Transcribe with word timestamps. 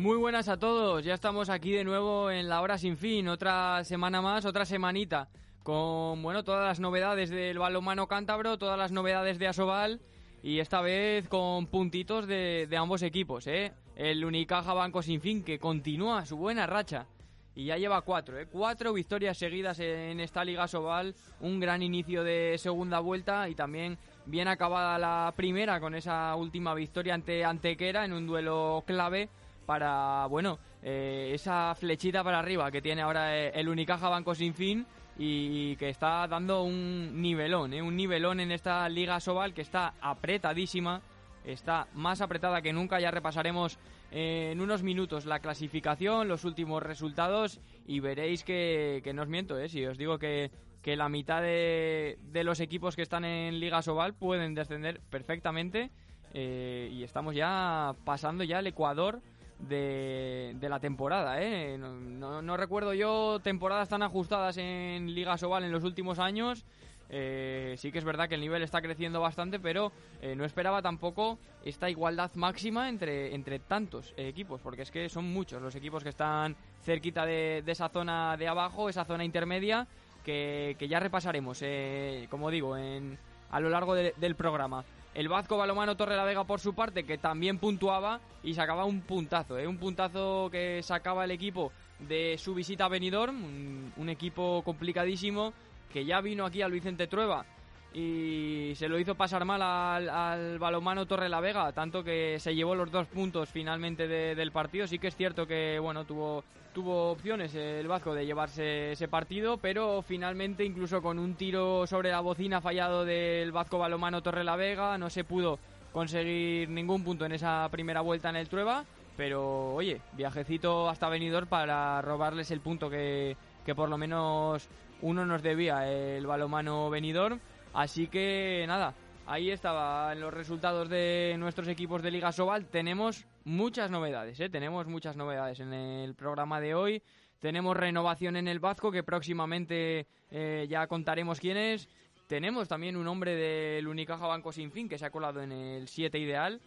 Muy 0.00 0.16
buenas 0.16 0.48
a 0.48 0.56
todos, 0.56 1.04
ya 1.04 1.12
estamos 1.12 1.50
aquí 1.50 1.72
de 1.72 1.84
nuevo 1.84 2.30
en 2.30 2.48
la 2.48 2.62
hora 2.62 2.78
sin 2.78 2.96
fin, 2.96 3.28
otra 3.28 3.84
semana 3.84 4.22
más, 4.22 4.46
otra 4.46 4.64
semanita, 4.64 5.28
con 5.62 6.22
bueno 6.22 6.42
todas 6.42 6.66
las 6.66 6.80
novedades 6.80 7.28
del 7.28 7.58
balonmano 7.58 8.08
cántabro, 8.08 8.56
todas 8.56 8.78
las 8.78 8.92
novedades 8.92 9.38
de 9.38 9.48
Asobal 9.48 10.00
y 10.42 10.60
esta 10.60 10.80
vez 10.80 11.28
con 11.28 11.66
puntitos 11.66 12.26
de, 12.26 12.66
de 12.66 12.76
ambos 12.78 13.02
equipos, 13.02 13.46
¿eh? 13.46 13.74
El 13.94 14.24
Unicaja 14.24 14.72
Banco 14.72 15.02
Sin 15.02 15.20
Fin 15.20 15.44
que 15.44 15.58
continúa 15.58 16.24
su 16.24 16.38
buena 16.38 16.66
racha 16.66 17.06
y 17.54 17.66
ya 17.66 17.76
lleva 17.76 18.00
cuatro, 18.00 18.38
¿eh? 18.38 18.46
cuatro 18.50 18.94
victorias 18.94 19.36
seguidas 19.36 19.80
en 19.80 20.18
esta 20.20 20.46
Liga 20.46 20.66
Sobal, 20.66 21.14
un 21.40 21.60
gran 21.60 21.82
inicio 21.82 22.24
de 22.24 22.56
segunda 22.56 23.00
vuelta 23.00 23.50
y 23.50 23.54
también 23.54 23.98
bien 24.24 24.48
acabada 24.48 24.98
la 24.98 25.34
primera 25.36 25.78
con 25.78 25.94
esa 25.94 26.34
última 26.36 26.72
victoria 26.72 27.12
ante 27.12 27.44
Antequera 27.44 28.06
en 28.06 28.14
un 28.14 28.26
duelo 28.26 28.82
clave 28.86 29.28
para, 29.70 30.26
bueno, 30.26 30.58
eh, 30.82 31.30
esa 31.32 31.76
flechita 31.76 32.24
para 32.24 32.40
arriba 32.40 32.72
que 32.72 32.82
tiene 32.82 33.02
ahora 33.02 33.36
eh, 33.36 33.52
el 33.54 33.68
Unicaja 33.68 34.08
Banco 34.08 34.34
Sin 34.34 34.52
Fin 34.52 34.84
y 35.16 35.76
que 35.76 35.90
está 35.90 36.26
dando 36.26 36.64
un 36.64 37.22
nivelón, 37.22 37.72
¿eh? 37.74 37.80
un 37.80 37.94
nivelón 37.94 38.40
en 38.40 38.50
esta 38.50 38.88
Liga 38.88 39.20
Sobal 39.20 39.54
que 39.54 39.62
está 39.62 39.94
apretadísima, 40.00 41.02
está 41.44 41.86
más 41.94 42.20
apretada 42.20 42.62
que 42.62 42.72
nunca, 42.72 42.98
ya 42.98 43.12
repasaremos 43.12 43.78
en 44.10 44.60
unos 44.60 44.82
minutos 44.82 45.24
la 45.24 45.38
clasificación, 45.38 46.26
los 46.26 46.44
últimos 46.44 46.82
resultados 46.82 47.60
y 47.86 48.00
veréis 48.00 48.42
que, 48.42 49.08
no 49.14 49.22
os 49.22 49.28
miento, 49.28 49.56
¿eh? 49.56 49.68
si 49.68 49.86
os 49.86 49.96
digo 49.98 50.18
que, 50.18 50.50
que 50.82 50.96
la 50.96 51.08
mitad 51.08 51.42
de, 51.42 52.18
de, 52.32 52.42
los 52.42 52.58
equipos 52.58 52.96
que 52.96 53.02
están 53.02 53.24
en 53.24 53.60
Liga 53.60 53.82
Sobal 53.82 54.14
pueden 54.14 54.52
descender 54.52 55.00
perfectamente 55.10 55.92
eh, 56.32 56.88
y 56.92 57.02
estamos 57.02 57.34
ya 57.34 57.94
pasando 58.04 58.44
ya 58.44 58.60
el 58.60 58.68
Ecuador 58.68 59.20
de, 59.68 60.56
la 60.60 60.80
temporada. 60.80 61.42
¿eh? 61.42 61.76
No, 61.78 62.56
recuerdo 62.56 62.94
yo 62.94 63.40
temporadas 63.42 63.88
tan 63.88 64.02
ajustadas 64.02 64.56
en 64.58 65.14
Liga 65.14 65.36
Sobal 65.38 65.64
en 65.64 65.72
los 65.72 65.84
últimos 65.84 66.18
años. 66.18 66.64
Eh, 67.12 67.74
sí 67.76 67.90
que 67.90 67.98
es 67.98 68.04
verdad 68.04 68.28
que 68.28 68.36
el 68.36 68.40
nivel 68.40 68.62
está 68.62 68.80
creciendo 68.80 69.20
bastante, 69.20 69.58
pero 69.58 69.90
eh, 70.22 70.36
no 70.36 70.44
esperaba 70.44 70.80
tampoco 70.80 71.38
esta 71.64 71.90
igualdad 71.90 72.30
máxima 72.34 72.88
entre, 72.88 73.34
entre 73.34 73.58
tantos 73.58 74.14
equipos, 74.16 74.60
porque 74.60 74.82
es 74.82 74.92
que 74.92 75.08
son 75.08 75.24
muchos 75.24 75.60
los 75.60 75.74
equipos 75.74 76.04
que 76.04 76.10
están 76.10 76.54
cerquita 76.84 77.26
de, 77.26 77.62
de 77.66 77.72
esa 77.72 77.88
zona 77.88 78.36
de 78.36 78.46
abajo, 78.46 78.88
esa 78.88 79.04
zona 79.04 79.24
intermedia, 79.24 79.88
que, 80.24 80.76
que 80.78 80.86
ya 80.86 81.00
repasaremos, 81.00 81.60
eh, 81.62 82.28
como 82.30 82.48
digo, 82.50 82.76
en, 82.76 83.18
a 83.50 83.58
lo 83.58 83.70
largo 83.70 83.94
de, 83.94 84.14
del 84.16 84.36
programa. 84.36 84.84
El 85.14 85.28
Vasco 85.28 85.56
Balomano 85.56 85.96
Torre 85.96 86.16
por 86.46 86.60
su 86.60 86.74
parte, 86.74 87.04
que 87.04 87.18
también 87.18 87.58
puntuaba 87.58 88.20
y 88.42 88.54
sacaba 88.54 88.84
un 88.84 89.00
puntazo, 89.00 89.58
¿eh? 89.58 89.66
un 89.66 89.78
puntazo 89.78 90.48
que 90.50 90.82
sacaba 90.82 91.24
el 91.24 91.32
equipo 91.32 91.72
de 91.98 92.38
su 92.38 92.54
visita 92.54 92.84
a 92.84 92.88
Benidorm, 92.88 93.92
un, 93.96 94.08
equipo 94.08 94.62
complicadísimo 94.62 95.52
que 95.92 96.04
ya 96.04 96.20
vino 96.20 96.46
aquí 96.46 96.62
al 96.62 96.72
Vicente 96.72 97.06
Trueba 97.06 97.44
y 97.92 98.72
se 98.76 98.88
lo 98.88 98.98
hizo 99.00 99.16
pasar 99.16 99.44
mal 99.44 99.60
al, 99.62 100.08
al 100.08 100.58
balomano 100.58 101.06
Torre 101.06 101.28
tanto 101.74 102.04
que 102.04 102.38
se 102.38 102.54
llevó 102.54 102.76
los 102.76 102.90
dos 102.90 103.08
puntos 103.08 103.48
finalmente 103.50 104.06
de, 104.06 104.36
del 104.36 104.52
partido. 104.52 104.86
Sí 104.86 104.98
que 104.98 105.08
es 105.08 105.16
cierto 105.16 105.46
que 105.46 105.78
bueno 105.80 106.04
tuvo, 106.04 106.44
tuvo 106.72 107.10
opciones 107.10 107.54
el 107.54 107.88
Vasco 107.88 108.14
de 108.14 108.26
llevarse 108.26 108.92
ese 108.92 109.08
partido, 109.08 109.56
pero 109.58 110.02
finalmente 110.02 110.64
incluso 110.64 111.02
con 111.02 111.18
un 111.18 111.34
tiro 111.34 111.86
sobre 111.86 112.10
la 112.10 112.20
bocina 112.20 112.60
fallado 112.60 113.04
del 113.04 113.52
Vasco 113.52 113.78
balomano 113.78 114.22
Torre 114.22 114.44
la 114.44 114.56
Vega 114.56 114.96
no 114.98 115.10
se 115.10 115.24
pudo 115.24 115.58
conseguir 115.92 116.68
ningún 116.68 117.02
punto 117.02 117.24
en 117.24 117.32
esa 117.32 117.68
primera 117.70 118.00
vuelta 118.00 118.30
en 118.30 118.36
el 118.36 118.48
Trueba. 118.48 118.84
Pero 119.16 119.74
oye, 119.74 120.00
viajecito 120.12 120.88
hasta 120.88 121.08
Benidorm 121.08 121.46
para 121.46 122.00
robarles 122.00 122.50
el 122.50 122.60
punto 122.60 122.88
que, 122.88 123.36
que 123.66 123.74
por 123.74 123.88
lo 123.88 123.98
menos 123.98 124.68
uno 125.02 125.26
nos 125.26 125.42
debía 125.42 125.90
el 125.90 126.26
balomano 126.26 126.88
Benidorm. 126.88 127.38
Así 127.74 128.06
que 128.06 128.64
nada, 128.66 128.94
ahí 129.30 129.52
estaban 129.52 130.18
los 130.20 130.34
resultados 130.34 130.88
de 130.88 131.36
nuestros 131.38 131.68
equipos 131.68 132.02
de 132.02 132.10
Liga 132.10 132.32
Sobal. 132.32 132.66
Tenemos 132.66 133.26
muchas 133.44 133.88
novedades, 133.88 134.40
¿eh? 134.40 134.50
tenemos 134.50 134.88
muchas 134.88 135.16
novedades 135.16 135.60
en 135.60 135.72
el 135.72 136.14
programa 136.16 136.60
de 136.60 136.74
hoy. 136.74 137.02
Tenemos 137.38 137.76
renovación 137.76 138.34
en 138.34 138.48
el 138.48 138.58
Vasco 138.58 138.90
que 138.90 139.04
próximamente 139.04 140.08
eh, 140.32 140.66
ya 140.68 140.88
contaremos 140.88 141.38
quién 141.38 141.56
es. 141.56 141.88
Tenemos 142.26 142.66
también 142.66 142.96
un 142.96 143.06
hombre 143.06 143.36
del 143.36 143.86
Unicaja 143.86 144.26
Banco 144.26 144.50
Sin 144.50 144.72
Fin 144.72 144.88
que 144.88 144.98
se 144.98 145.06
ha 145.06 145.10
colado 145.10 145.40
en 145.40 145.52
el 145.52 145.86
7 145.86 146.18
ideal. 146.18 146.60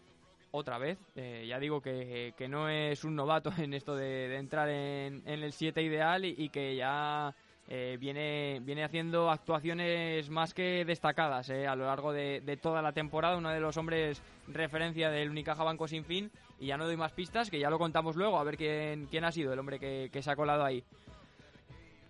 Otra 0.51 0.77
vez, 0.77 0.97
eh, 1.15 1.45
ya 1.47 1.59
digo 1.59 1.81
que, 1.81 2.33
que, 2.37 2.47
no 2.47 2.69
es 2.69 3.03
un 3.03 3.15
novato 3.15 3.51
en 3.57 3.73
esto 3.73 3.93
de, 3.93 4.37
entrar 4.37 4.69
en, 4.69 5.21
en, 5.25 5.43
el 5.43 5.51
7 5.51 5.81
ideal 5.81 6.23
y 6.23 6.47
que 6.47 6.77
ya 6.77 7.35
eh, 7.67 7.97
viene, 7.99 8.59
viene 8.61 8.83
haciendo 8.83 9.31
actuaciones 9.31 10.29
más 10.29 10.53
que 10.53 10.83
destacadas 10.85 11.49
eh, 11.49 11.65
a 11.67 11.75
lo 11.75 11.85
largo 11.85 12.11
de, 12.11 12.59
toda 12.61 12.81
la 12.81 12.91
temporada, 12.91 13.37
uno 13.37 13.49
de 13.49 13.59
los 13.59 13.77
hombres 13.77 14.21
referencia 14.47 15.09
del 15.09 15.29
Unicaja 15.29 15.63
Banco 15.63 15.87
Sin 15.87 16.03
Fin, 16.03 16.29
y 16.59 16.67
ya 16.67 16.77
no 16.77 16.85
doy 16.85 16.97
más 16.97 17.13
pistas, 17.13 17.49
que 17.49 17.59
ya 17.59 17.69
lo 17.69 17.79
contamos 17.79 18.15
luego, 18.15 18.37
a 18.37 18.43
ver 18.43 18.57
quién, 18.57 19.07
quién 19.07 19.23
ha 19.23 19.31
sido 19.31 19.53
el 19.53 19.59
hombre 19.59 19.79
que, 19.79 20.09
que 20.11 20.21
se 20.21 20.31
ha 20.31 20.35
colado 20.35 20.63
ahí. 20.63 20.83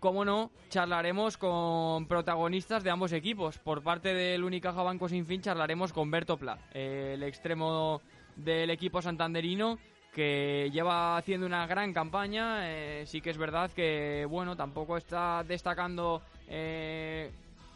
Como 0.04 0.26
no, 0.26 0.52
charlaremos 0.68 1.38
con 1.38 2.08
protagonistas 2.08 2.84
de 2.84 2.90
ambos 2.90 3.14
equipos. 3.14 3.58
Por 3.58 3.84
parte 3.84 4.14
del 4.14 4.44
Unicaja 4.44 4.84
Banco 4.84 5.08
Sin 5.08 5.26
Fin 5.26 5.42
charlaremos 5.42 5.94
con 5.94 6.12
Berto 6.12 6.36
Pla, 6.36 6.60
eh, 6.74 7.14
el 7.14 7.24
extremo 7.24 8.02
del 8.36 8.70
equipo 8.70 9.02
santanderino, 9.02 9.80
que 10.14 10.70
lleva 10.72 11.18
haciendo 11.18 11.46
una 11.46 11.68
gran 11.68 11.92
campaña. 11.92 12.70
Eh, 12.70 13.06
sí 13.06 13.20
que 13.20 13.32
es 13.32 13.38
verdad 13.38 13.72
que, 13.72 14.26
bueno, 14.30 14.56
tampoco 14.56 14.96
está 14.96 15.44
destacando 15.44 16.22
eh, 16.48 17.32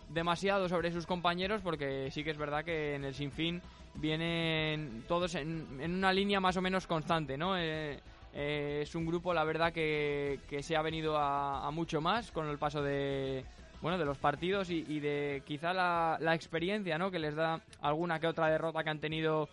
demasiado 0.10 0.70
sobre 0.70 0.92
sus 0.92 1.06
compañeros, 1.06 1.62
porque 1.62 2.10
sí 2.12 2.24
que 2.24 2.32
es 2.32 2.38
verdad 2.38 2.64
que 2.64 2.96
en 2.96 3.04
el 3.04 3.14
Sinfín 3.14 3.62
vienen 3.96 5.04
todos 5.08 5.36
en, 5.36 5.66
una 5.82 6.14
línea 6.14 6.40
más 6.40 6.56
o 6.58 6.62
menos 6.62 6.86
constante, 6.86 7.38
¿no? 7.38 7.58
Eh, 7.58 8.00
es 8.34 8.94
un 8.94 9.08
grupo, 9.08 9.34
la 9.34 9.44
verdad, 9.44 9.74
que, 9.74 10.40
que 10.48 10.62
se 10.62 10.76
ha 10.76 10.82
venido 10.84 11.18
a, 11.18 11.66
a, 11.66 11.72
mucho 11.72 12.02
más 12.02 12.32
con 12.32 12.48
el 12.48 12.60
paso 12.60 12.84
de. 12.84 13.44
Bueno, 13.82 14.00
de 14.00 14.06
los 14.06 14.18
partidos 14.18 14.72
y, 14.72 14.84
y 14.88 15.00
de 15.00 15.44
quizá 15.46 15.72
la, 15.72 16.18
la 16.20 16.34
experiencia, 16.34 16.98
¿no? 16.98 17.12
Que 17.12 17.20
les 17.20 17.36
da 17.36 17.62
alguna 17.82 18.20
que 18.20 18.26
otra 18.26 18.48
derrota 18.48 18.84
que 18.84 18.90
han 18.90 19.00
tenido 19.00 19.50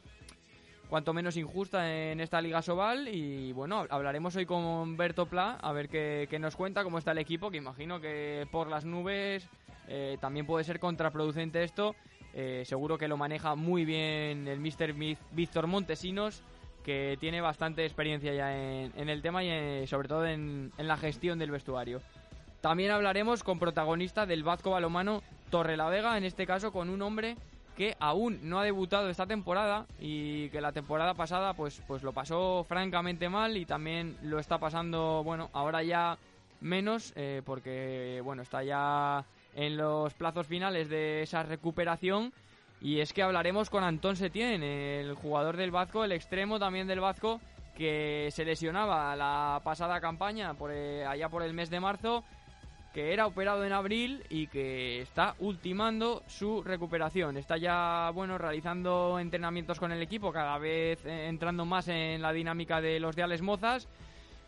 cuanto 0.88 1.12
menos 1.12 1.36
injusta 1.36 1.92
en 1.92 2.20
esta 2.20 2.40
Liga 2.40 2.62
Sobal. 2.62 3.08
Y 3.08 3.52
bueno, 3.52 3.86
hablaremos 3.90 4.36
hoy 4.36 4.46
con 4.46 4.96
Berto 4.96 5.26
Pla 5.26 5.58
a 5.60 5.72
ver 5.72 5.88
qué, 5.88 6.38
nos 6.38 6.56
cuenta, 6.56 6.84
cómo 6.84 6.98
está 6.98 7.12
el 7.12 7.18
equipo, 7.18 7.50
que 7.50 7.58
imagino 7.58 8.00
que 8.00 8.46
por 8.50 8.68
las 8.68 8.84
nubes 8.84 9.48
eh, 9.88 10.16
también 10.20 10.46
puede 10.46 10.64
ser 10.64 10.80
contraproducente 10.80 11.62
esto. 11.62 11.94
Eh, 12.34 12.64
seguro 12.66 12.98
que 12.98 13.08
lo 13.08 13.16
maneja 13.16 13.54
muy 13.54 13.84
bien 13.84 14.48
el 14.48 14.58
Mr. 14.58 14.92
Víctor 15.32 15.66
Montesinos, 15.66 16.42
que 16.82 17.16
tiene 17.20 17.40
bastante 17.40 17.84
experiencia 17.84 18.34
ya 18.34 18.56
en, 18.56 19.08
el 19.08 19.22
tema 19.22 19.44
y 19.44 19.48
en, 19.48 19.86
sobre 19.86 20.08
todo 20.08 20.26
en, 20.26 20.72
en 20.76 20.88
la 20.88 20.96
gestión 20.96 21.38
del 21.38 21.52
vestuario. 21.52 22.00
También 22.60 22.90
hablaremos 22.90 23.44
con 23.44 23.58
protagonista 23.58 24.26
del 24.26 24.42
Vasco 24.42 24.70
Balomano 24.70 25.22
Torrelavega, 25.50 26.19
en 26.19 26.25
este 26.25 26.46
caso 26.46 26.72
con 26.72 26.88
un 26.88 27.02
hombre 27.02 27.37
que 27.76 27.97
aún 27.99 28.38
no 28.43 28.61
ha 28.61 28.65
debutado 28.65 29.09
esta 29.09 29.26
temporada 29.26 29.87
y 29.99 30.49
que 30.50 30.61
la 30.61 30.73
temporada 30.73 31.15
pasada 31.15 31.55
pues, 31.55 31.82
pues 31.87 32.03
lo 32.03 32.12
pasó 32.12 32.65
francamente 32.69 33.29
mal 33.29 33.56
y 33.56 33.67
también 33.67 34.17
lo 34.23 34.38
está 34.38 34.59
pasando, 34.59 35.23
bueno, 35.25 35.50
ahora 35.53 35.82
ya 35.82 36.19
menos 36.61 37.12
eh, 37.17 37.43
porque, 37.44 38.21
bueno, 38.25 38.43
está 38.43 38.62
ya 38.62 39.25
en 39.55 39.76
los 39.76 40.15
plazos 40.15 40.47
finales 40.47 40.88
de 40.88 41.23
esa 41.23 41.43
recuperación. 41.43 42.32
Y 42.81 43.00
es 43.00 43.12
que 43.12 43.23
hablaremos 43.23 43.71
con 43.71 43.82
Antón 43.82 44.17
Setien, 44.17 44.62
el 44.62 45.15
jugador 45.15 45.56
del 45.56 45.71
Vasco, 45.71 46.05
el 46.05 46.12
extremo 46.12 46.59
también 46.59 46.87
del 46.87 47.00
Vasco 47.00 47.41
que 47.76 48.29
se 48.31 48.44
lesionaba 48.44 49.17
la 49.17 49.61
pasada 49.65 50.00
campaña 50.00 50.55
por, 50.55 50.71
eh, 50.73 51.05
allá 51.05 51.29
por 51.29 51.43
el 51.43 51.55
mes 51.55 51.71
de 51.71 51.81
marzo 51.81 52.25
que 52.94 53.12
era 53.12 53.26
operado 53.26 53.64
en 53.64 53.73
abril 53.73 54.23
y 54.31 54.46
que 54.46 55.02
está 55.02 55.35
ultimando 55.41 56.23
su 56.29 56.62
recuperación. 56.62 57.37
Está 57.37 57.56
ya, 57.56 58.11
bueno, 58.14 58.38
realizando 58.38 59.19
entrenamientos 59.19 59.81
con 59.81 59.91
el 59.91 60.00
equipo, 60.00 60.32
cada 60.32 60.56
vez 60.58 61.05
eh, 61.05 61.26
entrando 61.26 61.64
más 61.64 61.88
en 61.88 62.23
la 62.23 62.32
dinámica 62.32 62.81
de 62.81 63.00
los 63.00 63.17
de 63.17 63.25
Alex 63.25 63.43
Mozas. 63.43 63.88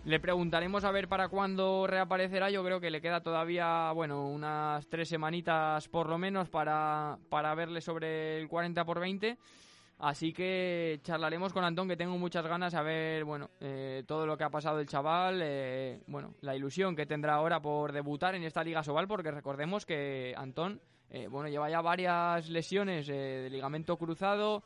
Le 0.05 0.21
preguntaremos 0.21 0.85
a 0.85 0.93
ver 0.93 1.09
para 1.09 1.29
cuándo 1.29 1.89
reaparecerá. 1.89 2.49
Yo 2.49 2.63
creo 2.63 2.79
que 2.79 2.93
le 2.93 3.01
queda 3.01 3.21
todavía, 3.21 3.91
bueno, 3.91 4.29
unas 4.29 4.87
tres 4.87 5.09
semanitas 5.09 5.89
por 5.89 6.09
lo 6.09 6.17
menos 6.17 6.49
para, 6.49 7.19
para 7.29 7.53
verle 7.57 7.81
sobre 7.81 8.39
el 8.41 8.47
40 8.47 8.85
por 8.85 9.01
20. 9.01 9.37
Así 9.99 10.35
que 10.35 11.01
charlaremos 11.03 11.55
con 11.55 11.65
Antón, 11.65 11.89
que 11.89 11.97
tengo 11.97 12.19
muchas 12.19 12.47
ganas 12.47 12.75
a 12.75 12.83
ver, 12.83 13.25
bueno, 13.25 13.49
eh, 13.61 14.05
todo 14.07 14.27
lo 14.27 14.37
que 14.37 14.45
ha 14.45 14.51
pasado 14.51 14.79
el 14.79 14.87
chaval, 14.87 15.41
eh, 15.43 16.03
bueno, 16.07 16.35
la 16.43 16.55
ilusión 16.55 16.95
que 16.95 17.07
tendrá 17.07 17.35
ahora 17.35 17.61
por 17.61 17.93
debutar 17.93 18.35
en 18.35 18.43
esta 18.43 18.63
Liga 18.63 18.83
Sobal, 18.83 19.09
porque 19.09 19.31
recordemos 19.31 19.87
que 19.87 20.35
Antón, 20.37 20.83
eh, 21.09 21.29
bueno, 21.29 21.49
lleva 21.49 21.71
ya 21.71 21.81
varias 21.81 22.51
lesiones 22.51 23.07
de 23.07 23.49
ligamento 23.51 23.97
cruzado, 23.97 24.65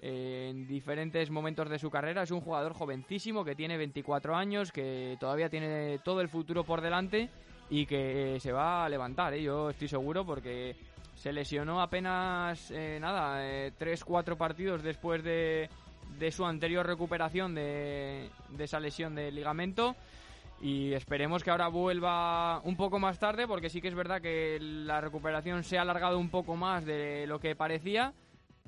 en 0.00 0.68
diferentes 0.68 1.28
momentos 1.28 1.68
de 1.68 1.80
su 1.80 1.90
carrera. 1.90 2.22
Es 2.22 2.30
un 2.30 2.40
jugador 2.40 2.72
jovencísimo 2.72 3.44
que 3.44 3.56
tiene 3.56 3.76
24 3.76 4.36
años, 4.36 4.70
que 4.70 5.16
todavía 5.18 5.48
tiene 5.48 5.98
todo 6.04 6.20
el 6.20 6.28
futuro 6.28 6.62
por 6.62 6.80
delante 6.80 7.28
y 7.68 7.84
que 7.84 8.38
se 8.40 8.52
va 8.52 8.84
a 8.84 8.88
levantar, 8.88 9.34
¿eh? 9.34 9.42
yo 9.42 9.70
estoy 9.70 9.88
seguro, 9.88 10.24
porque 10.24 10.76
se 11.18 11.32
lesionó 11.32 11.80
apenas, 11.80 12.70
eh, 12.70 12.98
nada, 13.00 13.42
3-4 13.42 14.36
partidos 14.36 14.84
después 14.84 15.24
de, 15.24 15.68
de 16.16 16.30
su 16.30 16.46
anterior 16.46 16.86
recuperación 16.86 17.56
de, 17.56 18.30
de 18.50 18.64
esa 18.64 18.78
lesión 18.78 19.16
de 19.16 19.32
ligamento 19.32 19.96
y 20.60 20.92
esperemos 20.92 21.42
que 21.42 21.50
ahora 21.50 21.66
vuelva 21.68 22.60
un 22.60 22.76
poco 22.76 23.00
más 23.00 23.18
tarde 23.18 23.48
porque 23.48 23.68
sí 23.68 23.80
que 23.80 23.88
es 23.88 23.96
verdad 23.96 24.20
que 24.20 24.58
la 24.60 25.00
recuperación 25.00 25.64
se 25.64 25.76
ha 25.76 25.82
alargado 25.82 26.20
un 26.20 26.30
poco 26.30 26.54
más 26.54 26.84
de 26.84 27.26
lo 27.26 27.40
que 27.40 27.56
parecía, 27.56 28.12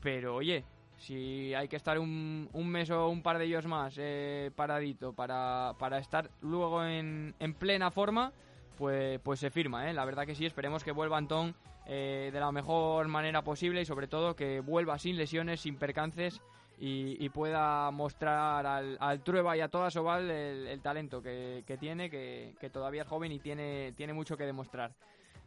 pero 0.03 0.35
oye, 0.35 0.65
si 0.97 1.55
hay 1.55 1.69
que 1.69 1.77
estar 1.77 2.01
un, 2.01 2.49
un 2.53 2.69
mes 2.69 2.91
o 2.91 3.09
un 3.09 3.23
par 3.23 3.39
de 3.39 3.45
ellos 3.45 3.67
más 3.67 3.95
eh, 3.97 4.51
paradito 4.57 5.13
para, 5.13 5.75
para, 5.79 5.99
estar 5.99 6.31
luego 6.41 6.85
en, 6.85 7.33
en, 7.39 7.55
plena 7.55 7.93
forma, 7.93 8.33
pues, 8.77 9.21
pues 9.21 9.39
se 9.39 9.51
firma, 9.51 9.89
¿eh? 9.89 9.95
la 9.95 10.05
verdad 10.05 10.27
que 10.27 10.35
sí, 10.35 10.47
esperemos 10.47 10.83
que 10.83 10.91
vuelva 10.91 11.17
Antón 11.17 11.55
eh, 11.93 12.31
de 12.33 12.39
la 12.39 12.53
mejor 12.53 13.09
manera 13.09 13.43
posible 13.43 13.81
y 13.81 13.85
sobre 13.85 14.07
todo 14.07 14.37
que 14.37 14.61
vuelva 14.61 14.97
sin 14.97 15.17
lesiones, 15.17 15.63
sin 15.63 15.75
percances 15.75 16.41
y, 16.79 17.29
pueda 17.31 17.91
mostrar 17.91 18.65
al, 18.65 18.97
al, 19.01 19.25
Trueba 19.25 19.57
y 19.57 19.61
a 19.61 19.67
toda 19.67 19.91
Sobal 19.91 20.31
el, 20.31 20.81
talento 20.83 21.21
que, 21.21 21.65
tiene, 21.81 22.09
que, 22.09 22.71
todavía 22.73 23.03
es 23.03 23.09
joven 23.09 23.33
y 23.33 23.41
tiene, 23.41 23.93
tiene 23.97 24.13
mucho 24.13 24.37
que 24.37 24.47
demostrar. 24.47 24.93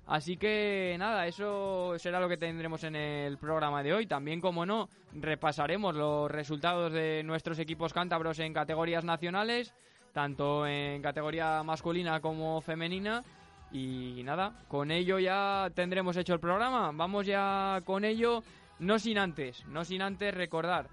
Así 0.06 0.36
que 0.36 0.98
nada, 1.00 1.28
eso 1.28 1.98
será 1.98 2.20
lo 2.20 2.28
que 2.28 2.36
tendremos 2.36 2.84
en 2.84 2.98
el 2.98 3.38
programa 3.38 3.82
de 3.82 3.94
hoy. 3.94 4.06
También, 4.06 4.42
como 4.42 4.66
no, 4.66 4.90
repasaremos 5.14 5.96
los 5.96 6.30
resultados 6.30 6.92
de 6.92 7.24
nuestros 7.24 7.58
equipos 7.58 7.94
cántabros 7.94 8.38
en 8.40 8.54
categorías 8.54 9.06
nacionales, 9.06 9.74
tanto 10.12 10.68
en 10.68 11.02
categoría 11.02 11.64
masculina 11.64 12.20
como 12.20 12.60
femenina. 12.60 13.24
Y 13.74 14.22
nada, 14.24 14.64
con 14.68 14.92
ello 14.92 15.18
ya 15.18 15.70
tendremos 15.74 16.16
hecho 16.16 16.36
el 16.36 16.40
programa. 16.40 16.92
Vamos 16.94 17.26
ya 17.26 17.82
con 17.84 18.06
ello, 18.06 18.44
no 18.80 19.00
sin 19.00 19.18
antes, 19.18 19.66
no 19.66 19.84
sin 19.84 20.04
antes 20.04 20.34
recordar 20.34 20.88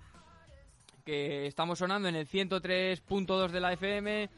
que 1.04 1.46
estamos 1.46 1.78
sonando 1.78 2.08
en 2.08 2.16
el 2.16 2.26
103.2 2.26 3.50
de 3.50 3.60
la 3.60 3.72
FM, 3.74 4.30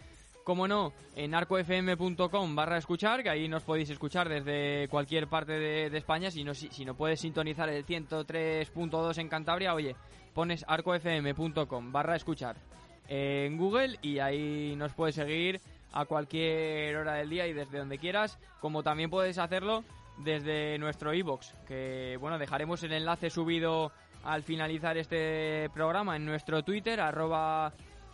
como 0.43 0.67
no, 0.67 0.93
en 1.15 1.35
arcofm.com 1.35 2.55
barra 2.57 2.79
escuchar, 2.79 3.23
que 3.23 3.31
ahí 3.31 3.49
nos 3.49 3.63
podéis 3.63 3.91
escuchar 3.91 4.29
desde 4.29 4.89
cualquier 4.89 5.29
parte 5.29 5.53
de, 5.53 5.97
España. 5.97 6.31
Si 6.31 6.43
no, 6.43 6.55
si, 6.55 6.85
no 6.85 6.97
puedes 6.97 7.21
sintonizar 7.21 7.69
el 7.69 7.87
103.2 7.87 9.19
en 9.19 9.29
Cantabria, 9.29 9.75
oye, 9.75 9.95
pones 10.35 10.65
arcofm.com 10.67 11.93
barra 11.93 12.17
escuchar 12.17 12.57
en 13.09 13.57
Google 13.57 13.99
y 14.03 14.19
ahí 14.19 14.75
nos 14.77 14.95
puedes 14.95 15.15
seguir 15.15 15.61
a 15.93 16.05
cualquier 16.05 16.97
hora 16.97 17.15
del 17.15 17.31
día 17.31 17.47
y 17.47 17.53
desde 17.53 17.79
donde 17.79 17.99
quieras, 17.99 18.39
como 18.61 18.83
también 18.83 19.11
puedes 19.11 19.39
hacerlo 19.39 19.85
desde 20.19 20.79
nuestro 20.79 21.15
iBox, 21.15 21.55
que 21.67 22.17
bueno, 22.21 22.39
dejaremos 22.39 22.83
el 22.83 22.93
enlace 22.93 23.31
subido 23.31 23.93
al 24.25 24.43
finalizar 24.43 24.97
este 24.97 25.69
programa 25.75 26.17
en 26.17 26.25
nuestro 26.25 26.63
Twitter, 26.63 27.01
arroba 27.01 27.73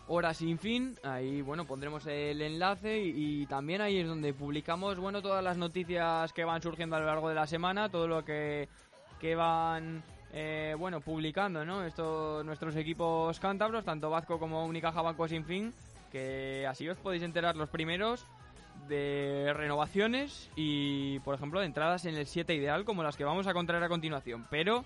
hora 0.08 0.34
sin 0.34 0.58
fin. 0.58 0.94
Ahí, 1.02 1.42
bueno, 1.42 1.66
pondremos 1.66 2.06
el 2.06 2.40
enlace 2.40 2.98
y, 2.98 3.46
también 3.46 3.80
ahí 3.80 3.98
es 3.98 4.08
donde 4.08 4.32
publicamos, 4.32 4.98
bueno, 4.98 5.22
todas 5.22 5.44
las 5.44 5.56
noticias 5.56 6.32
que 6.32 6.44
van 6.44 6.62
surgiendo 6.62 6.96
a 6.96 7.00
lo 7.00 7.06
largo 7.06 7.28
de 7.28 7.34
la 7.34 7.46
semana, 7.46 7.88
todo 7.88 8.08
lo 8.08 8.24
que, 8.24 8.68
que 9.20 9.34
van, 9.34 10.02
eh, 10.32 10.74
bueno, 10.78 11.00
publicando, 11.00 11.64
¿no? 11.64 11.84
Estos, 11.84 12.44
nuestros 12.44 12.74
equipos 12.76 13.38
cántabros, 13.38 13.84
tanto 13.84 14.10
Vasco 14.10 14.38
como 14.38 14.64
Unicaja 14.64 15.02
Banco 15.02 15.28
Sin 15.28 15.44
Fin, 15.44 15.74
que 16.10 16.66
así 16.66 16.88
os 16.88 16.98
podéis 16.98 17.22
enterar 17.22 17.56
los 17.56 17.68
primeros 17.68 18.26
de 18.88 19.52
renovaciones 19.54 20.50
y, 20.56 21.18
por 21.20 21.34
ejemplo, 21.34 21.60
de 21.60 21.66
entradas 21.66 22.04
en 22.04 22.16
el 22.16 22.26
7 22.26 22.54
ideal 22.54 22.84
como 22.84 23.02
las 23.02 23.16
que 23.16 23.24
vamos 23.24 23.46
a 23.46 23.54
contraer 23.54 23.82
a 23.82 23.88
continuación. 23.88 24.46
Pero 24.50 24.84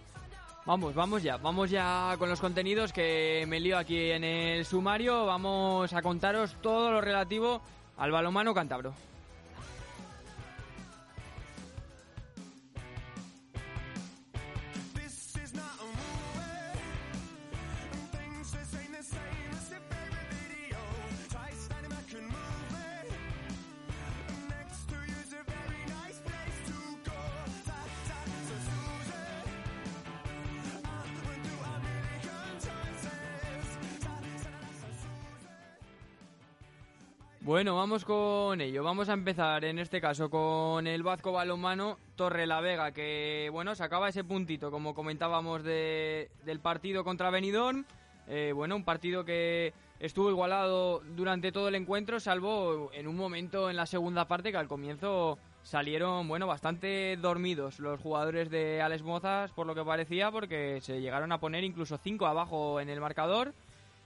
Vamos, 0.64 0.94
vamos 0.94 1.24
ya, 1.24 1.38
vamos 1.38 1.70
ya 1.70 2.14
con 2.20 2.28
los 2.28 2.40
contenidos 2.40 2.92
que 2.92 3.44
me 3.48 3.58
lío 3.58 3.76
aquí 3.76 4.12
en 4.12 4.22
el 4.22 4.64
sumario. 4.64 5.26
Vamos 5.26 5.92
a 5.92 6.02
contaros 6.02 6.54
todo 6.62 6.92
lo 6.92 7.00
relativo 7.00 7.60
al 7.96 8.12
balomano 8.12 8.54
cántabro. 8.54 8.94
Bueno, 37.52 37.76
vamos 37.76 38.06
con 38.06 38.62
ello. 38.62 38.82
Vamos 38.82 39.10
a 39.10 39.12
empezar 39.12 39.66
en 39.66 39.78
este 39.78 40.00
caso 40.00 40.31
con 40.31 40.87
el 40.87 41.02
Vasco 41.02 41.32
Balonmano 41.32 41.99
Torre 42.16 42.46
la 42.46 42.62
Vega, 42.62 42.93
que 42.93 43.50
bueno, 43.52 43.75
sacaba 43.75 44.08
ese 44.08 44.25
puntito, 44.25 44.70
como 44.70 44.94
comentábamos, 44.94 45.62
de, 45.62 46.31
del 46.46 46.60
partido 46.60 47.04
contra 47.04 47.28
Benidorm. 47.28 47.84
Eh, 48.26 48.52
bueno, 48.54 48.75
un 48.75 48.87
partido 48.87 49.26
que 49.26 49.75
estuvo 50.00 50.31
igualado 50.31 51.02
durante 51.14 51.52
todo 51.52 51.69
el 51.69 51.75
encuentro, 51.75 52.20
salvo 52.20 52.90
en 52.94 53.06
un 53.06 53.16
momento 53.16 53.69
en 53.69 53.76
la 53.76 53.84
segunda 53.84 54.26
parte 54.26 54.50
que 54.50 54.56
al 54.56 54.66
comienzo 54.66 55.37
salieron, 55.62 56.28
bueno, 56.28 56.46
bastante 56.46 57.19
dormidos 57.19 57.81
los 57.81 58.00
jugadores 58.00 58.49
de 58.49 58.80
Alex 58.80 59.02
Mozas, 59.02 59.52
por 59.52 59.66
lo 59.66 59.75
que 59.75 59.85
parecía, 59.85 60.30
porque 60.30 60.80
se 60.80 61.02
llegaron 61.02 61.32
a 61.32 61.38
poner 61.38 61.64
incluso 61.64 61.99
cinco 61.99 62.25
abajo 62.25 62.80
en 62.80 62.88
el 62.88 63.02
marcador 63.02 63.52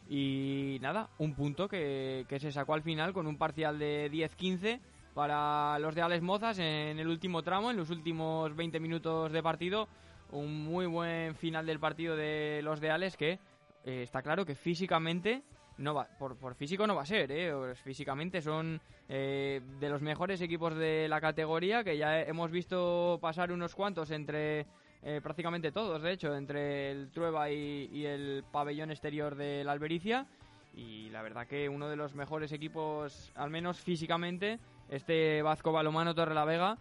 y 0.08 0.78
nada, 0.80 1.08
un 1.18 1.34
punto 1.34 1.68
que, 1.68 2.24
se 2.38 2.52
sacó 2.52 2.74
al 2.74 2.82
final 2.82 3.12
con 3.12 3.26
un 3.26 3.38
parcial 3.38 3.78
de 3.78 4.10
10-15 4.10 4.80
para 5.14 5.78
los 5.78 5.94
de 5.94 6.02
Alex 6.02 6.22
Mozas 6.22 6.58
en 6.58 6.98
el 6.98 7.08
último 7.08 7.42
tramo, 7.42 7.70
en 7.70 7.76
los 7.76 7.90
últimos 7.90 8.54
20 8.54 8.78
minutos 8.80 9.32
de 9.32 9.42
partido. 9.42 9.88
Un 10.30 10.64
muy 10.64 10.86
buen 10.86 11.34
final 11.36 11.66
del 11.66 11.80
partido 11.80 12.16
de 12.16 12.60
los 12.62 12.80
de 12.80 12.90
Alex 12.90 13.16
que 13.16 13.38
eh, 13.84 14.02
está 14.02 14.22
claro 14.22 14.44
que 14.44 14.54
físicamente 14.54 15.42
no 15.78 15.94
va, 15.94 16.08
por, 16.18 16.36
por, 16.36 16.54
físico 16.54 16.86
no 16.86 16.94
va 16.94 17.02
a 17.02 17.06
ser, 17.06 17.30
¿eh? 17.30 17.74
físicamente 17.76 18.40
son 18.40 18.80
eh, 19.08 19.60
de 19.78 19.88
los 19.88 20.02
mejores 20.02 20.40
equipos 20.40 20.74
de 20.74 21.06
la 21.08 21.20
categoría 21.20 21.84
que 21.84 21.98
ya 21.98 22.22
hemos 22.22 22.50
visto 22.50 23.18
pasar 23.20 23.52
unos 23.52 23.74
cuantos 23.74 24.10
entre 24.10 24.66
eh, 25.02 25.20
prácticamente 25.22 25.72
todos, 25.72 26.02
de 26.02 26.12
hecho, 26.12 26.34
entre 26.34 26.90
el 26.90 27.10
Trueba 27.10 27.50
y, 27.50 28.04
el 28.04 28.44
pabellón 28.50 28.90
exterior 28.90 29.34
de 29.34 29.64
la 29.64 29.72
Albericia. 29.72 30.26
Y 30.74 31.08
la 31.10 31.22
verdad 31.22 31.46
que 31.46 31.68
uno 31.68 31.88
de 31.88 31.96
los 31.96 32.14
mejores 32.14 32.52
equipos, 32.52 33.32
al 33.34 33.50
menos 33.50 33.78
físicamente, 33.78 34.58
este 34.88 35.42
Vasco 35.42 35.72
Balomano 35.72 36.14
Torre 36.14 36.34
la 36.34 36.44
Vega. 36.44 36.78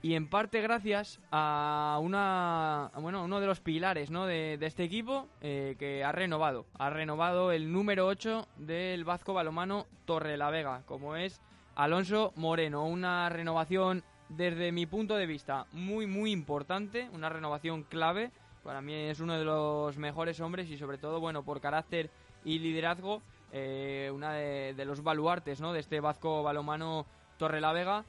Y 0.00 0.14
en 0.14 0.28
parte 0.28 0.60
gracias 0.60 1.20
a 1.32 1.98
una 2.00 2.92
bueno 3.00 3.24
uno 3.24 3.40
de 3.40 3.46
los 3.46 3.58
pilares 3.58 4.12
¿no? 4.12 4.26
de, 4.26 4.56
este 4.60 4.84
equipo 4.84 5.26
eh, 5.40 5.74
que 5.78 6.04
ha 6.04 6.12
renovado. 6.12 6.66
Ha 6.78 6.90
renovado 6.90 7.50
el 7.50 7.72
número 7.72 8.06
8 8.06 8.46
del 8.58 9.04
Vasco 9.04 9.34
Balomano 9.34 9.86
Torre 10.04 10.36
la 10.36 10.50
Vega, 10.50 10.82
como 10.86 11.16
es 11.16 11.40
Alonso 11.74 12.32
Moreno. 12.36 12.86
Una 12.86 13.28
renovación 13.28 14.04
desde 14.28 14.72
mi 14.72 14.86
punto 14.86 15.16
de 15.16 15.26
vista, 15.26 15.66
muy, 15.72 16.06
muy 16.06 16.32
importante, 16.32 17.08
una 17.12 17.28
renovación 17.28 17.82
clave. 17.82 18.30
Para 18.62 18.80
mí 18.80 18.92
es 18.92 19.20
uno 19.20 19.38
de 19.38 19.44
los 19.44 19.96
mejores 19.96 20.40
hombres 20.40 20.68
y 20.70 20.76
sobre 20.76 20.98
todo, 20.98 21.20
bueno, 21.20 21.42
por 21.42 21.60
carácter 21.60 22.10
y 22.44 22.58
liderazgo, 22.58 23.22
eh, 23.52 24.10
una 24.12 24.32
de, 24.32 24.84
los 24.84 25.02
baluartes, 25.02 25.60
¿no? 25.60 25.72
De 25.72 25.80
este 25.80 26.00
Vasco 26.00 26.42
balomano 26.42 27.06
Torre 27.38 27.60
la 27.60 27.72
Vega, 27.72 28.04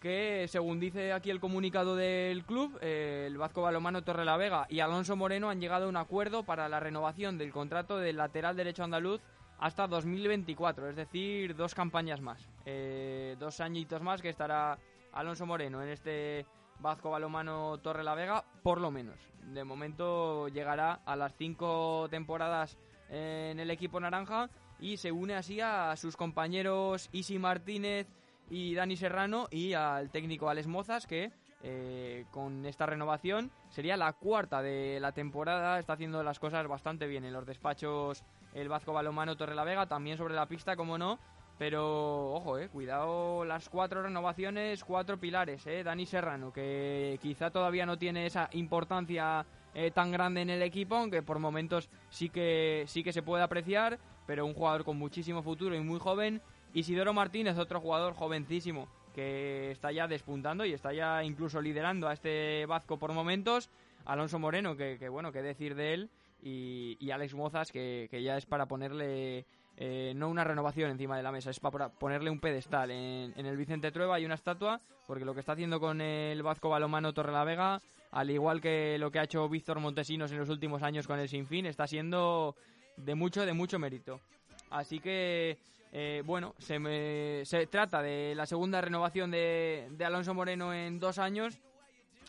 que 0.00 0.46
según 0.48 0.80
dice 0.80 1.12
aquí 1.12 1.30
el 1.30 1.40
comunicado 1.40 1.96
del 1.96 2.44
club, 2.44 2.78
eh, 2.80 3.24
el 3.26 3.36
Vasco 3.36 3.62
balomano 3.62 4.02
Torre 4.02 4.24
la 4.24 4.36
Vega 4.36 4.66
y 4.70 4.80
Alonso 4.80 5.16
Moreno 5.16 5.50
han 5.50 5.60
llegado 5.60 5.86
a 5.86 5.88
un 5.88 5.96
acuerdo 5.96 6.44
para 6.44 6.68
la 6.68 6.80
renovación 6.80 7.36
del 7.36 7.52
contrato 7.52 7.98
del 7.98 8.16
lateral 8.16 8.56
derecho 8.56 8.84
andaluz 8.84 9.20
hasta 9.58 9.86
2024, 9.86 10.88
es 10.88 10.96
decir, 10.96 11.54
dos 11.54 11.74
campañas 11.74 12.20
más, 12.20 12.48
eh, 12.64 13.36
dos 13.38 13.60
añitos 13.60 14.00
más 14.00 14.22
que 14.22 14.30
estará 14.30 14.78
Alonso 15.12 15.46
Moreno 15.46 15.82
en 15.82 15.88
este 15.88 16.46
Vasco 16.78 17.10
Balomano 17.10 17.78
Torre 17.78 18.04
la 18.04 18.14
Vega, 18.14 18.44
por 18.62 18.80
lo 18.80 18.90
menos. 18.90 19.16
De 19.44 19.64
momento 19.64 20.48
llegará 20.48 21.00
a 21.04 21.16
las 21.16 21.34
cinco 21.36 22.08
temporadas 22.10 22.78
en 23.08 23.60
el 23.60 23.70
equipo 23.70 24.00
naranja 24.00 24.48
y 24.78 24.96
se 24.96 25.12
une 25.12 25.34
así 25.34 25.60
a 25.60 25.94
sus 25.96 26.16
compañeros 26.16 27.08
Isi 27.12 27.38
Martínez 27.38 28.06
y 28.48 28.74
Dani 28.74 28.96
Serrano 28.96 29.48
y 29.50 29.74
al 29.74 30.10
técnico 30.10 30.48
Alex 30.48 30.66
Mozas 30.66 31.06
que 31.06 31.32
eh, 31.62 32.24
con 32.30 32.64
esta 32.64 32.86
renovación. 32.86 33.50
Sería 33.68 33.96
la 33.96 34.12
cuarta 34.14 34.62
de 34.62 34.98
la 35.00 35.12
temporada, 35.12 35.78
está 35.78 35.92
haciendo 35.92 36.22
las 36.22 36.38
cosas 36.38 36.66
bastante 36.66 37.06
bien 37.06 37.24
en 37.24 37.34
los 37.34 37.44
despachos 37.44 38.24
el 38.54 38.68
Vasco 38.68 38.92
Balomano 38.92 39.36
Torrelavega, 39.36 39.86
también 39.86 40.16
sobre 40.16 40.34
la 40.34 40.46
pista, 40.46 40.74
como 40.74 40.98
no. 40.98 41.18
Pero, 41.60 42.32
ojo, 42.32 42.58
eh, 42.58 42.70
cuidado 42.70 43.44
las 43.44 43.68
cuatro 43.68 44.02
renovaciones, 44.02 44.82
cuatro 44.82 45.20
pilares, 45.20 45.66
eh. 45.66 45.84
Dani 45.84 46.06
Serrano, 46.06 46.54
que 46.54 47.18
quizá 47.20 47.50
todavía 47.50 47.84
no 47.84 47.98
tiene 47.98 48.24
esa 48.24 48.48
importancia 48.52 49.44
eh, 49.74 49.90
tan 49.90 50.10
grande 50.10 50.40
en 50.40 50.48
el 50.48 50.62
equipo, 50.62 50.94
aunque 50.94 51.22
por 51.22 51.38
momentos 51.38 51.90
sí 52.08 52.30
que, 52.30 52.84
sí 52.86 53.04
que 53.04 53.12
se 53.12 53.20
puede 53.20 53.42
apreciar, 53.42 53.98
pero 54.26 54.46
un 54.46 54.54
jugador 54.54 54.84
con 54.84 54.96
muchísimo 54.96 55.42
futuro 55.42 55.74
y 55.76 55.80
muy 55.80 56.00
joven. 56.00 56.40
Isidoro 56.72 57.12
Martínez, 57.12 57.58
otro 57.58 57.78
jugador 57.78 58.14
jovencísimo, 58.14 58.88
que 59.14 59.70
está 59.70 59.92
ya 59.92 60.08
despuntando 60.08 60.64
y 60.64 60.72
está 60.72 60.94
ya 60.94 61.22
incluso 61.24 61.60
liderando 61.60 62.08
a 62.08 62.14
este 62.14 62.64
Vasco 62.64 62.98
por 62.98 63.12
momentos. 63.12 63.68
Alonso 64.06 64.38
Moreno, 64.38 64.78
que, 64.78 65.10
bueno, 65.10 65.30
qué 65.30 65.42
decir 65.42 65.74
de 65.74 65.92
él. 65.92 66.10
Y, 66.42 67.10
Alex 67.10 67.34
Mozas, 67.34 67.70
que, 67.70 68.08
ya 68.24 68.38
es 68.38 68.46
para 68.46 68.64
ponerle 68.64 69.44
eh, 69.82 70.12
no 70.14 70.28
una 70.28 70.44
renovación 70.44 70.90
encima 70.90 71.16
de 71.16 71.22
la 71.22 71.32
mesa, 71.32 71.48
es 71.48 71.58
para 71.58 71.88
ponerle 71.88 72.28
un 72.28 72.38
pedestal. 72.38 72.90
En, 72.90 73.32
el 73.34 73.56
Vicente 73.56 73.90
Trueba 73.90 74.16
hay 74.16 74.26
una 74.26 74.34
estatua, 74.34 74.78
porque 75.06 75.24
lo 75.24 75.32
que 75.32 75.40
está 75.40 75.52
haciendo 75.52 75.80
con 75.80 76.02
el 76.02 76.42
Vasco 76.42 76.68
Balomano 76.68 77.14
Torrelavega, 77.14 77.80
al 78.10 78.30
igual 78.30 78.60
que 78.60 78.98
lo 78.98 79.10
que 79.10 79.20
ha 79.20 79.24
hecho 79.24 79.48
Víctor 79.48 79.80
Montesinos 79.80 80.32
en 80.32 80.38
los 80.38 80.50
últimos 80.50 80.82
años 80.82 81.06
con 81.06 81.18
el 81.18 81.30
Sinfín, 81.30 81.64
está 81.64 81.86
siendo 81.86 82.56
de 82.98 83.14
mucho, 83.14 83.46
de 83.46 83.54
mucho 83.54 83.78
mérito. 83.78 84.20
Así 84.68 85.00
que 85.00 85.56
eh, 85.92 86.22
bueno, 86.26 86.54
se, 86.58 87.42
se, 87.46 87.66
trata 87.66 88.02
de 88.02 88.34
la 88.34 88.44
segunda 88.44 88.82
renovación 88.82 89.30
de, 89.30 89.96
Alonso 90.04 90.34
Moreno 90.34 90.74
en 90.74 91.00
dos 91.00 91.16
años, 91.16 91.58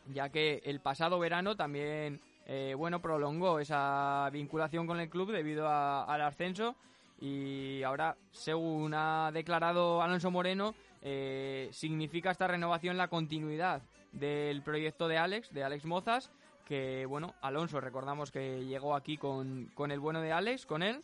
ya 0.07 0.29
que 0.29 0.61
el 0.63 0.79
pasado 0.79 1.19
verano 1.19 1.57
también, 1.57 2.21
eh, 2.45 2.75
bueno, 2.77 3.01
prolongó 3.01 3.59
esa 3.59 4.29
vinculación 4.31 4.87
con 4.87 5.01
el 5.01 5.09
club 5.09 5.33
debido 5.33 5.67
al 5.67 6.21
ascenso 6.21 6.77
y 7.21 7.83
ahora, 7.83 8.17
según 8.31 8.93
ha 8.95 9.31
declarado 9.31 10.01
Alonso 10.01 10.31
Moreno, 10.31 10.73
eh, 11.03 11.69
significa 11.71 12.31
esta 12.31 12.47
renovación 12.47 12.97
la 12.97 13.07
continuidad 13.07 13.83
del 14.11 14.61
proyecto 14.63 15.07
de 15.07 15.17
Alex, 15.17 15.53
de 15.53 15.63
Alex 15.63 15.85
Mozas, 15.85 16.31
que, 16.65 17.05
bueno, 17.05 17.35
Alonso, 17.41 17.79
recordamos 17.79 18.31
que 18.31 18.65
llegó 18.65 18.95
aquí 18.95 19.17
con, 19.17 19.69
con 19.75 19.91
el 19.91 19.99
bueno 19.99 20.19
de 20.21 20.31
Alex, 20.31 20.65
con 20.65 20.81
él, 20.81 21.03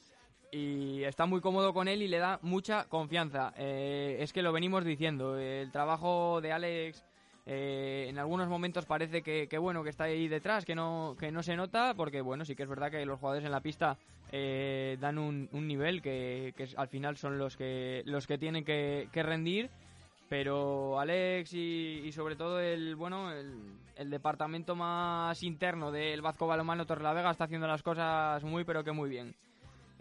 y 0.51 1.03
está 1.03 1.25
muy 1.25 1.41
cómodo 1.41 1.73
con 1.73 1.87
él 1.87 2.01
y 2.01 2.07
le 2.07 2.17
da 2.17 2.39
mucha 2.41 2.85
confianza. 2.85 3.53
Eh, 3.57 4.17
es 4.19 4.33
que 4.33 4.41
lo 4.41 4.51
venimos 4.51 4.83
diciendo, 4.83 5.37
el 5.37 5.71
trabajo 5.71 6.41
de 6.41 6.51
Alex 6.51 7.03
eh, 7.49 8.07
en 8.09 8.19
algunos 8.19 8.49
momentos 8.49 8.85
parece 8.85 9.21
que, 9.21 9.57
bueno 9.57 9.81
que 9.81 9.89
está 9.89 10.03
ahí 10.03 10.27
detrás, 10.27 10.65
que 10.65 10.75
no 10.75 11.15
que 11.17 11.31
no 11.31 11.41
se 11.41 11.55
nota, 11.55 11.93
porque 11.95 12.19
bueno 12.19 12.43
sí 12.43 12.57
que 12.57 12.63
es 12.63 12.69
verdad 12.69 12.91
que 12.91 13.05
los 13.05 13.21
jugadores 13.21 13.45
en 13.45 13.53
la 13.53 13.61
pista 13.61 13.97
eh, 14.33 14.97
dan 14.99 15.17
un, 15.17 15.47
nivel 15.53 16.01
que, 16.01 16.53
al 16.75 16.89
final 16.89 17.15
son 17.15 17.37
los 17.37 17.55
que 17.55 18.03
los 18.05 18.27
que 18.27 18.37
tienen 18.37 18.65
que, 18.65 19.07
rendir. 19.13 19.69
Pero 20.27 20.99
Alex 20.99 21.53
y, 21.53 22.11
sobre 22.11 22.35
todo 22.35 22.59
el 22.59 22.97
bueno 22.97 23.31
el, 23.31 24.09
departamento 24.09 24.75
más 24.75 25.41
interno 25.41 25.89
del 25.89 26.21
Vasco 26.21 26.47
Balomano 26.47 26.85
Torrelavega 26.85 27.31
está 27.31 27.45
haciendo 27.45 27.65
las 27.65 27.81
cosas 27.81 28.43
muy 28.43 28.65
pero 28.65 28.83
que 28.83 28.91
muy 28.91 29.09
bien. 29.09 29.33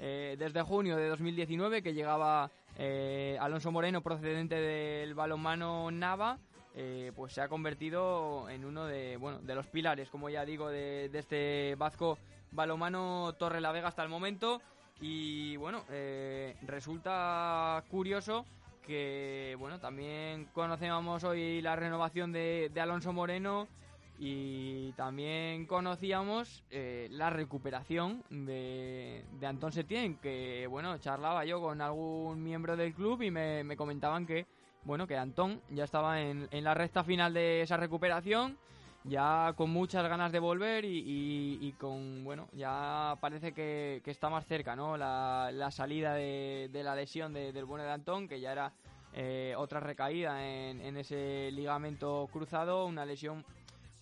Eh, 0.00 0.34
desde 0.36 0.62
junio 0.62 0.96
de 0.96 1.08
2019 1.08 1.80
que 1.80 1.94
llegaba 1.94 2.50
eh, 2.76 3.38
Alonso 3.40 3.70
Moreno 3.70 4.02
procedente 4.02 4.56
del 4.56 5.14
balonmano 5.14 5.92
Nava, 5.92 6.38
eh, 6.76 7.10
pues 7.16 7.32
se 7.32 7.40
ha 7.40 7.48
convertido 7.48 8.48
en 8.48 8.64
uno 8.64 8.86
de, 8.86 9.16
bueno, 9.16 9.38
de 9.40 9.54
los 9.54 9.66
pilares, 9.66 10.08
como 10.10 10.28
ya 10.28 10.44
digo, 10.44 10.68
de, 10.68 11.10
este 11.12 11.74
Vasco 11.76 12.18
balonmano 12.52 13.34
Torre 13.38 13.60
la 13.60 13.72
Vega 13.72 13.88
hasta 13.88 14.02
el 14.02 14.08
momento. 14.08 14.60
Y 15.00 15.56
bueno, 15.56 15.84
resulta 16.62 17.84
curioso 17.90 18.46
que 18.86 19.54
bueno, 19.58 19.78
también 19.78 20.46
conocemos 20.54 21.22
hoy 21.24 21.60
la 21.60 21.76
renovación 21.76 22.32
de 22.32 22.70
Alonso 22.80 23.12
Moreno 23.12 23.68
y 24.18 24.92
también 24.92 25.66
conocíamos 25.66 26.64
eh, 26.70 27.08
la 27.10 27.30
recuperación 27.30 28.22
de, 28.30 29.24
de 29.38 29.46
Antón 29.46 29.72
Setien, 29.72 30.16
que 30.16 30.66
bueno, 30.68 30.96
charlaba 30.98 31.44
yo 31.44 31.60
con 31.60 31.80
algún 31.80 32.42
miembro 32.42 32.76
del 32.76 32.94
club 32.94 33.22
y 33.22 33.30
me, 33.30 33.76
comentaban 33.76 34.26
que 34.26 34.46
bueno, 34.86 35.06
que 35.06 35.16
Antón 35.16 35.60
ya 35.70 35.84
estaba 35.84 36.20
en, 36.20 36.48
en, 36.50 36.64
la 36.64 36.72
recta 36.72 37.02
final 37.02 37.34
de 37.34 37.60
esa 37.60 37.76
recuperación, 37.76 38.56
ya 39.04 39.52
con 39.56 39.70
muchas 39.70 40.08
ganas 40.08 40.30
de 40.30 40.38
volver 40.38 40.84
y, 40.84 41.74
con, 41.78 42.24
bueno, 42.24 42.48
ya 42.52 43.16
parece 43.20 43.52
que, 43.52 44.00
está 44.06 44.30
más 44.30 44.46
cerca, 44.46 44.76
¿no? 44.76 44.96
La, 44.96 45.50
la 45.52 45.70
salida 45.72 46.14
de, 46.14 46.70
de, 46.72 46.82
la 46.84 46.94
lesión 46.94 47.32
del 47.32 47.64
bueno 47.64 47.84
de 47.84 47.90
Antón, 47.90 48.28
que 48.28 48.40
ya 48.40 48.52
era 48.52 48.72
eh, 49.12 49.54
otra 49.58 49.80
recaída 49.80 50.46
en, 50.46 50.80
en 50.80 50.96
ese 50.96 51.50
ligamento 51.50 52.28
cruzado, 52.32 52.86
una 52.86 53.04
lesión 53.04 53.44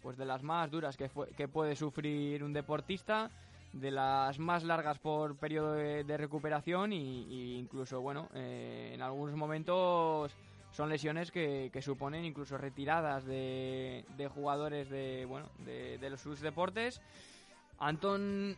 pues 0.02 0.18
de 0.18 0.26
las 0.26 0.42
más 0.42 0.70
duras 0.70 0.98
que, 0.98 1.10
que 1.34 1.48
puede 1.48 1.76
sufrir 1.76 2.44
un 2.44 2.52
deportista, 2.52 3.30
de 3.74 3.90
las 3.90 4.38
más 4.38 4.62
largas 4.62 4.98
por 4.98 5.36
periodo 5.36 5.72
de, 5.72 6.16
recuperación 6.16 6.92
y, 6.92 7.58
incluso, 7.58 8.00
bueno, 8.00 8.28
eh, 8.34 8.92
en 8.94 9.02
algunos 9.02 9.34
momentos 9.34 10.32
son 10.74 10.90
lesiones 10.90 11.30
que, 11.30 11.70
suponen 11.80 12.24
incluso 12.24 12.58
retiradas 12.58 13.24
de, 13.24 14.04
jugadores 14.34 14.90
de, 14.90 15.24
bueno, 15.24 15.48
de, 15.64 16.10
los 16.10 16.20
sus 16.20 16.40
deportes. 16.40 17.00
Antón 17.78 18.56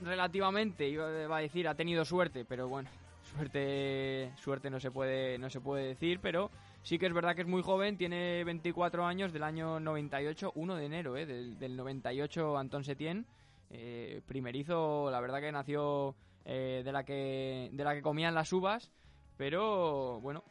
relativamente, 0.00 0.88
iba 0.88 1.06
a 1.06 1.40
decir, 1.40 1.68
ha 1.68 1.74
tenido 1.74 2.04
suerte, 2.04 2.44
pero 2.44 2.68
bueno, 2.68 2.88
suerte, 3.22 4.32
suerte 4.36 4.70
no 4.70 4.80
se 4.80 4.90
puede, 4.90 5.38
no 5.38 5.50
se 5.50 5.60
puede 5.60 5.88
decir, 5.88 6.20
pero 6.20 6.50
Sí 6.86 7.00
que 7.00 7.06
es 7.06 7.12
verdad 7.12 7.34
que 7.34 7.40
es 7.40 7.48
muy 7.48 7.62
joven, 7.62 7.98
tiene 7.98 8.44
24 8.44 9.04
años 9.04 9.32
del 9.32 9.42
año 9.42 9.80
98, 9.80 10.52
1 10.54 10.76
de 10.76 10.84
enero 10.86 11.16
eh, 11.16 11.26
del, 11.26 11.76
98 11.76 12.56
Antón 12.56 12.84
Setien. 12.84 13.26
Eh, 13.70 14.22
primerizo, 14.24 15.10
la 15.10 15.20
verdad 15.20 15.40
que 15.40 15.50
nació 15.50 16.14
eh, 16.44 16.82
de, 16.84 16.92
la 16.92 17.02
que, 17.02 17.70
de 17.72 17.82
la 17.82 17.92
que 17.92 18.02
comían 18.02 18.36
las 18.36 18.52
uvas, 18.52 18.92
pero 19.36 20.20
bueno, 20.20 20.44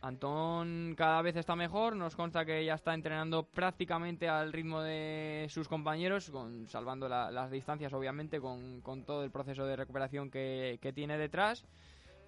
Antón 0.00 0.94
cada 0.96 1.22
vez 1.22 1.34
está 1.34 1.56
mejor, 1.56 1.96
nos 1.96 2.14
consta 2.14 2.44
que 2.44 2.64
ya 2.64 2.74
está 2.74 2.94
entrenando 2.94 3.42
prácticamente 3.42 4.28
al 4.28 4.52
ritmo 4.52 4.80
de 4.80 5.46
sus 5.48 5.66
compañeros, 5.66 6.30
salvando 6.66 7.08
las 7.08 7.50
distancias 7.50 7.92
obviamente 7.92 8.40
con, 8.40 8.80
todo 9.04 9.24
el 9.24 9.32
proceso 9.32 9.66
de 9.66 9.74
recuperación 9.74 10.30
que, 10.30 10.92
tiene 10.94 11.18
detrás. 11.18 11.64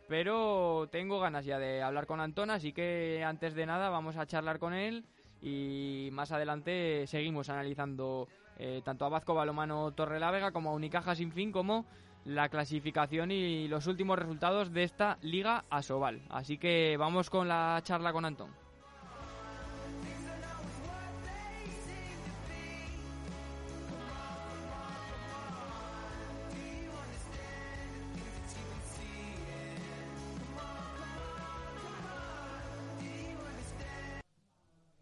Pero 0.09 0.89
tengo 0.91 1.21
ganas 1.21 1.45
ya 1.45 1.61
de 1.61 1.83
hablar 1.83 2.07
con 2.07 2.21
Antón, 2.21 2.50
así 2.50 2.73
que 2.73 3.23
antes 3.25 3.55
de 3.55 3.67
nada 3.67 3.89
vamos 3.91 4.17
a 4.17 4.27
charlar 4.27 4.59
con 4.59 4.73
él 4.75 5.05
y 5.41 6.09
más 6.11 6.33
adelante 6.33 7.07
seguimos 7.07 7.49
analizando 7.49 8.27
eh, 8.59 8.83
tanto 8.85 9.05
a 9.05 9.09
Vasco 9.09 9.35
Balomano 9.35 9.93
Torrelavega 9.93 10.50
como 10.50 10.71
a 10.71 10.75
Unicaja 10.75 11.15
Sin 11.15 11.31
Fin 11.31 11.53
como 11.53 11.87
la 12.25 12.49
clasificación 12.49 13.31
y 13.31 13.69
los 13.69 13.87
últimos 13.87 14.19
resultados 14.19 14.73
de 14.73 14.85
esta 14.85 15.19
Liga 15.23 15.65
Asobal. 15.71 16.23
Así 16.29 16.59
que 16.59 16.97
vamos 16.99 17.31
con 17.31 17.49
la 17.49 17.81
charla 17.83 18.12
con 18.12 18.25
Antón. 18.25 18.50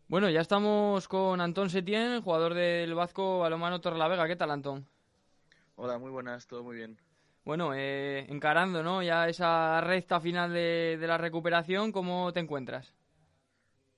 Bueno, 0.09 0.31
ya 0.31 0.41
estamos 0.41 1.07
con 1.07 1.39
Antón 1.43 1.69
Setien, 1.69 2.23
jugador 2.23 2.55
del 2.55 2.95
Vasco 2.95 3.41
Balomano 3.41 3.83
Torrelavega. 3.83 4.27
¿Qué 4.27 4.37
tal, 4.37 4.51
Antón? 4.51 4.89
Hola, 5.77 5.99
muy 5.99 6.11
buenas, 6.11 6.47
todo 6.47 6.65
muy 6.65 6.77
bien. 6.77 6.99
Bueno, 7.49 7.73
eh, 7.75 8.27
encarando 8.29 8.83
¿no? 8.83 9.03
ya 9.03 9.27
esa 9.27 9.81
recta 9.81 10.21
final 10.21 10.53
de, 10.53 10.99
la 11.01 11.17
recuperación, 11.17 11.93
¿cómo 11.93 12.31
te 12.31 12.41
encuentras? 12.41 12.93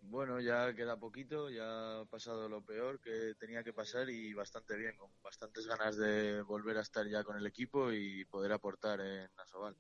Bueno, 0.02 0.38
ya 0.38 0.73
queda 0.73 0.97
poquito, 0.97 1.50
ya 1.50 1.99
ha 1.99 2.04
pasado 2.04 2.49
lo 2.49 2.64
peor 2.64 3.00
que 3.00 3.35
tenía 3.40 3.64
que 3.64 3.73
pasar 3.73 4.09
y 4.09 4.33
bastante 4.35 4.76
bien, 4.76 4.97
con 4.97 5.11
bastantes 5.21 5.66
ganas 5.66 5.97
de 5.97 6.42
volver 6.42 6.78
a 6.78 6.83
estar 6.83 7.04
ya 7.09 7.25
con 7.25 7.37
el 7.37 7.45
equipo 7.45 7.90
y 7.90 8.25
poder 8.26 8.52
aportar 8.52 9.00
en 9.00 9.28
Asobal. 9.37 9.75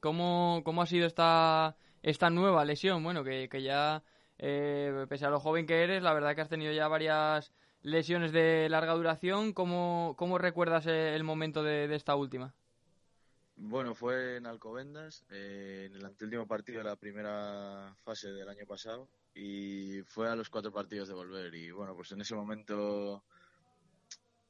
¿Cómo, 0.00 0.62
¿Cómo 0.64 0.80
ha 0.80 0.86
sido 0.86 1.06
esta, 1.06 1.76
esta 2.02 2.30
nueva 2.30 2.64
lesión? 2.64 3.04
Bueno, 3.04 3.22
que, 3.22 3.50
que 3.50 3.62
ya 3.62 4.02
eh, 4.38 5.04
pese 5.10 5.26
a 5.26 5.30
lo 5.30 5.38
joven 5.38 5.66
que 5.66 5.82
eres, 5.82 6.02
la 6.02 6.14
verdad 6.14 6.34
que 6.34 6.40
has 6.40 6.48
tenido 6.48 6.72
ya 6.72 6.88
varias 6.88 7.52
lesiones 7.82 8.32
de 8.32 8.70
larga 8.70 8.94
duración. 8.94 9.52
¿Cómo, 9.52 10.14
cómo 10.16 10.38
recuerdas 10.38 10.86
el 10.86 11.24
momento 11.24 11.62
de, 11.62 11.94
esta 11.94 12.16
última? 12.16 12.54
Bueno, 13.58 13.94
fue 13.94 14.36
en 14.36 14.46
Alcobendas, 14.46 15.24
eh, 15.30 15.86
en 15.88 15.96
el 15.96 16.04
anteúltimo 16.04 16.46
partido 16.46 16.78
de 16.78 16.84
la 16.84 16.96
primera 16.96 17.94
fase 18.04 18.30
del 18.30 18.48
año 18.50 18.66
pasado, 18.66 19.08
y 19.34 20.02
fue 20.02 20.28
a 20.28 20.36
los 20.36 20.50
cuatro 20.50 20.70
partidos 20.72 21.08
de 21.08 21.14
volver. 21.14 21.54
Y 21.54 21.70
bueno, 21.70 21.94
pues 21.96 22.12
en 22.12 22.20
ese 22.20 22.34
momento 22.34 23.24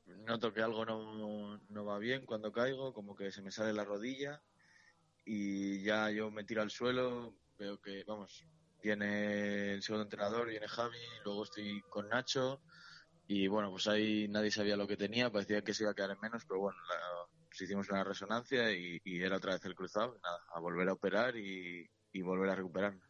noto 0.06 0.52
que 0.52 0.60
algo 0.60 0.84
no, 0.84 1.58
no 1.68 1.84
va 1.84 1.98
bien 1.98 2.26
cuando 2.26 2.50
caigo, 2.50 2.92
como 2.92 3.14
que 3.14 3.30
se 3.30 3.42
me 3.42 3.52
sale 3.52 3.72
la 3.72 3.84
rodilla, 3.84 4.42
y 5.24 5.82
ya 5.82 6.10
yo 6.10 6.30
me 6.32 6.44
tiro 6.44 6.62
al 6.62 6.70
suelo, 6.70 7.32
veo 7.58 7.80
que, 7.80 8.02
vamos, 8.04 8.44
viene 8.82 9.74
el 9.74 9.82
segundo 9.82 10.04
entrenador, 10.04 10.48
viene 10.48 10.66
Javi, 10.66 10.98
luego 11.24 11.44
estoy 11.44 11.80
con 11.90 12.08
Nacho, 12.08 12.60
y 13.28 13.46
bueno, 13.46 13.70
pues 13.70 13.86
ahí 13.86 14.26
nadie 14.28 14.50
sabía 14.50 14.76
lo 14.76 14.88
que 14.88 14.96
tenía, 14.96 15.30
parecía 15.30 15.62
que 15.62 15.74
se 15.74 15.84
iba 15.84 15.92
a 15.92 15.94
quedar 15.94 16.10
en 16.10 16.20
menos, 16.20 16.44
pero 16.44 16.60
bueno, 16.60 16.78
pues 17.56 17.68
hicimos 17.70 17.88
una 17.88 18.04
resonancia 18.04 18.70
y, 18.70 19.00
era 19.04 19.36
otra 19.36 19.54
vez 19.54 19.64
el 19.64 19.74
cruzado, 19.74 20.18
nada, 20.22 20.40
a 20.52 20.60
volver 20.60 20.88
a 20.90 20.92
operar 20.92 21.36
y, 21.36 21.88
volver 22.22 22.50
a 22.50 22.54
recuperarme. 22.54 23.00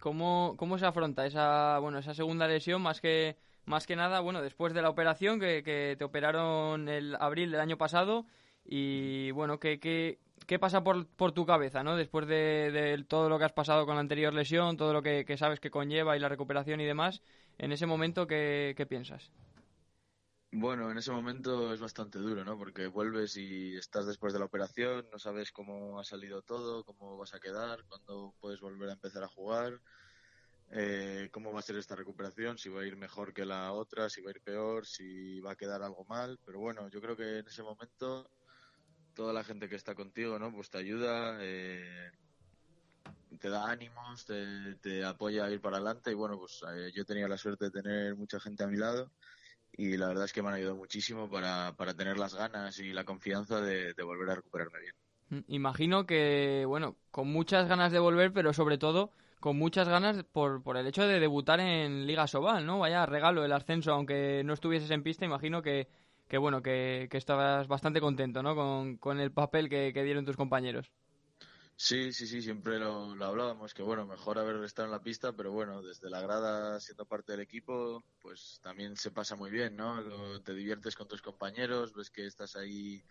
¿Cómo, 0.00 0.54
¿Cómo 0.58 0.78
se 0.78 0.86
afronta 0.86 1.26
esa, 1.26 1.78
bueno, 1.78 1.98
esa 1.98 2.14
segunda 2.14 2.46
lesión 2.46 2.82
más 2.82 3.00
que 3.00 3.36
más 3.66 3.86
que 3.86 3.96
nada, 3.96 4.20
bueno, 4.20 4.42
después 4.42 4.74
de 4.74 4.82
la 4.82 4.90
operación 4.90 5.40
que, 5.40 5.62
que 5.62 5.96
te 5.98 6.04
operaron 6.04 6.86
el 6.88 7.16
abril 7.18 7.50
del 7.50 7.60
año 7.60 7.78
pasado 7.78 8.26
y 8.62 9.30
bueno, 9.30 9.58
¿qué, 9.58 9.80
qué, 9.80 10.18
qué 10.46 10.58
pasa 10.58 10.84
por, 10.84 11.06
por 11.06 11.32
tu 11.32 11.46
cabeza, 11.46 11.82
¿no? 11.82 11.96
Después 11.96 12.26
de, 12.26 13.02
todo 13.08 13.30
lo 13.30 13.38
que 13.38 13.46
has 13.46 13.52
pasado 13.52 13.86
con 13.86 13.94
la 13.94 14.02
anterior 14.02 14.34
lesión, 14.34 14.76
todo 14.76 14.92
lo 14.92 15.02
que, 15.02 15.24
que 15.24 15.38
sabes 15.38 15.60
que 15.60 15.70
conlleva 15.70 16.14
y 16.14 16.20
la 16.20 16.28
recuperación 16.28 16.82
y 16.82 16.84
demás, 16.84 17.22
en 17.56 17.72
ese 17.72 17.86
momento, 17.86 18.26
¿qué, 18.26 18.74
qué 18.76 18.84
piensas? 18.84 19.32
Bueno, 20.56 20.88
en 20.88 20.96
ese 20.98 21.10
momento 21.10 21.74
es 21.74 21.80
bastante 21.80 22.20
duro, 22.20 22.44
¿no? 22.44 22.56
Porque 22.56 22.86
vuelves 22.86 23.36
y 23.36 23.76
estás 23.76 24.06
después 24.06 24.32
de 24.32 24.38
la 24.38 24.44
operación, 24.44 25.04
no 25.10 25.18
sabes 25.18 25.50
cómo 25.50 25.98
ha 25.98 26.04
salido 26.04 26.42
todo, 26.42 26.84
cómo 26.84 27.18
vas 27.18 27.34
a 27.34 27.40
quedar, 27.40 27.84
cuándo 27.88 28.36
puedes 28.38 28.60
volver 28.60 28.88
a 28.88 28.92
empezar 28.92 29.24
a 29.24 29.28
jugar, 29.28 29.80
eh, 30.70 31.28
cómo 31.32 31.52
va 31.52 31.58
a 31.58 31.62
ser 31.62 31.74
esta 31.76 31.96
recuperación, 31.96 32.56
si 32.56 32.68
va 32.68 32.82
a 32.82 32.86
ir 32.86 32.96
mejor 32.96 33.34
que 33.34 33.44
la 33.44 33.72
otra, 33.72 34.08
si 34.08 34.22
va 34.22 34.30
a 34.30 34.34
ir 34.34 34.42
peor, 34.42 34.86
si 34.86 35.40
va 35.40 35.52
a 35.52 35.56
quedar 35.56 35.82
algo 35.82 36.04
mal. 36.04 36.38
Pero 36.44 36.60
bueno, 36.60 36.88
yo 36.88 37.00
creo 37.00 37.16
que 37.16 37.38
en 37.40 37.48
ese 37.48 37.64
momento 37.64 38.30
toda 39.12 39.32
la 39.32 39.42
gente 39.42 39.68
que 39.68 39.74
está 39.74 39.96
contigo, 39.96 40.38
¿no? 40.38 40.52
Pues 40.52 40.70
te 40.70 40.78
ayuda, 40.78 41.36
eh, 41.40 42.12
te 43.40 43.48
da 43.48 43.68
ánimos, 43.68 44.24
te, 44.24 45.04
apoya 45.04 45.46
a 45.46 45.50
ir 45.50 45.60
para 45.60 45.78
adelante 45.78 46.12
y 46.12 46.14
bueno, 46.14 46.38
pues 46.38 46.60
eh, 46.76 46.92
yo 46.94 47.04
tenía 47.04 47.26
la 47.26 47.38
suerte 47.38 47.64
de 47.64 47.70
tener 47.72 48.14
mucha 48.14 48.38
gente 48.38 48.62
a 48.62 48.68
mi 48.68 48.76
lado 48.76 49.10
y 49.76 49.96
la 49.96 50.08
verdad 50.08 50.24
es 50.24 50.32
que 50.32 50.42
me 50.42 50.48
han 50.48 50.54
ayudado 50.54 50.76
muchísimo 50.76 51.28
para, 51.28 51.74
para 51.76 51.94
tener 51.94 52.18
las 52.18 52.34
ganas 52.34 52.78
y 52.78 52.92
la 52.92 53.04
confianza 53.04 53.60
de, 53.60 53.94
volver 54.02 54.30
a 54.30 54.34
recuperarme 54.36 54.80
bien. 54.80 54.94
Mm, 55.30 55.52
imagino 55.52 56.06
que, 56.06 56.64
bueno, 56.66 56.96
con 57.10 57.28
muchas 57.28 57.68
ganas 57.68 57.92
de 57.92 57.98
volver, 57.98 58.32
pero 58.32 58.52
sobre 58.52 58.78
todo 58.78 59.10
con 59.40 59.58
muchas 59.58 59.88
ganas 59.88 60.24
por, 60.24 60.62
por 60.62 60.76
el 60.76 60.86
hecho 60.86 61.06
de 61.06 61.20
debutar 61.20 61.60
en 61.60 62.06
Liga 62.06 62.26
Sobal, 62.26 62.64
¿no? 62.64 62.78
Vaya 62.78 63.04
regalo 63.04 63.44
el 63.44 63.52
ascenso, 63.52 63.92
aunque 63.92 64.42
no 64.44 64.54
estuvieses 64.54 64.90
en 64.90 65.02
pista, 65.02 65.26
imagino 65.26 65.60
que, 65.60 65.88
que 66.28 66.38
bueno, 66.38 66.62
que, 66.62 67.08
que 67.10 67.18
estabas 67.18 67.68
bastante 67.68 68.00
contento, 68.00 68.42
¿no? 68.42 68.54
Con, 68.54 68.96
con 68.96 69.20
el 69.20 69.32
papel 69.32 69.68
que, 69.68 69.92
que 69.92 70.02
dieron 70.02 70.24
tus 70.24 70.36
compañeros. 70.36 70.90
Sí, 71.76 72.12
sí, 72.12 72.26
sí, 72.26 72.40
siempre 72.40 72.78
lo, 72.78 73.12
hablábamos, 73.24 73.74
que 73.74 73.82
bueno, 73.82 74.06
mejor 74.06 74.38
haber 74.38 74.62
estado 74.64 74.86
en 74.86 74.92
la 74.92 75.02
pista, 75.02 75.32
pero 75.32 75.50
bueno, 75.50 75.82
desde 75.82 76.08
la 76.08 76.20
grada, 76.20 76.78
siendo 76.78 77.04
parte 77.04 77.32
del 77.32 77.40
equipo, 77.40 78.04
pues 78.22 78.60
también 78.62 78.96
se 78.96 79.10
pasa 79.10 79.34
muy 79.34 79.50
bien, 79.50 79.76
¿no? 79.76 80.00
te 80.42 80.54
diviertes 80.54 80.94
con 80.94 81.08
tus 81.08 81.20
compañeros, 81.20 81.92
ves 81.92 82.10
que 82.10 82.26
estás 82.26 82.54
ahí 82.54 83.02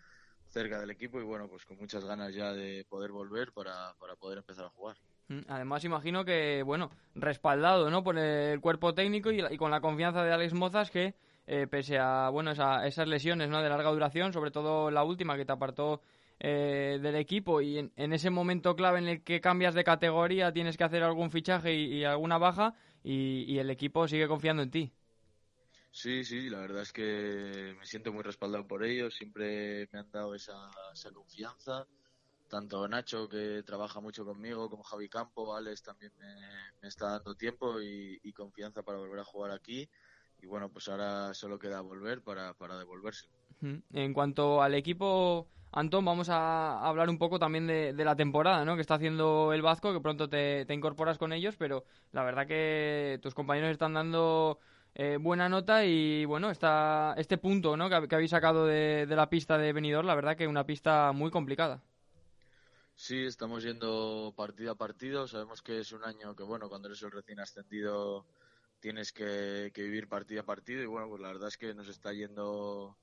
cerca 0.47 0.80
del 0.80 0.91
equipo 0.91 1.19
y 1.19 1.23
bueno, 1.23 1.49
pues 1.49 1.65
con 1.65 1.78
muchas 1.78 2.06
ganas 2.06 2.34
ya 2.34 2.54
de 2.54 2.86
poder 2.88 3.12
volver 3.12 3.52
para, 3.52 3.95
para 3.99 4.15
poder 4.15 4.38
empezar 4.38 4.65
a 4.65 4.69
jugar. 4.69 4.97
Mm, 5.28 5.41
además, 5.49 5.84
imagino 5.84 6.23
que, 6.23 6.63
bueno, 6.63 6.91
respaldado, 7.15 7.89
¿no? 7.89 8.04
Por 8.04 8.17
el 8.17 8.62
cuerpo 8.62 8.93
técnico 8.93 9.32
y, 9.32 9.43
y 9.43 9.58
con 9.58 9.71
la 9.71 9.82
confianza 9.82 10.23
de 10.23 10.32
Alex 10.32 10.54
Mozas 10.54 10.89
que, 10.89 11.15
eh, 11.47 11.67
pese 11.69 11.97
a, 11.99 12.30
bueno, 12.30 12.52
esas 12.52 13.08
lesiones, 13.08 13.49
¿no? 13.49 13.62
De 13.62 13.69
larga 13.69 13.91
duración, 13.91 14.32
sobre 14.32 14.52
todo 14.52 14.91
la 14.91 15.04
última 15.04 15.36
que 15.36 15.45
te 15.45 15.52
apartó 15.52 16.02
eh, 16.45 16.99
del 17.01 17.15
equipo 17.15 17.62
y 17.62 17.77
en, 17.77 18.12
ese 18.12 18.29
momento 18.29 18.75
clave 18.75 18.99
en 18.99 19.08
el 19.08 19.23
que 19.23 19.39
cambias 19.39 19.73
de 19.75 19.86
categoría 19.86 20.51
tienes 20.51 20.75
que 20.75 20.84
hacer 20.84 21.01
algún 21.01 21.32
fichaje 21.32 21.73
y, 21.73 22.03
alguna 22.03 22.38
baja 22.38 22.75
y, 23.01 23.58
el 23.60 23.69
equipo 23.69 24.10
sigue 24.10 24.27
confiando 24.27 24.62
en 24.62 24.69
ti. 24.69 24.91
Sí, 25.89 26.25
sí, 26.25 26.49
la 26.49 26.60
verdad 26.60 26.82
es 26.82 26.91
que 26.91 27.77
me 27.79 27.86
siento 27.86 28.12
muy 28.12 28.23
respaldado 28.23 28.67
por 28.67 28.84
ellos, 28.84 29.15
siempre 29.15 29.88
me 29.93 29.99
han 29.99 30.12
dado 30.12 30.36
esa, 30.36 30.69
confianza, 31.13 31.88
tanto 32.49 32.86
Nacho 32.89 33.29
que 33.29 33.63
trabaja 33.63 34.01
mucho 34.01 34.25
conmigo, 34.25 34.69
como 34.69 34.84
Javi 34.84 35.08
Campo, 35.08 35.56
Alex 35.56 35.82
también 35.82 36.12
me, 36.19 36.89
está 36.89 37.12
dando 37.12 37.36
tiempo 37.36 37.82
y, 37.82 38.34
confianza 38.34 38.84
para 38.84 38.97
volver 38.97 39.21
a 39.21 39.23
jugar 39.23 39.51
aquí 39.51 39.89
y 40.41 40.45
bueno, 40.45 40.67
pues 40.67 40.89
ahora 40.89 41.34
solo 41.34 41.58
queda 41.58 41.79
volver 41.79 42.21
para, 42.21 42.53
para 42.53 42.77
devolverse. 42.77 43.29
En 43.93 44.13
cuanto 44.13 44.62
al 44.62 44.75
equipo 44.75 45.47
Antón, 45.75 46.05
vamos 46.05 46.29
a 46.29 46.88
hablar 46.88 47.09
un 47.09 47.17
poco 47.17 47.39
también 47.39 47.65
de, 47.65 47.93
la 48.05 48.15
temporada 48.15 48.63
¿no? 48.63 48.75
que 48.75 48.81
está 48.81 48.93
haciendo 48.93 49.53
el 49.53 49.63
Vasco, 49.63 49.91
que 49.91 50.01
pronto 50.01 50.29
te, 50.29 50.67
incorporas 50.69 51.17
con 51.17 51.33
ellos, 51.33 51.55
pero 51.57 51.83
la 52.12 52.23
verdad 52.23 52.45
que 52.45 53.19
tus 53.23 53.33
compañeros 53.33 53.71
están 53.71 53.95
dando 53.95 54.59
eh, 54.93 55.17
buena 55.19 55.49
nota 55.49 55.83
y 55.83 56.25
bueno, 56.25 56.51
está 56.51 57.15
este 57.17 57.39
punto 57.39 57.75
¿no? 57.75 57.89
que, 57.89 57.95
habéis 58.13 58.29
sacado 58.29 58.67
de, 58.67 59.07
la 59.09 59.31
pista 59.31 59.57
de 59.57 59.73
Benidorm, 59.73 60.05
la 60.05 60.13
verdad 60.13 60.38
que 60.38 60.45
una 60.45 60.63
pista 60.63 61.12
muy 61.12 61.31
complicada. 61.31 61.81
Sí, 62.93 63.25
estamos 63.25 63.63
yendo 63.63 64.31
partido 64.38 64.73
a 64.73 64.75
partido, 64.75 65.27
sabemos 65.27 65.63
que 65.63 65.79
es 65.79 65.91
un 65.91 66.03
año 66.03 66.36
que 66.36 66.43
bueno, 66.43 66.69
cuando 66.69 66.88
eres 66.88 67.01
el 67.01 67.09
recién 67.09 67.39
ascendido 67.39 68.27
tienes 68.79 69.12
que, 69.12 69.71
que 69.73 69.81
vivir 69.81 70.07
partido 70.07 70.41
a 70.41 70.45
partido 70.45 70.83
y 70.83 70.86
bueno, 70.86 71.09
pues 71.09 71.19
la 71.19 71.29
verdad 71.29 71.47
es 71.47 71.57
que 71.57 71.73
nos 71.73 71.88
está 71.88 72.13
yendo 72.13 72.95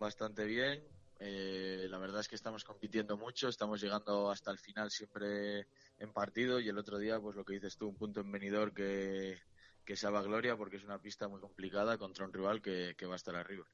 bastante 0.00 0.44
bien 0.44 0.82
eh, 1.18 1.86
la 1.88 1.98
verdad 1.98 2.20
es 2.20 2.28
que 2.28 2.34
estamos 2.34 2.64
compitiendo 2.64 3.16
mucho, 3.16 3.48
estamos 3.48 3.80
llegando 3.80 4.30
hasta 4.30 4.50
el 4.50 4.58
final 4.58 4.90
siempre 4.90 5.66
en 5.98 6.12
partido 6.12 6.60
y 6.60 6.68
el 6.68 6.78
otro 6.78 6.98
día, 6.98 7.18
pues 7.18 7.36
lo 7.36 7.44
que 7.44 7.54
dices 7.54 7.76
tú, 7.76 7.88
un 7.88 7.96
punto 7.96 8.20
en 8.20 8.30
venidor 8.30 8.74
que, 8.74 9.38
que 9.84 9.96
se 9.96 10.10
gloria 10.10 10.56
porque 10.56 10.76
es 10.76 10.84
una 10.84 10.98
pista 10.98 11.28
muy 11.28 11.40
complicada 11.40 11.96
contra 11.96 12.26
un 12.26 12.32
rival 12.32 12.60
que, 12.60 12.94
va 13.06 13.14
a 13.14 13.16
estar 13.16 13.34
arriba. 13.36 13.64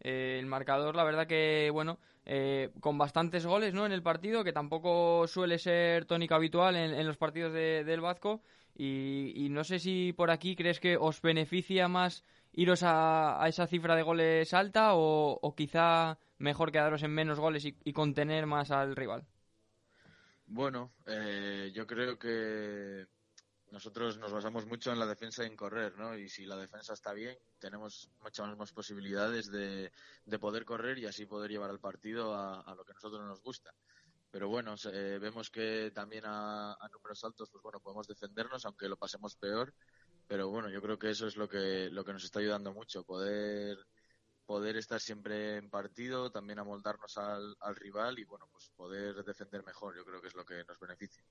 Eh, 0.00 0.38
el 0.40 0.46
marcador, 0.46 0.96
la 0.96 1.04
verdad 1.04 1.26
que, 1.26 1.70
bueno, 1.72 1.98
eh, 2.26 2.70
con 2.80 2.98
bastantes 2.98 3.46
goles 3.46 3.72
¿no? 3.72 3.86
en 3.86 3.92
el 3.92 4.02
partido, 4.02 4.42
que 4.42 4.52
tampoco 4.52 5.26
suele 5.28 5.58
ser 5.58 6.06
tónica 6.06 6.34
habitual 6.34 6.76
en, 6.76 7.06
los 7.06 7.16
partidos 7.16 7.52
del 7.52 8.00
Vasco. 8.00 8.42
Y, 8.74 9.48
no 9.50 9.64
sé 9.64 9.78
si 9.78 10.12
por 10.14 10.30
aquí 10.30 10.56
crees 10.56 10.80
que 10.80 10.96
os 10.96 11.20
beneficia 11.20 11.88
más 11.88 12.24
iros 12.52 12.82
a, 12.82 13.44
esa 13.46 13.66
cifra 13.66 13.94
de 13.94 14.02
goles 14.02 14.52
alta 14.54 14.94
o 14.94 15.54
quizá 15.56 16.18
mejor 16.42 16.72
quedaros 16.72 17.02
en 17.02 17.12
menos 17.12 17.38
goles 17.38 17.64
y, 17.64 17.92
contener 17.92 18.46
más 18.46 18.70
al 18.70 18.96
rival? 18.96 19.26
Bueno, 20.46 20.92
eh, 21.06 21.70
yo 21.72 21.86
creo 21.86 22.18
que 22.18 23.06
nosotros 23.70 24.18
nos 24.18 24.32
basamos 24.32 24.66
mucho 24.66 24.92
en 24.92 24.98
la 24.98 25.06
defensa 25.06 25.44
y 25.44 25.46
en 25.46 25.56
correr, 25.56 25.96
¿no? 25.96 26.18
Y 26.18 26.28
si 26.28 26.44
la 26.44 26.56
defensa 26.56 26.92
está 26.92 27.12
bien, 27.12 27.38
tenemos 27.58 28.10
muchas 28.20 28.54
más 28.56 28.72
posibilidades 28.72 29.50
de, 29.50 29.90
poder 30.38 30.64
correr 30.64 30.98
y 30.98 31.06
así 31.06 31.24
poder 31.24 31.50
llevar 31.50 31.70
al 31.70 31.80
partido 31.80 32.34
a, 32.34 32.74
lo 32.74 32.84
que 32.84 32.92
a 32.92 32.94
nosotros 32.94 33.24
nos 33.24 33.40
gusta. 33.40 33.72
Pero 34.30 34.48
bueno, 34.48 34.74
vemos 35.20 35.50
que 35.50 35.90
también 35.94 36.24
a, 36.26 36.72
a, 36.72 36.88
números 36.88 37.22
altos, 37.24 37.50
pues 37.50 37.62
bueno, 37.62 37.80
podemos 37.80 38.06
defendernos, 38.06 38.64
aunque 38.66 38.88
lo 38.88 38.96
pasemos 38.96 39.36
peor. 39.36 39.72
Pero 40.26 40.48
bueno, 40.48 40.68
yo 40.70 40.82
creo 40.82 40.98
que 40.98 41.10
eso 41.10 41.26
es 41.26 41.36
lo 41.36 41.48
que, 41.48 41.88
lo 41.90 42.04
que 42.04 42.12
nos 42.12 42.24
está 42.24 42.40
ayudando 42.40 42.72
mucho, 42.72 43.04
poder 43.04 43.78
poder 44.46 44.76
estar 44.76 45.00
siempre 45.00 45.56
en 45.56 45.70
partido, 45.70 46.30
también 46.30 46.58
amoldarnos 46.58 47.16
al, 47.18 47.56
al, 47.60 47.76
rival 47.76 48.18
y 48.18 48.24
bueno, 48.24 48.46
pues 48.52 48.70
poder 48.76 49.24
defender 49.24 49.64
mejor, 49.64 49.96
yo 49.96 50.04
creo 50.04 50.20
que 50.20 50.28
es 50.28 50.34
lo 50.34 50.44
que 50.44 50.64
nos 50.64 50.78
beneficia. 50.78 51.22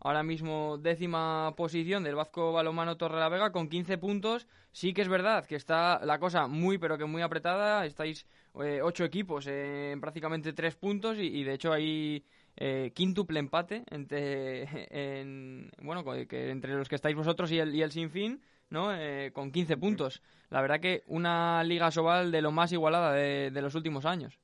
Ahora 0.00 0.22
mismo 0.22 0.78
décima 0.78 1.54
posición 1.56 2.02
del 2.02 2.14
Vasco 2.14 2.52
Balomano 2.52 2.96
Vega 2.96 3.52
con 3.52 3.68
15 3.68 3.98
puntos. 3.98 4.46
Sí 4.72 4.92
que 4.94 5.02
es 5.02 5.08
verdad 5.08 5.46
que 5.46 5.56
está 5.56 6.00
la 6.04 6.18
cosa 6.18 6.46
muy 6.46 6.78
pero 6.78 6.98
que 6.98 7.04
muy 7.04 7.22
apretada. 7.22 7.86
Estáis 7.86 8.26
eh, 8.62 8.80
ocho 8.82 9.04
equipos 9.04 9.46
en 9.46 10.00
prácticamente 10.00 10.52
tres 10.52 10.74
puntos 10.76 11.18
y, 11.18 11.44
de 11.44 11.54
hecho 11.54 11.72
hay 11.72 12.24
eh, 12.56 12.92
quíntuple 12.94 13.38
empate 13.38 13.84
entre, 13.90 14.62
en, 15.20 15.70
bueno, 15.82 16.04
que 16.04 16.50
entre 16.50 16.74
los 16.74 16.88
que 16.88 16.96
estáis 16.96 17.16
vosotros 17.16 17.50
y 17.52 17.58
el, 17.58 17.74
y 17.74 17.82
el 17.82 17.92
Sinfín. 17.92 18.42
¿No? 18.72 18.92
Eh, 18.94 19.30
con 19.32 19.52
15 19.52 19.76
puntos. 19.76 20.22
La 20.50 20.60
verdad 20.62 20.80
que 20.80 21.04
una 21.06 21.62
Liga 21.62 21.90
Sobal 21.90 22.32
de 22.32 22.42
lo 22.42 22.50
más 22.50 22.72
igualada 22.72 23.12
de, 23.12 23.62
los 23.62 23.74
últimos 23.74 24.06
años. 24.06 24.38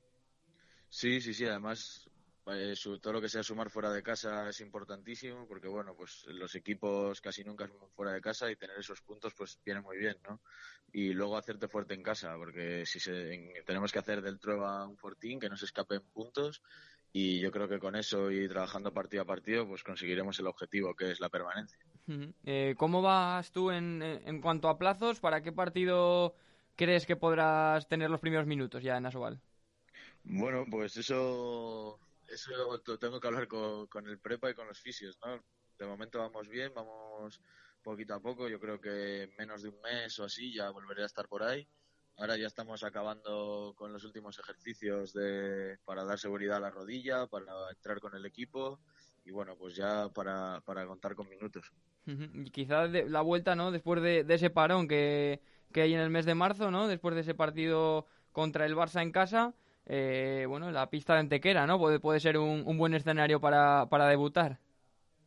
Sí, 0.87 1.19
sí, 1.19 1.33
sí. 1.33 1.45
Además, 1.45 2.07
eh, 2.45 2.75
todo 3.01 3.13
lo 3.13 3.21
que 3.21 3.27
sea 3.27 3.43
sumar 3.43 3.69
fuera 3.69 3.91
de 3.91 4.03
casa 4.03 4.47
es 4.47 4.61
importantísimo 4.61 5.47
porque, 5.47 5.67
bueno, 5.67 5.95
pues 5.95 6.25
los 6.27 6.53
equipos 6.55 7.19
casi 7.21 7.43
nunca 7.43 7.67
suman 7.67 7.89
fuera 7.89 8.11
de 8.13 8.21
casa 8.21 8.49
y 8.49 8.55
tener 8.55 8.77
esos 8.77 9.01
puntos 9.01 9.33
pues 9.33 9.59
viene 9.65 9.81
muy 9.81 9.97
bien, 9.97 10.17
¿no? 10.27 10.41
Y 10.93 11.13
luego 11.13 11.35
hacerte 11.35 11.67
fuerte 11.67 11.95
en 11.95 12.03
casa 12.03 12.35
porque 12.37 12.85
si 12.85 12.99
tenemos 13.65 13.91
que 13.91 13.99
hacer 13.99 14.21
del 14.21 14.39
Trueba 14.39 14.87
un 14.87 14.97
fortín 14.97 15.39
que 15.39 15.49
no 15.49 15.57
se 15.57 15.65
escapen 15.65 16.01
puntos 16.13 16.61
y 17.11 17.39
yo 17.39 17.51
creo 17.51 17.67
que 17.67 17.79
con 17.79 17.95
eso 17.95 18.31
y 18.31 18.47
trabajando 18.47 18.93
partido 18.93 19.23
a 19.23 19.25
partido 19.25 19.67
pues 19.67 19.83
conseguiremos 19.83 20.39
el 20.39 20.47
objetivo 20.47 20.95
que 20.95 21.11
es 21.11 21.19
la 21.19 21.29
permanencia. 21.29 21.79
Eh, 22.43 22.75
¿Cómo 22.77 23.01
vas 23.01 23.51
tú 23.51 23.71
en, 23.71 24.01
en 24.01 24.41
cuanto 24.41 24.67
a 24.69 24.77
plazos? 24.77 25.19
¿Para 25.19 25.41
qué 25.41 25.51
partido 25.51 26.35
crees 26.75 27.05
que 27.05 27.15
podrás 27.15 27.87
tener 27.87 28.09
los 28.09 28.21
primeros 28.21 28.47
minutos 28.47 28.81
ya 28.81 28.97
en 28.97 29.05
Asobal? 29.05 29.41
Bueno, 30.23 30.65
pues 30.69 30.97
eso, 30.97 31.99
eso 32.27 32.79
tengo 32.99 33.19
que 33.19 33.27
hablar 33.27 33.47
con, 33.47 33.87
con 33.87 34.07
el 34.07 34.19
prepa 34.19 34.49
y 34.49 34.53
con 34.53 34.67
los 34.67 34.79
fisios, 34.79 35.19
¿no? 35.25 35.43
De 35.77 35.85
momento 35.85 36.19
vamos 36.19 36.47
bien, 36.47 36.73
vamos 36.73 37.41
poquito 37.81 38.13
a 38.13 38.19
poco. 38.19 38.47
Yo 38.49 38.59
creo 38.59 38.79
que 38.79 39.33
menos 39.37 39.63
de 39.63 39.69
un 39.69 39.81
mes 39.81 40.17
o 40.19 40.25
así 40.25 40.53
ya 40.53 40.69
volveré 40.69 41.03
a 41.03 41.07
estar 41.07 41.27
por 41.27 41.43
ahí. 41.43 41.67
Ahora 42.19 42.35
ya 42.35 42.47
estamos 42.47 42.83
acabando 42.83 43.73
con 43.77 43.93
los 43.93 44.03
últimos 44.03 44.37
ejercicios 44.37 45.13
de, 45.13 45.77
para 45.85 46.03
dar 46.03 46.19
seguridad 46.19 46.57
a 46.57 46.59
la 46.59 46.69
rodilla, 46.69 47.27
para 47.27 47.53
entrar 47.73 48.01
con 48.01 48.13
el 48.13 48.25
equipo 48.25 48.79
y 49.23 49.31
bueno, 49.31 49.55
pues 49.57 49.75
ya 49.75 50.09
para, 50.09 50.59
para 50.65 50.85
contar 50.85 51.15
con 51.15 51.29
minutos. 51.29 51.71
Y 52.05 52.49
quizás 52.51 52.89
la 52.91 53.21
vuelta, 53.21 53.55
¿no? 53.55 53.71
Después 53.71 54.01
de, 54.01 54.25
ese 54.27 54.49
parón 54.49 54.89
que, 54.89 55.39
que, 55.71 55.81
hay 55.81 55.93
en 55.93 56.01
el 56.01 56.09
mes 56.09 56.25
de 56.25 56.35
marzo, 56.35 56.71
¿no? 56.71 56.89
Después 56.89 57.15
de 57.15 57.21
ese 57.21 57.35
partido 57.35 58.05
contra 58.33 58.65
el 58.65 58.75
Barça 58.75 59.01
en 59.01 59.13
casa, 59.13 59.53
eh, 59.85 60.45
bueno, 60.49 60.71
la 60.71 60.89
pista 60.89 61.13
de 61.13 61.19
Antequera, 61.19 61.67
¿no? 61.67 61.79
Puede, 61.79 62.01
puede 62.01 62.19
ser 62.19 62.37
un, 62.37 62.63
un 62.65 62.77
buen 62.77 62.95
escenario 62.95 63.39
para, 63.39 63.85
para 63.89 64.07
debutar. 64.07 64.59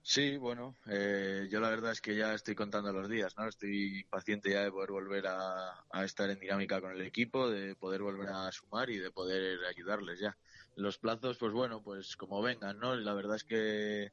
Sí, 0.05 0.37
bueno, 0.37 0.75
eh, 0.87 1.47
yo 1.49 1.61
la 1.61 1.71
verdad 1.71 1.93
es 1.93 2.01
que 2.01 2.17
ya 2.17 2.35
estoy 2.35 2.57
contando 2.57 2.93
los 2.93 3.09
días, 3.09 3.37
¿no? 3.39 3.47
Estoy 3.47 4.01
impaciente 4.01 4.51
ya 4.51 4.65
de 4.65 4.73
poder 4.73 4.91
volver 4.91 5.27
a, 5.29 5.85
estar 6.05 6.29
en 6.29 6.41
dinámica 6.41 6.81
con 6.81 6.91
el 6.91 7.03
equipo, 7.03 7.49
de 7.49 7.77
poder 7.77 8.03
volver 8.03 8.29
a 8.31 8.51
sumar 8.51 8.91
y 8.91 8.99
de 8.99 9.13
poder 9.13 9.65
ayudarles 9.65 10.19
ya. 10.19 10.37
Los 10.75 10.99
plazos, 10.99 11.39
pues 11.39 11.53
bueno, 11.53 11.83
pues 11.83 12.17
como 12.17 12.43
vengan, 12.43 12.81
¿no? 12.81 12.97
La 12.97 13.15
verdad 13.15 13.37
es 13.37 13.45
que 13.45 14.11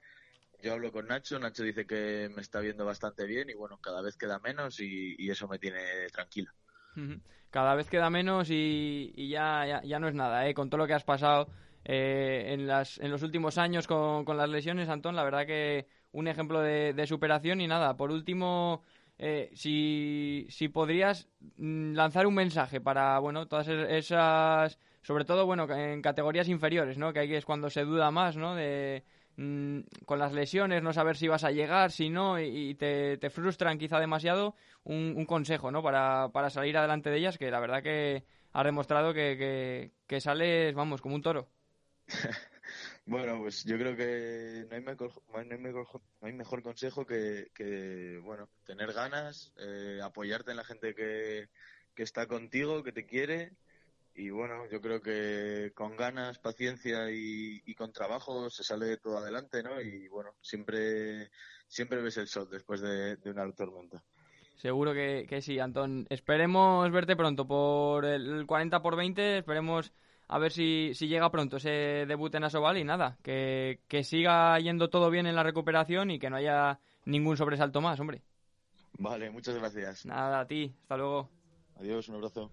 yo 0.61 0.73
hablo 0.73 0.91
con 0.91 1.07
Nacho, 1.07 1.39
Nacho 1.39 1.63
dice 1.63 1.87
que 1.87 2.29
me 2.35 2.43
está 2.43 2.59
viendo 2.59 2.85
bastante 2.85 3.25
bien 3.25 3.49
y 3.49 3.55
bueno, 3.55 3.79
cada 3.79 4.01
vez 4.01 4.15
queda 4.15 4.37
menos 4.37 4.79
y, 4.79 5.15
eso 5.27 5.47
me 5.47 5.57
tiene 5.57 6.07
tranquila. 6.13 6.53
Cada 7.49 7.73
vez 7.73 7.89
queda 7.89 8.11
menos 8.11 8.49
y, 8.51 9.27
ya, 9.27 9.81
ya, 9.83 9.99
no 9.99 10.07
es 10.07 10.13
nada, 10.13 10.47
¿eh? 10.47 10.53
Con 10.53 10.69
todo 10.69 10.77
lo 10.77 10.87
que 10.87 10.93
has 10.93 11.03
pasado 11.03 11.49
eh, 11.85 12.47
en, 12.49 12.67
las, 12.67 12.99
en 12.99 13.11
los 13.11 13.23
últimos 13.23 13.57
años 13.57 13.87
con, 13.87 14.25
con, 14.25 14.37
las 14.37 14.49
lesiones, 14.49 14.89
Antón, 14.89 15.15
la 15.15 15.23
verdad 15.23 15.45
que 15.45 15.87
un 16.11 16.27
ejemplo 16.27 16.61
de, 16.61 17.05
superación 17.07 17.61
y 17.61 17.67
nada, 17.67 17.95
por 17.95 18.11
último, 18.11 18.83
eh, 19.17 19.51
si, 19.53 20.47
si 20.49 20.69
podrías 20.69 21.29
mm, 21.57 21.93
lanzar 21.93 22.27
un 22.27 22.35
mensaje 22.35 22.81
para, 22.81 23.19
bueno, 23.19 23.47
todas 23.47 23.67
esas, 23.67 24.77
sobre 25.01 25.25
todo, 25.25 25.45
bueno, 25.45 25.67
en 25.73 26.01
categorías 26.01 26.47
inferiores, 26.49 26.97
¿no? 26.97 27.13
Que 27.13 27.19
ahí 27.19 27.33
es 27.33 27.45
cuando 27.45 27.69
se 27.69 27.83
duda 27.83 28.11
más, 28.11 28.37
¿no? 28.37 28.55
De, 28.55 29.03
mm, 29.37 29.79
con 30.05 30.19
las 30.19 30.33
lesiones, 30.33 30.83
no 30.83 30.93
saber 30.93 31.15
si 31.17 31.27
vas 31.27 31.43
a 31.43 31.51
llegar, 31.51 31.91
si 31.91 32.09
no, 32.09 32.39
y, 32.39 32.75
te, 32.75 33.17
frustran 33.29 33.77
quizá 33.77 33.99
demasiado, 33.99 34.55
un, 34.83 35.13
un 35.15 35.25
consejo, 35.25 35.71
¿no? 35.71 35.83
Para, 35.83 36.29
para 36.33 36.49
salir 36.49 36.77
adelante 36.77 37.09
de 37.09 37.17
ellas, 37.17 37.37
que 37.37 37.51
la 37.51 37.59
verdad 37.59 37.83
que 37.83 38.25
ha 38.53 38.63
demostrado 38.63 39.13
que, 39.13 39.37
que, 39.37 39.91
que 40.07 40.21
sales, 40.21 40.73
vamos, 40.73 41.01
como 41.01 41.15
un 41.15 41.21
toro. 41.21 41.49
Bueno, 43.05 43.39
pues 43.39 43.63
yo 43.65 43.77
creo 43.77 43.95
que 43.95 44.65
no 44.69 44.75
hay 44.75 44.81
mejor, 44.81 45.11
no 46.21 46.27
hay 46.27 46.33
mejor, 46.33 46.63
consejo 46.63 47.05
que, 47.05 48.19
bueno, 48.23 48.49
tener 48.65 48.93
ganas, 48.93 49.53
eh, 49.57 49.99
apoyarte 50.03 50.51
en 50.51 50.57
la 50.57 50.63
gente 50.63 50.93
que, 50.93 51.49
que 51.95 52.03
está 52.03 52.27
contigo, 52.27 52.83
que 52.83 52.91
te 52.91 53.05
quiere. 53.05 53.51
Y 54.15 54.31
bueno, 54.31 54.67
yo 54.69 54.81
creo 54.81 55.01
que 55.01 55.71
con 55.73 55.95
ganas, 55.95 56.39
paciencia 56.39 57.09
y, 57.09 57.73
con 57.75 57.93
trabajo 57.93 58.49
se 58.49 58.63
sale 58.63 58.97
todo 58.97 59.17
adelante, 59.17 59.63
¿no? 59.63 59.79
Y 59.79 60.09
bueno, 60.09 60.31
siempre, 60.41 61.29
siempre 61.67 62.01
ves 62.01 62.17
el 62.17 62.27
sol 62.27 62.49
después 62.51 62.81
de, 62.81 63.17
una 63.25 63.49
tormenta. 63.53 64.03
Seguro 64.55 64.93
que, 64.93 65.25
que 65.29 65.41
sí, 65.41 65.57
Antón. 65.59 66.05
Esperemos 66.09 66.91
verte 66.91 67.15
pronto 67.15 67.47
por 67.47 68.03
el 68.03 68.45
40 68.45 68.81
por 68.81 68.97
20. 68.97 69.37
Esperemos 69.37 69.93
a 70.29 70.37
ver 70.37 70.51
si, 70.51 70.91
si 70.93 71.07
llega 71.07 71.31
pronto 71.31 71.57
ese 71.57 72.05
debut 72.07 72.33
en 72.35 72.43
Asobal 72.43 72.77
y 72.77 72.83
nada, 72.83 73.17
que, 73.23 73.81
que 73.87 74.03
siga 74.03 74.57
yendo 74.59 74.89
todo 74.89 75.09
bien 75.09 75.25
en 75.25 75.35
la 75.35 75.43
recuperación 75.43 76.11
y 76.11 76.19
que 76.19 76.29
no 76.29 76.35
haya 76.35 76.79
ningún 77.05 77.35
sobresalto 77.35 77.81
más, 77.81 77.99
hombre. 77.99 78.21
Vale, 78.99 79.31
muchas 79.31 79.55
gracias. 79.55 80.05
Nada, 80.05 80.41
a 80.41 80.47
ti, 80.47 80.75
hasta 80.83 80.97
luego. 80.97 81.29
Adiós, 81.77 82.07
un 82.09 82.15
abrazo. 82.15 82.51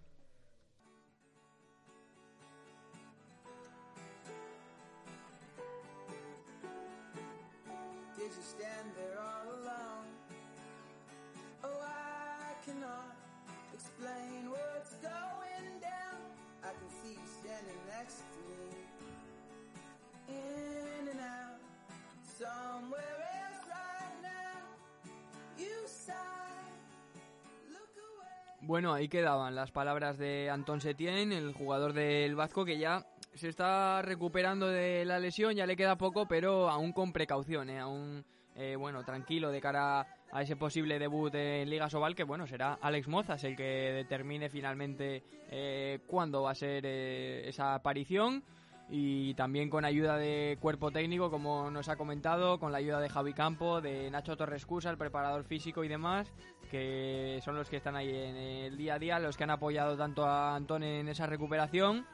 Bueno, 28.66 28.92
ahí 28.92 29.06
quedaban 29.06 29.54
las 29.54 29.70
palabras 29.70 30.18
de 30.18 30.50
Antón 30.50 30.80
Setien, 30.80 31.30
el 31.30 31.52
jugador 31.52 31.92
del 31.92 32.34
Vasco, 32.34 32.64
que 32.64 32.78
ya 32.78 33.06
se 33.32 33.48
está 33.48 34.02
recuperando 34.02 34.66
de 34.66 35.04
la 35.04 35.20
lesión, 35.20 35.54
ya 35.54 35.66
le 35.66 35.76
queda 35.76 35.96
poco, 35.96 36.26
pero 36.26 36.68
aún 36.68 36.92
con 36.92 37.12
precaución, 37.12 37.70
¿eh? 37.70 37.78
aún 37.78 38.24
eh, 38.56 38.74
bueno, 38.74 39.04
tranquilo 39.04 39.52
de 39.52 39.60
cara 39.60 40.04
a 40.32 40.42
ese 40.42 40.56
posible 40.56 40.98
debut 40.98 41.32
en 41.36 41.70
Liga 41.70 41.88
Sobal, 41.88 42.16
que 42.16 42.24
bueno, 42.24 42.48
será 42.48 42.76
Alex 42.82 43.06
Mozas 43.06 43.44
el 43.44 43.54
que 43.54 43.62
determine 43.62 44.48
finalmente 44.48 45.22
eh, 45.48 46.00
cuándo 46.08 46.42
va 46.42 46.50
a 46.50 46.56
ser 46.56 46.84
eh, 46.86 47.48
esa 47.48 47.72
aparición 47.72 48.42
y 48.88 49.34
también 49.34 49.68
con 49.68 49.84
ayuda 49.84 50.16
de 50.16 50.58
cuerpo 50.60 50.92
técnico, 50.92 51.30
como 51.30 51.70
nos 51.70 51.88
ha 51.88 51.96
comentado, 51.96 52.60
con 52.60 52.70
la 52.70 52.78
ayuda 52.78 53.00
de 53.00 53.08
Javi 53.08 53.32
Campo, 53.32 53.80
de 53.80 54.10
Nacho 54.10 54.36
Torrescusa, 54.36 54.90
el 54.90 54.96
preparador 54.96 55.44
físico 55.44 55.82
y 55.82 55.88
demás, 55.88 56.32
que 56.70 57.40
son 57.44 57.56
los 57.56 57.68
que 57.68 57.78
están 57.78 57.96
ahí 57.96 58.10
en 58.10 58.36
el 58.36 58.76
día 58.76 58.94
a 58.94 58.98
día, 58.98 59.18
los 59.18 59.36
que 59.36 59.44
han 59.44 59.50
apoyado 59.50 59.96
tanto 59.96 60.24
a 60.24 60.54
Antón 60.54 60.84
en 60.84 61.08
esa 61.08 61.26
recuperación. 61.26 62.06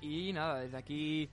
Y 0.00 0.32
nada, 0.32 0.60
desde 0.60 0.76
aquí 0.76 1.28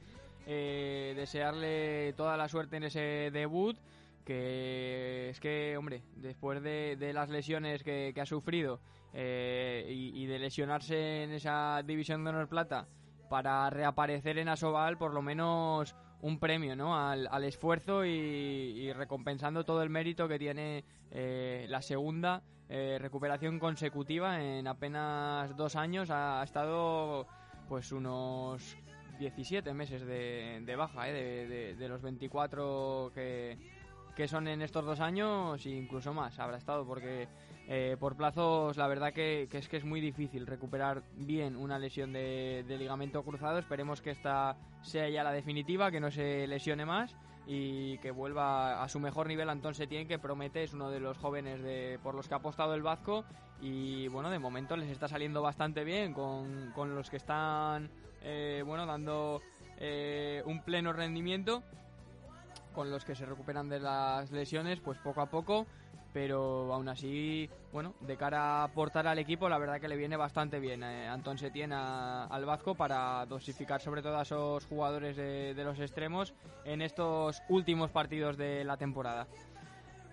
eh, 0.48 1.14
desearle 1.16 2.14
toda 2.14 2.36
la 2.36 2.50
suerte 2.50 2.78
en 2.78 2.86
ese 2.86 3.30
debut, 3.32 3.78
que 4.26 5.30
es 5.30 5.40
que, 5.40 5.78
hombre, 5.78 6.02
después 6.16 6.62
de, 6.64 7.12
las 7.14 7.30
lesiones 7.30 7.84
que, 7.84 8.14
ha 8.20 8.26
sufrido 8.26 8.80
eh, 9.14 9.86
y 9.90 10.26
de 10.26 10.40
lesionarse 10.40 11.24
en 11.24 11.34
esa 11.34 11.84
división 11.84 12.24
de 12.24 12.30
honor 12.32 12.48
plata, 12.48 12.88
para 13.30 13.70
reaparecer 13.70 14.38
en 14.40 14.50
Asobal 14.50 14.98
por 14.98 15.14
lo 15.14 15.22
menos 15.22 15.96
un 16.22 16.40
premio 16.40 16.76
¿no? 16.76 16.98
al, 16.98 17.44
esfuerzo 17.44 18.04
y, 18.06 18.92
recompensando 18.94 19.64
todo 19.64 19.82
el 19.84 19.90
mérito 19.90 20.28
que 20.28 20.38
tiene 20.38 20.84
eh, 21.12 21.66
la 21.70 21.82
segunda 21.82 22.42
eh, 22.68 22.98
recuperación 23.00 23.58
consecutiva 23.60 24.44
en 24.44 24.68
apenas 24.68 25.56
dos 25.56 25.76
años 25.76 26.10
ha, 26.12 26.44
estado 26.44 27.26
pues 27.70 27.92
unos 27.92 28.78
17 29.20 29.74
meses 29.74 30.06
de, 30.06 30.76
baja 30.78 31.10
¿eh? 31.10 31.76
de, 31.78 31.88
los 31.88 32.02
24 32.02 33.12
que, 33.14 33.58
que 34.16 34.28
son 34.28 34.48
en 34.48 34.62
estos 34.62 34.84
dos 34.84 35.00
años 35.00 35.66
e 35.66 35.70
incluso 35.70 36.14
más 36.14 36.38
habrá 36.40 36.58
estado 36.58 36.86
porque 36.86 37.28
eh, 37.72 37.98
por 38.00 38.16
plazos, 38.16 38.78
la 38.78 38.88
verdad 38.88 39.14
que, 39.14 39.48
es 39.52 39.68
que 39.70 39.78
es 39.78 39.86
muy 39.86 40.02
difícil 40.02 40.48
recuperar 40.48 41.04
bien 41.16 41.56
una 41.56 41.78
lesión 41.78 42.12
de, 42.12 42.66
ligamento 42.68 43.22
cruzado. 43.22 43.60
Esperemos 43.60 44.02
que 44.02 44.10
esta 44.10 44.58
sea 44.82 45.08
ya 45.08 45.24
la 45.24 45.32
definitiva, 45.32 45.92
que 45.92 46.00
no 46.00 46.10
se 46.10 46.48
lesione 46.48 46.88
más 46.88 47.16
y 47.46 48.00
que 48.00 48.10
vuelva 48.10 48.82
a 48.82 48.90
su 48.90 49.00
mejor 49.00 49.28
nivel 49.28 49.52
Antón 49.52 49.76
Setien, 49.76 50.08
que 50.08 50.18
promete, 50.18 50.64
es 50.64 50.74
uno 50.74 50.90
de 50.90 51.00
los 51.00 51.20
jóvenes 51.20 51.62
de, 51.62 52.00
por 52.02 52.16
los 52.16 52.28
que 52.28 52.34
ha 52.34 52.38
apostado 52.38 52.74
el 52.74 52.82
Vasco 52.82 53.24
y 53.62 54.08
bueno, 54.08 54.32
de 54.32 54.40
momento 54.40 54.76
les 54.76 54.90
está 54.90 55.08
saliendo 55.08 55.44
bastante 55.44 55.84
bien 55.84 56.12
con, 56.16 56.74
los 56.96 57.12
que 57.12 57.18
están 57.18 57.92
eh, 58.24 58.64
bueno, 58.66 58.88
dando 58.88 59.44
eh, 59.78 60.42
un 60.48 60.64
pleno 60.64 60.92
rendimiento, 60.92 61.62
con 62.74 62.90
los 62.90 63.06
que 63.06 63.14
se 63.14 63.28
recuperan 63.28 63.70
de 63.70 63.80
las 63.80 64.32
lesiones, 64.32 64.80
pues 64.80 64.98
poco 64.98 65.22
a 65.22 65.28
poco 65.28 65.68
pero 66.14 66.74
aún 66.74 66.90
así, 66.90 67.50
bueno, 67.72 67.94
de 68.02 68.18
cara 68.18 68.62
a 68.62 68.64
aportar 68.64 69.08
al 69.08 69.20
equipo, 69.20 69.48
la 69.48 69.58
verdad 69.58 69.80
que 69.80 69.88
le 69.88 69.96
viene 69.96 70.18
bastante 70.18 70.60
bien 70.60 70.84
eh, 70.84 71.08
Antón 71.08 71.38
Setién 71.38 71.72
al 71.72 72.46
Vasco 72.46 72.76
para 72.76 73.26
dosificar 73.28 73.82
sobre 73.82 74.02
todo 74.02 74.18
a 74.18 74.24
esos 74.24 74.66
jugadores 74.66 75.16
de, 75.16 75.54
los 75.64 75.80
extremos 75.80 76.34
en 76.66 76.82
estos 76.82 77.42
últimos 77.50 77.92
partidos 77.92 78.38
de 78.38 78.64
la 78.64 78.78
temporada. 78.78 79.28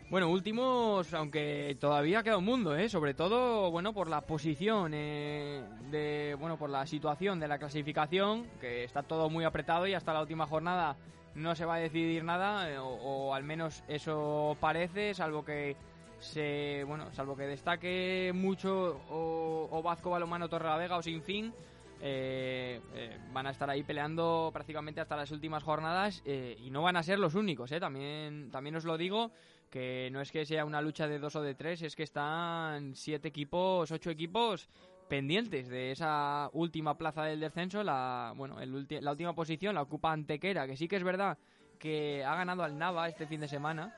Bueno, 0.08 0.30
últimos, 0.30 1.12
aunque 1.14 1.76
todavía 1.80 2.22
queda 2.22 2.38
un 2.38 2.44
mundo, 2.44 2.76
¿eh? 2.76 2.88
sobre 2.88 3.12
todo, 3.14 3.72
bueno, 3.72 3.92
por 3.92 4.08
la 4.08 4.20
posición, 4.20 4.92
eh, 4.94 5.64
de, 5.90 6.36
bueno, 6.38 6.56
por 6.56 6.70
la 6.70 6.86
situación 6.86 7.40
de 7.40 7.48
la 7.48 7.58
clasificación, 7.58 8.46
que 8.60 8.84
está 8.84 9.02
todo 9.02 9.28
muy 9.30 9.44
apretado 9.44 9.84
y 9.86 9.94
hasta 9.94 10.12
la 10.12 10.20
última 10.20 10.46
jornada 10.46 10.96
no 11.36 11.54
se 11.54 11.64
va 11.64 11.76
a 11.76 11.78
decidir 11.78 12.24
nada, 12.24 12.70
eh, 12.70 12.78
o, 12.78 13.34
al 13.34 13.44
menos 13.44 13.84
eso 13.88 14.56
parece, 14.60 15.14
salvo 15.14 15.44
que 15.44 15.76
se, 16.18 16.82
bueno, 16.84 17.12
salvo 17.12 17.36
que 17.36 17.44
destaque 17.44 18.32
mucho 18.34 19.00
o, 19.10 19.68
o 19.70 19.82
Vasco 19.82 20.10
Balomano 20.10 20.48
Torrelavega 20.48 20.96
o 20.96 21.02
Sin 21.02 21.22
Fin, 21.22 21.52
eh, 22.00 22.80
eh, 22.94 23.18
van 23.32 23.46
a 23.46 23.50
estar 23.50 23.70
ahí 23.70 23.82
peleando 23.82 24.50
prácticamente 24.52 25.00
hasta 25.00 25.16
las 25.16 25.30
últimas 25.30 25.62
jornadas 25.62 26.22
eh, 26.26 26.56
y 26.60 26.70
no 26.70 26.82
van 26.82 26.96
a 26.96 27.02
ser 27.02 27.18
los 27.18 27.34
únicos, 27.34 27.70
también, 27.80 28.50
también 28.50 28.76
os 28.76 28.84
lo 28.84 28.98
digo, 28.98 29.30
que 29.70 30.10
no 30.12 30.20
es 30.20 30.30
que 30.30 30.44
sea 30.44 30.66
una 30.66 30.82
lucha 30.82 31.08
de 31.08 31.18
dos 31.18 31.36
o 31.36 31.42
de 31.42 31.54
tres, 31.54 31.80
es 31.82 31.96
que 31.96 32.02
están 32.02 32.94
siete 32.94 33.28
equipos, 33.28 33.90
ocho 33.90 34.10
equipos 34.10 34.68
pendientes 35.08 35.68
de 35.68 35.92
esa 35.92 36.50
última 36.52 36.96
plaza 36.96 37.24
del 37.24 37.40
descenso, 37.40 37.82
la, 37.82 38.32
bueno, 38.36 38.56
la 38.60 39.10
última 39.10 39.34
posición 39.34 39.74
la 39.74 39.82
ocupa 39.82 40.12
Antequera, 40.12 40.66
que 40.66 40.76
sí 40.76 40.88
que 40.88 40.96
es 40.96 41.04
verdad 41.04 41.38
que 41.78 42.24
ha 42.24 42.34
ganado 42.34 42.62
al 42.62 42.78
Nava 42.78 43.08
este 43.08 43.26
fin 43.26 43.40
de 43.40 43.48
semana, 43.48 43.94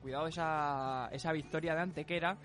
cuidado 0.00 0.26
esa, 0.26 1.08
esa 1.12 1.32
victoria 1.32 1.74
de 1.74 1.80
Antequera, 1.80 2.36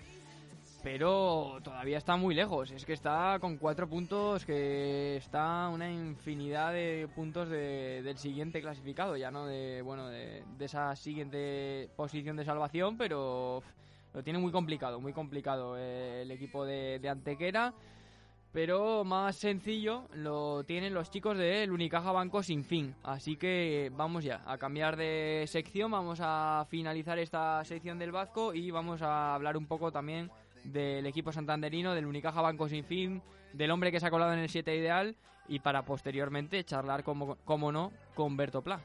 pero 0.82 1.58
todavía 1.62 1.98
está 1.98 2.16
muy 2.16 2.34
lejos. 2.34 2.70
Es 2.70 2.84
que 2.84 2.92
está 2.92 3.38
con 3.40 3.56
cuatro 3.56 3.88
puntos, 3.88 4.44
que 4.44 5.16
está 5.16 5.68
una 5.68 5.90
infinidad 5.90 6.72
de 6.72 7.08
puntos 7.14 7.48
del 7.48 8.16
siguiente 8.18 8.60
clasificado, 8.60 9.16
ya 9.16 9.30
no 9.30 9.46
de 9.46 9.82
bueno 9.82 10.08
de, 10.08 10.44
esa 10.60 10.94
siguiente 10.96 11.90
posición 11.96 12.36
de 12.36 12.44
salvación, 12.44 12.96
pero 12.96 13.62
lo 14.14 14.22
tiene 14.22 14.38
muy 14.38 14.52
complicado, 14.52 15.00
muy 15.00 15.12
complicado 15.12 15.76
eh, 15.76 16.22
el 16.22 16.30
equipo 16.30 16.64
de, 16.64 17.00
Antequera. 17.08 17.74
Pero 18.50 19.04
más 19.04 19.36
sencillo 19.36 20.08
lo 20.14 20.64
tienen 20.64 20.94
los 20.94 21.10
chicos 21.10 21.36
del 21.36 21.70
Unicaja 21.70 22.12
Banco 22.12 22.42
sin 22.42 22.64
fin. 22.64 22.94
Así 23.02 23.36
que 23.36 23.92
vamos 23.94 24.24
ya 24.24 24.42
a 24.46 24.56
cambiar 24.56 24.96
de 24.96 25.44
sección. 25.46 25.90
Vamos 25.90 26.18
a 26.22 26.66
finalizar 26.70 27.18
esta 27.18 27.62
sección 27.64 27.98
del 27.98 28.10
Vasco 28.10 28.54
y 28.54 28.70
vamos 28.70 29.02
a 29.02 29.34
hablar 29.34 29.58
un 29.58 29.66
poco 29.66 29.92
también 29.92 30.30
del 30.64 31.06
equipo 31.06 31.30
santanderino, 31.30 31.94
del 31.94 32.06
Unicaja 32.06 32.40
Banco 32.40 32.68
Sin 32.68 32.84
Fin, 32.84 33.22
del 33.52 33.70
hombre 33.70 33.92
que 33.92 34.00
se 34.00 34.06
ha 34.06 34.10
colado 34.10 34.32
en 34.32 34.38
el 34.38 34.48
7 34.48 34.74
ideal 34.74 35.14
y 35.46 35.60
para 35.60 35.84
posteriormente 35.84 36.64
charlar, 36.64 37.04
como, 37.04 37.36
como 37.44 37.70
no, 37.70 37.92
con 38.14 38.36
Berto 38.36 38.62
Pla. 38.62 38.80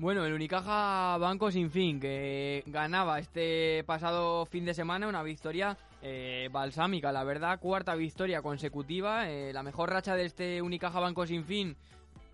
Bueno, 0.00 0.24
el 0.24 0.32
Unicaja 0.32 1.18
Banco 1.18 1.50
Sin 1.50 1.72
Fin, 1.72 1.98
que 1.98 2.62
ganaba 2.66 3.18
este 3.18 3.82
pasado 3.82 4.46
fin 4.46 4.64
de 4.64 4.72
semana 4.72 5.08
una 5.08 5.24
victoria 5.24 5.76
eh, 6.02 6.48
balsámica, 6.52 7.10
la 7.10 7.24
verdad, 7.24 7.58
cuarta 7.58 7.96
victoria 7.96 8.40
consecutiva, 8.40 9.28
eh, 9.28 9.52
la 9.52 9.64
mejor 9.64 9.90
racha 9.90 10.14
de 10.14 10.26
este 10.26 10.62
Unicaja 10.62 11.00
Banco 11.00 11.26
Sin 11.26 11.44
Fin 11.44 11.76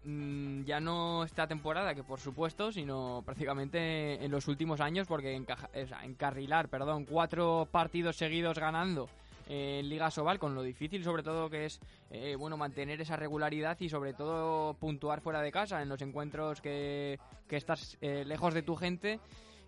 mm, 0.04 0.64
ya 0.64 0.78
no 0.78 1.24
esta 1.24 1.46
temporada, 1.46 1.94
que 1.94 2.02
por 2.02 2.20
supuesto, 2.20 2.70
sino 2.70 3.22
prácticamente 3.24 4.22
en 4.22 4.30
los 4.30 4.46
últimos 4.46 4.82
años, 4.82 5.08
porque 5.08 5.34
encarrilar, 5.34 6.68
perdón, 6.68 7.06
cuatro 7.06 7.66
partidos 7.72 8.16
seguidos 8.16 8.58
ganando 8.58 9.08
en 9.46 9.88
Liga 9.88 10.10
Sobal, 10.10 10.38
con 10.38 10.54
lo 10.54 10.62
difícil 10.62 11.04
sobre 11.04 11.22
todo 11.22 11.50
que 11.50 11.66
es 11.66 11.80
eh, 12.10 12.36
bueno 12.36 12.56
mantener 12.56 13.00
esa 13.00 13.16
regularidad 13.16 13.78
y 13.80 13.88
sobre 13.88 14.14
todo 14.14 14.74
puntuar 14.74 15.20
fuera 15.20 15.42
de 15.42 15.52
casa 15.52 15.82
en 15.82 15.88
los 15.88 16.00
encuentros 16.02 16.60
que, 16.60 17.18
que 17.48 17.56
estás 17.56 17.98
eh, 18.00 18.24
lejos 18.24 18.54
de 18.54 18.62
tu 18.62 18.76
gente 18.76 19.20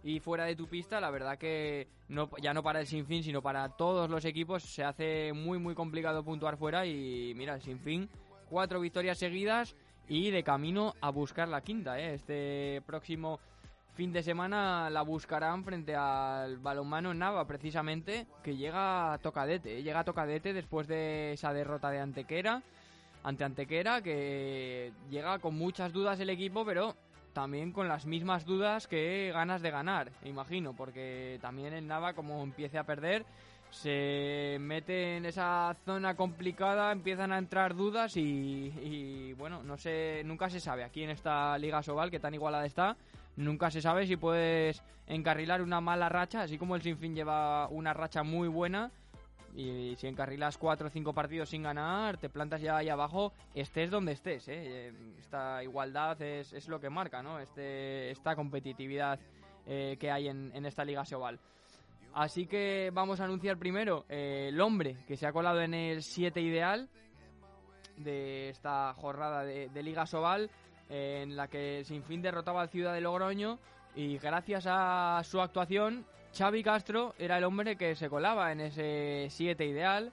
y 0.02 0.20
fuera 0.20 0.44
de 0.44 0.54
tu 0.54 0.68
pista, 0.68 1.00
la 1.00 1.10
verdad 1.10 1.36
que 1.36 1.88
no, 2.08 2.30
ya 2.40 2.54
no 2.54 2.62
para 2.62 2.80
el 2.80 2.86
Sinfín, 2.86 3.22
sino 3.22 3.42
para 3.42 3.68
todos 3.70 4.08
los 4.08 4.24
equipos 4.24 4.62
se 4.62 4.84
hace 4.84 5.32
muy 5.32 5.58
muy 5.58 5.74
complicado 5.74 6.24
puntuar 6.24 6.56
fuera 6.56 6.86
y 6.86 7.34
mira, 7.34 7.54
el 7.54 7.62
Sinfín, 7.62 8.08
cuatro 8.48 8.80
victorias 8.80 9.18
seguidas 9.18 9.74
y 10.08 10.30
de 10.30 10.44
camino 10.44 10.94
a 11.00 11.10
buscar 11.10 11.48
la 11.48 11.62
quinta, 11.62 11.98
¿eh? 11.98 12.14
este 12.14 12.82
próximo 12.86 13.40
fin 13.96 14.12
de 14.12 14.22
semana 14.22 14.90
la 14.90 15.00
buscarán 15.00 15.64
frente 15.64 15.96
al 15.96 16.58
balonmano 16.58 17.14
Nava, 17.14 17.46
precisamente, 17.46 18.26
que 18.44 18.54
llega 18.54 19.14
a 19.14 19.18
tocadete. 19.18 19.78
¿eh? 19.78 19.82
Llega 19.82 20.00
a 20.00 20.04
tocadete 20.04 20.52
después 20.52 20.86
de 20.86 21.32
esa 21.32 21.54
derrota 21.54 21.90
de 21.90 22.00
Antequera, 22.00 22.62
ante 23.24 23.44
Antequera, 23.44 24.02
que 24.02 24.92
llega 25.08 25.38
con 25.38 25.56
muchas 25.56 25.94
dudas 25.94 26.20
el 26.20 26.28
equipo, 26.28 26.64
pero 26.66 26.94
también 27.32 27.72
con 27.72 27.88
las 27.88 28.04
mismas 28.04 28.44
dudas 28.44 28.86
que 28.86 29.30
ganas 29.32 29.62
de 29.62 29.70
ganar, 29.70 30.12
imagino, 30.24 30.74
porque 30.74 31.38
también 31.40 31.72
el 31.72 31.86
Nava, 31.86 32.12
como 32.12 32.42
empiece 32.42 32.76
a 32.76 32.84
perder, 32.84 33.24
se 33.70 34.58
mete 34.60 35.16
en 35.16 35.24
esa 35.24 35.74
zona 35.86 36.14
complicada, 36.16 36.92
empiezan 36.92 37.32
a 37.32 37.38
entrar 37.38 37.74
dudas 37.74 38.14
y, 38.16 39.32
bueno, 39.38 39.62
no 39.62 39.78
sé, 39.78 40.20
nunca 40.26 40.50
se 40.50 40.60
sabe 40.60 40.84
aquí 40.84 41.02
en 41.02 41.10
esta 41.10 41.56
Liga 41.56 41.82
Sobal 41.82 42.10
que 42.10 42.20
tan 42.20 42.34
igualada 42.34 42.66
está 42.66 42.96
nunca 43.36 43.70
se 43.70 43.80
sabe 43.80 44.06
si 44.06 44.16
puedes 44.16 44.82
encarrilar 45.06 45.62
una 45.62 45.80
mala 45.80 46.08
racha, 46.08 46.42
así 46.42 46.58
como 46.58 46.74
el 46.76 46.82
Sinfín 46.82 47.14
lleva 47.14 47.68
una 47.68 47.94
racha 47.94 48.22
muy 48.22 48.48
buena. 48.48 48.90
Y 49.54 49.94
si 49.96 50.06
encarrilas 50.06 50.58
cuatro 50.58 50.88
o 50.88 50.90
cinco 50.90 51.14
partidos 51.14 51.48
sin 51.48 51.62
ganar, 51.62 52.18
te 52.18 52.28
plantas 52.28 52.60
ya 52.60 52.76
ahí 52.76 52.90
abajo, 52.90 53.32
estés 53.54 53.90
donde 53.90 54.12
estés. 54.12 54.46
¿eh? 54.48 54.92
Esta 55.18 55.62
igualdad 55.64 56.20
es, 56.20 56.52
es, 56.52 56.68
lo 56.68 56.78
que 56.78 56.90
marca, 56.90 57.22
¿no? 57.22 57.38
Este, 57.38 58.10
esta 58.10 58.36
competitividad 58.36 59.18
eh, 59.66 59.96
que 59.98 60.10
hay 60.10 60.28
en, 60.28 60.52
en, 60.54 60.66
esta 60.66 60.84
Liga 60.84 61.06
Sobal. 61.06 61.40
Así 62.12 62.46
que 62.46 62.90
vamos 62.92 63.20
a 63.20 63.24
anunciar 63.24 63.56
primero 63.56 64.04
eh, 64.10 64.48
el 64.48 64.60
hombre 64.60 64.98
que 65.08 65.16
se 65.16 65.26
ha 65.26 65.32
colado 65.32 65.62
en 65.62 65.72
el 65.72 66.02
7 66.02 66.38
ideal 66.40 66.90
de 67.96 68.50
esta 68.50 68.92
jornada 68.92 69.42
de, 69.42 69.70
de 69.70 69.82
Liga 69.82 70.04
Sobal 70.04 70.50
en 70.88 71.36
la 71.36 71.48
que 71.48 71.82
Sinfín 71.84 72.22
derrotaba 72.22 72.62
al 72.62 72.68
Ciudad 72.68 72.94
de 72.94 73.00
Logroño 73.00 73.58
y 73.94 74.18
gracias 74.18 74.66
a 74.68 75.22
su 75.24 75.40
actuación 75.40 76.04
Xavi 76.36 76.62
Castro 76.62 77.14
era 77.18 77.38
el 77.38 77.44
hombre 77.44 77.76
que 77.76 77.96
se 77.96 78.10
colaba 78.10 78.52
en 78.52 78.60
ese 78.60 79.28
7 79.30 79.64
ideal, 79.64 80.12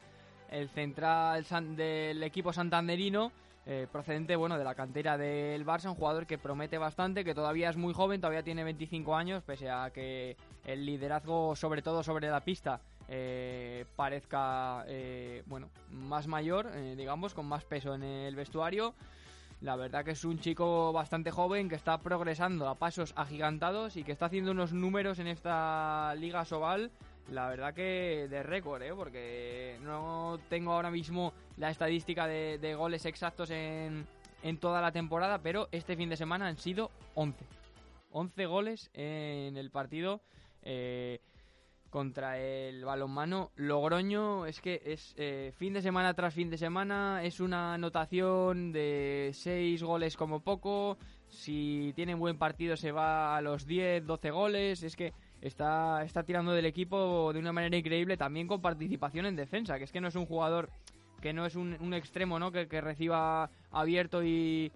el 0.49 0.69
central 0.69 1.45
del 1.75 2.23
equipo 2.23 2.53
santanderino, 2.53 3.33
eh, 3.65 3.87
procedente 3.91 4.37
bueno 4.37 4.57
de 4.57 4.63
la 4.63 4.73
cantera 4.73 5.17
del 5.17 5.65
Barça, 5.65 5.89
un 5.89 5.95
jugador 5.95 6.25
que 6.25 6.37
promete 6.37 6.77
bastante, 6.77 7.25
que 7.25 7.35
todavía 7.35 7.69
es 7.69 7.75
muy 7.75 7.93
joven, 7.93 8.21
todavía 8.21 8.41
tiene 8.41 8.63
25 8.63 9.15
años, 9.15 9.43
pese 9.43 9.69
a 9.69 9.89
que 9.91 10.37
el 10.65 10.85
liderazgo, 10.85 11.57
sobre 11.57 11.81
todo 11.81 12.03
sobre 12.03 12.29
la 12.29 12.39
pista, 12.39 12.79
eh, 13.09 13.85
parezca 13.97 14.85
eh, 14.87 15.43
bueno 15.45 15.69
más 15.89 16.27
mayor, 16.27 16.71
digamos, 16.95 17.33
con 17.33 17.47
más 17.47 17.65
peso 17.65 17.95
en 17.95 18.03
el 18.03 18.35
vestuario. 18.35 18.93
La 19.63 19.77
verdad 19.77 20.03
que 20.03 20.11
es 20.11 20.25
un 20.25 20.39
chico 20.39 20.91
bastante 20.91 21.31
joven 21.31 21.69
que 21.69 21.75
está 21.75 21.97
progresando 21.97 22.67
a 22.67 22.75
pasos 22.75 23.13
agigantados 23.15 23.95
y 23.95 24.03
que 24.03 24.11
está 24.11 24.25
haciendo 24.25 24.51
unos 24.51 24.73
números 24.73 25.19
en 25.19 25.27
esta 25.27 26.13
Liga 26.15 26.43
Sobal. 26.43 26.91
La 27.31 27.47
verdad 27.47 27.73
que 27.73 28.27
de 28.29 28.43
récord, 28.43 28.81
¿eh? 28.81 28.91
porque 28.93 29.79
no 29.81 30.37
tengo 30.49 30.73
ahora 30.73 30.91
mismo 30.91 31.31
la 31.55 31.69
estadística 31.69 32.27
de, 32.27 32.75
goles 32.75 33.05
exactos 33.05 33.51
en, 33.51 34.05
en 34.43 34.57
toda 34.57 34.81
la 34.81 34.91
temporada, 34.91 35.39
pero 35.41 35.69
este 35.71 35.95
fin 35.95 36.09
de 36.09 36.17
semana 36.17 36.47
han 36.47 36.57
sido 36.57 36.91
11. 37.15 37.45
11 38.11 38.45
goles 38.45 38.89
en 38.93 39.55
el 39.55 39.71
partido. 39.71 40.19
Eh, 40.63 41.21
contra 41.93 42.39
el 42.39 42.83
balonmano. 42.83 43.51
Logroño 43.55 44.47
es 44.47 44.59
que 44.61 44.81
es 44.83 45.13
eh, 45.15 45.53
fin 45.55 45.73
de 45.73 45.81
semana 45.83 46.15
tras 46.15 46.33
fin 46.33 46.49
de 46.49 46.57
semana 46.57 47.21
es 47.23 47.39
una 47.39 47.75
anotación 47.75 48.71
de 48.71 49.29
6 49.31 49.83
goles 49.83 50.17
como 50.17 50.39
poco. 50.39 50.97
Si 51.27 51.93
tiene 51.95 52.15
buen 52.15 52.39
partido 52.39 52.75
se 52.77 52.91
va 52.91 53.37
a 53.37 53.41
los 53.41 53.67
10 53.67 54.07
12 54.07 54.31
goles. 54.31 54.81
Es 54.81 54.95
que 54.95 55.13
está 55.39 56.03
está 56.03 56.23
tirando 56.23 56.53
del 56.53 56.65
equipo 56.65 57.31
de 57.31 57.37
una 57.37 57.53
manera 57.53 57.77
increíble 57.77 58.17
también 58.17 58.47
con 58.47 58.59
participación 58.59 59.27
en 59.27 59.35
defensa 59.35 59.77
que 59.77 59.83
es 59.83 59.91
que 59.91 60.01
no 60.01 60.07
es 60.07 60.15
un 60.15 60.25
jugador 60.25 60.71
que 61.21 61.31
no 61.33 61.45
es 61.45 61.55
un, 61.55 61.93
extremo 61.93 62.39
no 62.39 62.51
que 62.51 62.81
reciba 62.81 63.49
abierto 63.69 64.23
y 64.23 64.71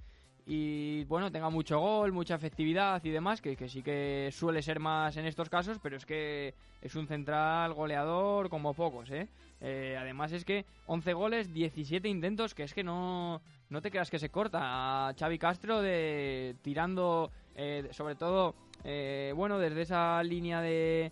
y 0.50 1.04
bueno, 1.04 1.30
tenga 1.30 1.50
mucho 1.50 1.78
gol, 1.78 2.14
mucha 2.14 2.36
efectividad 2.36 3.04
y 3.04 3.10
demás, 3.10 3.42
que, 3.42 3.58
sí 3.68 3.84
que 3.84 4.30
suele 4.32 4.62
ser 4.62 4.80
más 4.80 5.18
en 5.18 5.26
estos 5.26 5.50
casos, 5.50 5.78
pero 5.84 5.98
es 5.98 6.06
que 6.06 6.54
es 6.82 6.96
un 6.96 7.06
central 7.06 7.74
goleador 7.74 8.50
como 8.50 8.74
pocos, 8.74 9.12
¿eh? 9.12 9.28
eh 9.60 9.98
además 10.00 10.32
es 10.32 10.46
que 10.46 10.64
11 10.86 11.14
goles, 11.14 11.54
17 11.54 12.08
intentos, 12.08 12.54
que 12.54 12.64
es 12.64 12.74
que 12.74 12.82
no, 12.82 13.42
no 13.70 13.82
te 13.82 13.92
creas 13.92 14.10
que 14.10 14.20
se 14.20 14.30
corta. 14.30 15.10
A 15.10 15.14
Xavi 15.20 15.38
Castro 15.38 15.82
de 15.82 16.56
tirando, 16.62 17.30
eh, 17.58 17.90
sobre 17.92 18.16
todo, 18.16 18.56
eh, 18.86 19.34
bueno, 19.36 19.60
desde 19.60 19.82
esa 19.82 20.24
línea 20.24 20.62
de, 20.62 21.12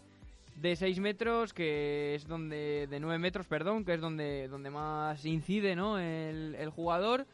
de 0.62 0.76
6 0.78 1.02
metros, 1.02 1.52
que 1.52 2.16
es 2.16 2.26
donde, 2.26 2.88
de 2.90 3.00
9 3.02 3.20
metros, 3.20 3.48
perdón, 3.48 3.84
que 3.84 3.96
es 3.96 4.00
donde, 4.00 4.48
donde 4.48 4.70
más 4.70 5.26
incide, 5.26 5.76
¿no? 5.76 6.00
El 6.00 6.70
jugador 6.70 7.28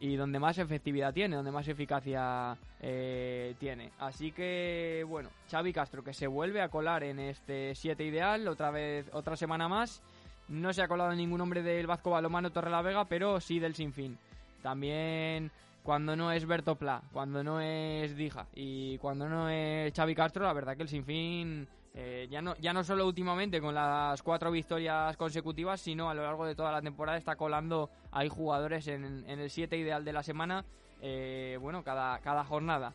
y 0.00 0.16
donde 0.16 0.38
más 0.38 0.58
efectividad 0.58 1.12
tiene, 1.12 1.36
donde 1.36 1.50
más 1.50 1.66
eficacia 1.68 2.56
eh, 2.80 3.54
tiene. 3.58 3.90
Así 3.98 4.32
que, 4.32 5.04
bueno, 5.08 5.30
Xavi 5.50 5.72
Castro 5.72 6.04
que 6.04 6.14
se 6.14 6.26
vuelve 6.26 6.62
a 6.62 6.68
colar 6.68 7.02
en 7.02 7.18
este 7.18 7.74
7 7.74 8.04
ideal, 8.04 8.46
otra 8.48 8.70
vez, 8.70 9.08
otra 9.12 9.36
semana 9.36 9.68
más. 9.68 10.02
No 10.48 10.72
se 10.72 10.82
ha 10.82 10.88
colado 10.88 11.12
ningún 11.14 11.40
hombre 11.40 11.62
del 11.62 11.86
Vasco 11.86 12.10
Balomano 12.10 12.50
Torrelavega, 12.50 13.04
pero 13.04 13.40
sí 13.40 13.58
del 13.58 13.74
Sinfín. 13.74 14.16
También 14.62 15.50
cuando 15.82 16.16
no 16.16 16.32
es 16.32 16.46
Berto 16.46 16.76
Pla, 16.76 17.02
cuando 17.12 17.42
no 17.42 17.60
es 17.60 18.16
Dija 18.16 18.46
y 18.54 18.98
cuando 18.98 19.28
no 19.28 19.48
es 19.48 19.92
Xavi 19.94 20.14
Castro, 20.14 20.44
la 20.44 20.52
verdad 20.52 20.76
que 20.76 20.82
el 20.82 20.88
Sinfín 20.88 21.66
eh, 21.94 22.28
ya, 22.30 22.40
no, 22.40 22.56
ya 22.56 22.72
no 22.72 22.84
solo 22.84 23.06
últimamente 23.06 23.60
con 23.60 23.74
las 23.74 24.22
cuatro 24.22 24.50
victorias 24.50 25.16
consecutivas, 25.16 25.80
sino 25.80 26.08
a 26.08 26.14
lo 26.14 26.22
largo 26.22 26.46
de 26.46 26.54
toda 26.54 26.70
la 26.70 26.82
temporada 26.82 27.18
está 27.18 27.36
colando 27.36 27.90
hay 28.12 28.28
jugadores 28.28 28.86
en, 28.88 29.24
el 29.28 29.50
7 29.50 29.76
ideal 29.76 30.04
de 30.04 30.12
la 30.12 30.22
semana, 30.22 30.64
eh, 31.00 31.58
bueno, 31.60 31.82
cada, 31.82 32.18
cada 32.20 32.44
jornada. 32.44 32.94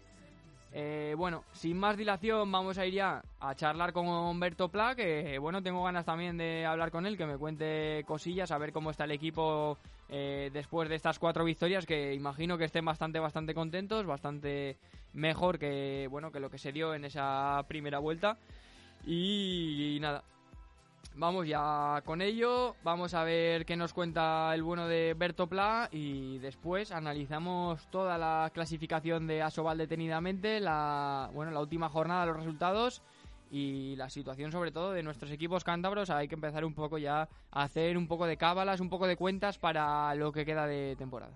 Eh, 0.71 1.13
bueno, 1.17 1.43
sin 1.51 1.77
más 1.77 1.97
dilación, 1.97 2.51
vamos 2.51 2.77
a 2.79 2.85
ir 2.85 2.95
ya 2.95 3.21
a 3.39 3.53
charlar 3.53 3.93
con 3.93 4.07
Humberto 4.07 4.69
Pla, 4.69 4.95
que 4.95 5.37
bueno, 5.37 5.61
tengo 5.61 5.83
ganas 5.83 6.05
también 6.05 6.37
de 6.37 6.65
hablar 6.65 6.89
con 6.89 7.05
él, 7.05 7.15
que 7.15 7.27
me 7.27 7.37
cuente 7.37 8.03
cosillas, 8.07 8.51
a 8.51 8.57
ver 8.57 8.73
cómo 8.73 8.89
está 8.89 9.03
el 9.03 9.11
equipo 9.11 9.77
después 10.09 10.89
de 10.89 10.95
estas 10.95 11.17
cuatro 11.17 11.43
victorias, 11.43 11.87
que 11.87 12.13
imagino 12.13 12.57
que 12.57 12.65
estén 12.65 12.85
bastante, 12.85 13.19
bastante 13.19 13.55
contentos, 13.55 14.05
bastante 14.05 14.77
mejor 15.13 15.59
que, 15.59 16.07
bueno, 16.09 16.31
que 16.31 16.39
lo 16.39 16.49
que 16.49 16.57
se 16.57 16.71
dio 16.71 16.93
en 16.93 17.05
esa 17.05 17.63
primera 17.67 17.99
vuelta. 17.99 18.37
Y, 19.05 19.97
nada, 20.01 20.23
vamos 21.15 21.47
ya 21.47 22.01
con 22.05 22.21
ello. 22.21 22.75
Vamos 22.83 23.13
a 23.13 23.23
ver 23.23 23.65
qué 23.65 23.75
nos 23.75 23.93
cuenta 23.93 24.53
el 24.53 24.63
bueno 24.63 24.87
de 24.87 25.13
Berto 25.17 25.47
Pla 25.47 25.89
y 25.91 26.37
después 26.39 26.91
analizamos 26.91 27.85
toda 27.91 28.17
la 28.17 28.49
clasificación 28.53 29.27
de 29.27 29.41
Asobal 29.41 29.77
detenidamente, 29.77 30.59
la, 30.59 31.29
bueno, 31.33 31.51
la 31.51 31.59
última 31.59 31.89
jornada, 31.89 32.25
los 32.25 32.37
resultados 32.37 33.01
y 33.51 33.95
la 33.97 34.09
situación 34.09 34.51
sobre 34.51 34.71
todo 34.71 34.93
de 34.93 35.03
nuestros 35.03 35.31
equipos 35.31 35.63
cántabros. 35.63 36.09
Hay 36.09 36.27
que 36.27 36.35
empezar 36.35 36.65
un 36.65 36.73
poco 36.73 36.97
ya 36.97 37.29
a 37.51 37.63
hacer 37.63 37.97
un 37.97 38.07
poco 38.07 38.25
de 38.25 38.37
cábalas, 38.37 38.79
un 38.79 38.89
poco 38.89 39.05
de 39.05 39.17
cuentas 39.17 39.57
para 39.57 40.15
lo 40.15 40.31
que 40.31 40.45
queda 40.45 40.65
de 40.65 40.95
temporada. 40.97 41.33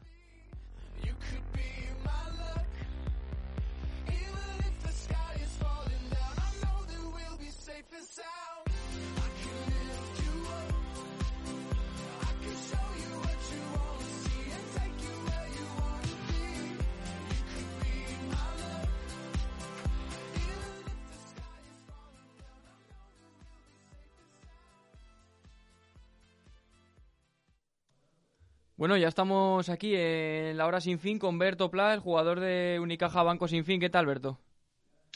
Bueno, 28.77 28.95
ya 28.95 29.07
estamos 29.07 29.69
aquí 29.69 29.95
en 29.95 30.55
la 30.55 30.67
hora 30.67 30.79
sin 30.79 30.99
fin 30.99 31.17
con 31.17 31.39
Berto 31.39 31.71
Pla, 31.71 31.95
el 31.95 31.99
jugador 31.99 32.39
de 32.39 32.77
Unicaja 32.79 33.23
Banco 33.23 33.47
Sin 33.47 33.65
Fin. 33.65 33.79
¿Qué 33.79 33.89
tal, 33.89 34.05
Berto? 34.05 34.37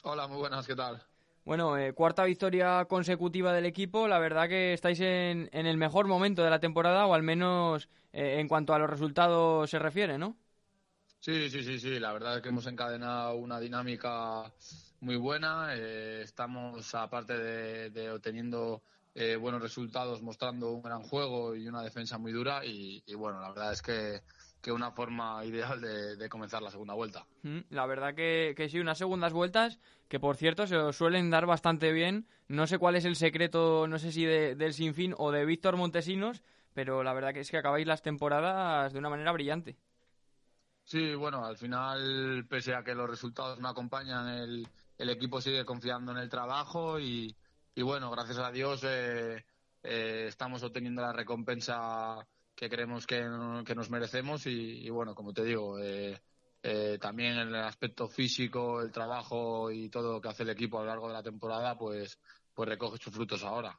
Hola, 0.02 0.28
muy 0.28 0.40
buenas, 0.40 0.66
¿qué 0.66 0.76
tal? 0.76 1.00
Bueno, 1.46 1.78
eh, 1.78 1.94
cuarta 1.94 2.24
victoria 2.24 2.86
consecutiva 2.86 3.54
del 3.54 3.68
equipo. 3.68 4.08
La 4.08 4.18
verdad 4.18 4.50
que 4.50 4.74
estáis 4.74 5.00
en, 5.02 5.48
el 5.54 5.78
mejor 5.78 6.08
momento 6.08 6.44
de 6.44 6.50
la 6.50 6.60
temporada, 6.60 7.06
o 7.06 7.14
al 7.14 7.22
menos 7.22 7.88
eh, 8.14 8.40
en 8.40 8.48
cuanto 8.48 8.74
a 8.74 8.80
los 8.80 8.90
resultados 8.90 9.70
se 9.70 9.78
refiere, 9.78 10.18
¿no? 10.18 10.36
Sí, 11.20 11.48
sí, 11.52 11.62
sí, 11.62 11.80
sí. 11.80 12.00
La 12.00 12.14
verdad 12.14 12.38
es 12.38 12.42
que 12.42 12.50
hemos 12.50 12.66
encadenado 12.66 13.36
una 13.36 13.60
dinámica 13.60 14.52
muy 15.02 15.18
buena. 15.18 15.76
Eh, 15.76 16.24
estamos, 16.24 16.96
aparte 16.96 17.38
de 17.38 18.10
obteniendo 18.10 18.82
eh, 19.14 19.36
buenos 19.36 19.62
resultados 19.62 20.22
mostrando 20.22 20.72
un 20.72 20.82
gran 20.82 21.02
juego 21.02 21.54
y 21.56 21.68
una 21.68 21.84
defensa 21.84 22.18
muy 22.18 22.32
dura 22.32 22.66
y, 22.66 23.04
bueno, 23.16 23.42
la 23.42 23.50
verdad 23.50 23.74
es 23.74 23.82
que, 23.82 24.22
que 24.62 24.72
una 24.72 24.92
forma 24.92 25.44
ideal 25.46 25.82
de, 25.82 26.30
comenzar 26.30 26.62
la 26.62 26.72
segunda 26.72 26.94
vuelta. 26.94 27.26
Mm, 27.44 27.60
la 27.70 27.86
verdad 27.86 28.16
que, 28.16 28.56
sí, 28.70 28.80
unas 28.80 28.98
segundas 28.98 29.34
vueltas 29.34 29.80
que 30.08 30.20
por 30.20 30.38
cierto 30.38 30.66
se 30.66 30.94
suelen 30.94 31.30
dar 31.30 31.46
bastante 31.46 31.92
bien. 31.92 32.26
No 32.48 32.68
sé 32.68 32.78
cuál 32.78 32.96
es 32.96 33.06
el 33.06 33.16
secreto, 33.16 33.88
no 33.88 34.00
sé 34.00 34.12
si 34.12 34.26
del 34.26 34.74
Sinfín 34.74 35.14
o 35.18 35.32
de 35.32 35.46
Víctor 35.46 35.78
Montesinos, 35.78 36.42
pero 36.74 37.04
la 37.04 37.14
verdad 37.14 37.34
que 37.34 37.42
es 37.42 37.52
que 37.52 37.58
acabáis 37.58 37.88
las 37.88 38.02
temporadas 38.02 38.94
de 38.94 39.00
una 39.00 39.10
manera 39.10 39.32
brillante. 39.32 39.78
Sí, 40.86 41.16
bueno, 41.16 41.46
al 41.46 41.58
final, 41.58 42.46
pese 42.50 42.76
a 42.76 42.84
que 42.84 42.96
los 42.96 43.10
resultados 43.10 43.60
no 43.60 43.70
acompañan, 43.70 44.28
el, 44.28 44.68
el 44.98 45.10
equipo 45.10 45.40
sigue 45.40 45.64
confiando 45.64 46.12
en 46.12 46.18
el 46.18 46.30
trabajo 46.30 47.00
y, 47.00 47.34
y 47.76 47.82
bueno, 47.82 48.12
gracias 48.12 48.38
a 48.38 48.52
Dios 48.52 48.84
eh, 48.84 49.46
eh, 49.84 50.26
estamos 50.28 50.62
obteniendo 50.64 51.02
la 51.02 51.14
recompensa 51.14 52.28
que 52.56 52.70
creemos 52.70 53.08
que, 53.08 53.22
nos 53.22 53.90
merecemos 53.90 54.46
y, 54.46 54.90
bueno, 54.90 55.16
como 55.16 55.34
te 55.34 55.44
digo, 55.44 55.80
eh, 55.80 56.20
también 57.00 57.38
en 57.38 57.48
el 57.48 57.56
aspecto 57.56 58.08
físico, 58.08 58.82
el 58.82 58.92
trabajo 58.92 59.72
y 59.72 59.90
todo 59.90 60.14
lo 60.14 60.22
que 60.22 60.30
hace 60.30 60.44
el 60.44 60.50
equipo 60.52 60.78
a 60.78 60.82
lo 60.82 60.88
largo 60.88 61.08
de 61.08 61.14
la 61.14 61.24
temporada, 61.24 61.78
pues, 61.78 62.20
pues 62.62 62.70
recoge 62.70 63.00
sus 63.00 63.12
frutos 63.12 63.44
ahora. 63.44 63.76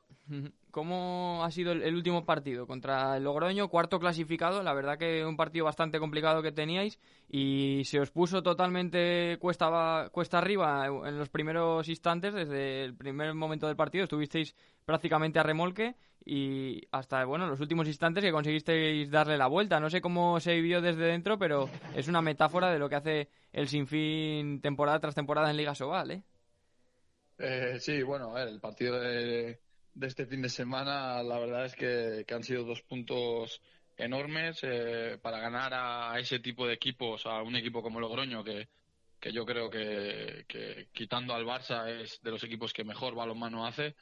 ¿Cómo 0.72 1.44
ha 1.44 1.52
sido 1.52 1.70
el, 1.70 1.94
último 1.94 2.24
partido 2.24 2.66
contra 2.66 3.16
el 3.16 3.22
Logroño, 3.22 3.68
cuarto 3.68 4.00
clasificado? 4.00 4.60
La 4.64 4.74
verdad 4.74 4.98
que 4.98 5.24
un 5.24 5.36
partido 5.36 5.66
bastante 5.66 6.00
complicado 6.00 6.42
que 6.42 6.50
teníais 6.50 6.98
y 7.28 7.82
se 7.84 8.00
os 8.00 8.10
puso 8.10 8.42
totalmente 8.42 9.36
cuesta, 9.38 10.08
cuesta 10.10 10.38
arriba 10.38 10.86
en 10.86 11.16
los 11.16 11.28
primeros 11.28 11.88
instantes, 11.88 12.34
desde 12.34 12.82
el 12.82 12.96
primer 12.96 13.34
momento 13.34 13.68
del 13.68 13.76
partido 13.76 14.02
estuvisteis 14.02 14.56
prácticamente 14.84 15.38
a 15.38 15.44
remolque 15.44 15.94
y 16.24 16.80
hasta 16.90 17.24
bueno 17.24 17.46
los 17.46 17.60
últimos 17.60 17.86
instantes 17.86 18.24
que 18.24 18.32
conseguisteis 18.32 19.12
darle 19.12 19.38
la 19.38 19.46
vuelta. 19.46 19.78
No 19.78 19.90
sé 19.90 20.00
cómo 20.00 20.40
se 20.40 20.56
vivió 20.56 20.80
desde 20.82 21.04
dentro, 21.04 21.38
pero 21.38 21.68
es 21.94 22.08
una 22.08 22.20
metáfora 22.20 22.72
de 22.72 22.80
lo 22.80 22.88
que 22.88 22.96
hace 22.96 23.28
el 23.52 23.68
Sinfín 23.68 24.60
temporada 24.60 24.98
tras 24.98 25.14
temporada 25.14 25.52
en 25.52 25.56
Liga 25.56 25.76
Sobal, 25.76 26.10
¿eh? 26.10 26.24
Eh, 27.44 27.81
sí, 27.81 28.05
bueno, 28.05 28.38
el 28.38 28.61
partido 28.61 29.00
de, 29.00 29.59
este 30.00 30.26
fin 30.26 30.42
de 30.42 30.48
semana, 30.48 31.20
la 31.24 31.40
verdad 31.40 31.64
es 31.64 31.74
que, 31.74 32.24
han 32.33 32.44
sido 32.44 32.62
dos 32.62 32.83
puntos 32.83 33.61
enormes 33.96 34.61
eh, 34.62 35.18
para 35.20 35.40
ganar 35.40 35.72
a, 35.74 36.20
ese 36.20 36.38
tipo 36.38 36.68
de 36.68 36.74
equipos, 36.74 37.26
a 37.26 37.42
un 37.42 37.57
equipo 37.57 37.83
como 37.83 37.98
Logroño, 37.98 38.44
que, 38.44 38.68
que 39.18 39.33
yo 39.33 39.44
creo 39.44 39.68
que, 39.68 40.46
quitando 40.92 41.35
al 41.35 41.44
Barça 41.44 41.88
es 41.88 42.22
de 42.22 42.31
los 42.31 42.44
equipos 42.44 42.72
que 42.72 42.85
mejor 42.85 43.16
balonmano 43.16 43.66
hace. 43.66 43.96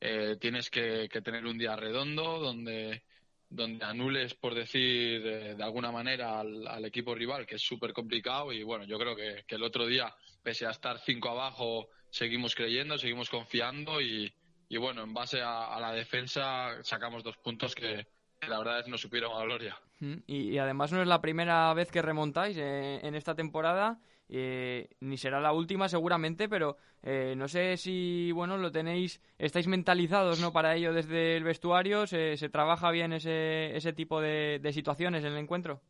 Eh, 0.00 0.36
tienes 0.40 0.68
que, 0.68 1.08
tener 1.22 1.46
un 1.46 1.58
día 1.58 1.76
redondo 1.76 2.40
donde, 2.40 3.04
donde 3.50 3.84
anules, 3.84 4.34
por 4.34 4.54
decir 4.54 5.22
de 5.22 5.62
alguna 5.62 5.90
manera, 5.90 6.40
al, 6.40 6.84
equipo 6.84 7.14
rival, 7.14 7.46
que 7.46 7.56
es 7.56 7.62
súper 7.62 7.92
complicado. 7.92 8.52
Y 8.52 8.62
bueno, 8.62 8.84
yo 8.84 8.98
creo 8.98 9.14
que, 9.14 9.44
que 9.46 9.56
el 9.56 9.64
otro 9.64 9.86
día, 9.86 10.14
pese 10.42 10.66
a 10.66 10.70
estar 10.70 10.98
cinco 11.00 11.30
abajo, 11.30 11.88
seguimos 12.10 12.54
creyendo, 12.54 12.98
seguimos 12.98 13.30
confiando 13.30 14.00
y, 14.00 14.32
bueno, 14.78 15.02
en 15.02 15.14
base 15.14 15.40
a, 15.42 15.78
la 15.80 15.92
defensa 15.92 16.82
sacamos 16.82 17.22
dos 17.22 17.36
puntos 17.38 17.74
que, 17.74 18.06
la 18.46 18.58
verdad 18.58 18.80
es 18.80 18.88
no 18.88 18.98
supieron 18.98 19.32
a 19.36 19.44
gloria. 19.44 19.78
Y, 20.26 20.56
además 20.58 20.92
no 20.92 21.02
es 21.02 21.08
la 21.08 21.20
primera 21.20 21.72
vez 21.74 21.90
que 21.90 22.02
remontáis 22.02 22.56
eh, 22.56 23.00
en 23.02 23.14
esta 23.14 23.34
temporada, 23.34 24.00
eh, 24.32 24.88
ni 25.00 25.16
será 25.16 25.40
la 25.40 25.52
última 25.52 25.88
seguramente, 25.88 26.48
pero 26.48 26.76
eh, 27.02 27.34
no 27.36 27.48
sé 27.48 27.76
si, 27.76 28.30
bueno, 28.32 28.56
lo 28.56 28.70
tenéis, 28.70 29.20
estáis 29.38 29.66
mentalizados, 29.66 30.40
¿no? 30.40 30.52
Para 30.52 30.76
ello 30.76 30.92
desde 30.92 31.36
el 31.36 31.44
vestuario, 31.44 32.06
¿se, 32.06 32.36
se 32.36 32.48
trabaja 32.48 32.90
bien 32.90 33.12
ese, 33.12 33.76
ese 33.76 33.92
tipo 33.92 34.20
de, 34.20 34.60
situaciones 34.72 35.24
en 35.24 35.32
el 35.32 35.38
encuentro? 35.38 35.80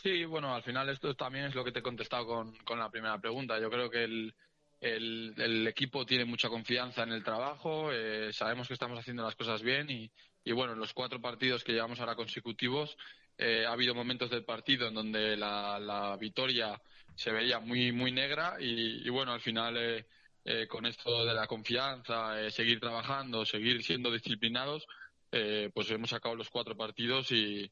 Sí, 0.00 0.24
bueno, 0.24 0.54
al 0.54 0.62
final 0.62 0.88
esto 0.88 1.14
también 1.14 1.46
es 1.46 1.54
lo 1.54 1.64
que 1.64 1.72
te 1.72 1.80
he 1.80 1.82
contestado 1.82 2.26
con, 2.26 2.54
con 2.58 2.78
la 2.78 2.90
primera 2.90 3.18
pregunta. 3.18 3.58
Yo 3.58 3.70
creo 3.70 3.90
que 3.90 4.04
el, 4.04 4.34
el, 4.80 5.66
equipo 5.66 6.04
tiene 6.04 6.24
mucha 6.24 6.48
confianza 6.48 7.02
en 7.02 7.12
el 7.12 7.24
trabajo, 7.24 7.90
eh, 7.92 8.32
sabemos 8.32 8.68
que 8.68 8.74
estamos 8.74 8.98
haciendo 8.98 9.22
las 9.22 9.34
cosas 9.34 9.62
bien 9.62 9.88
y, 9.90 10.52
bueno, 10.52 10.74
en 10.74 10.78
los 10.78 10.92
cuatro 10.92 11.20
partidos 11.20 11.64
que 11.64 11.72
llevamos 11.72 12.00
ahora 12.00 12.14
consecutivos 12.14 12.96
eh, 13.38 13.64
ha 13.66 13.72
habido 13.72 13.94
momentos 13.94 14.30
del 14.30 14.44
partido 14.44 14.88
en 14.88 14.94
donde 14.94 15.36
la, 15.36 16.16
victoria 16.18 16.80
se 17.14 17.32
veía 17.32 17.60
muy, 17.60 17.92
muy 17.92 18.12
negra 18.12 18.56
y, 18.58 19.08
bueno, 19.10 19.32
al 19.32 19.40
final 19.40 19.76
eh, 19.76 20.66
con 20.68 20.86
esto 20.86 21.24
de 21.24 21.34
la 21.34 21.46
confianza, 21.46 22.50
seguir 22.50 22.80
trabajando, 22.80 23.44
seguir 23.44 23.82
siendo 23.82 24.10
disciplinados, 24.10 24.86
pues 25.30 25.90
hemos 25.90 26.10
sacado 26.10 26.36
los 26.36 26.48
cuatro 26.48 26.76
partidos 26.76 27.32
y, 27.32 27.68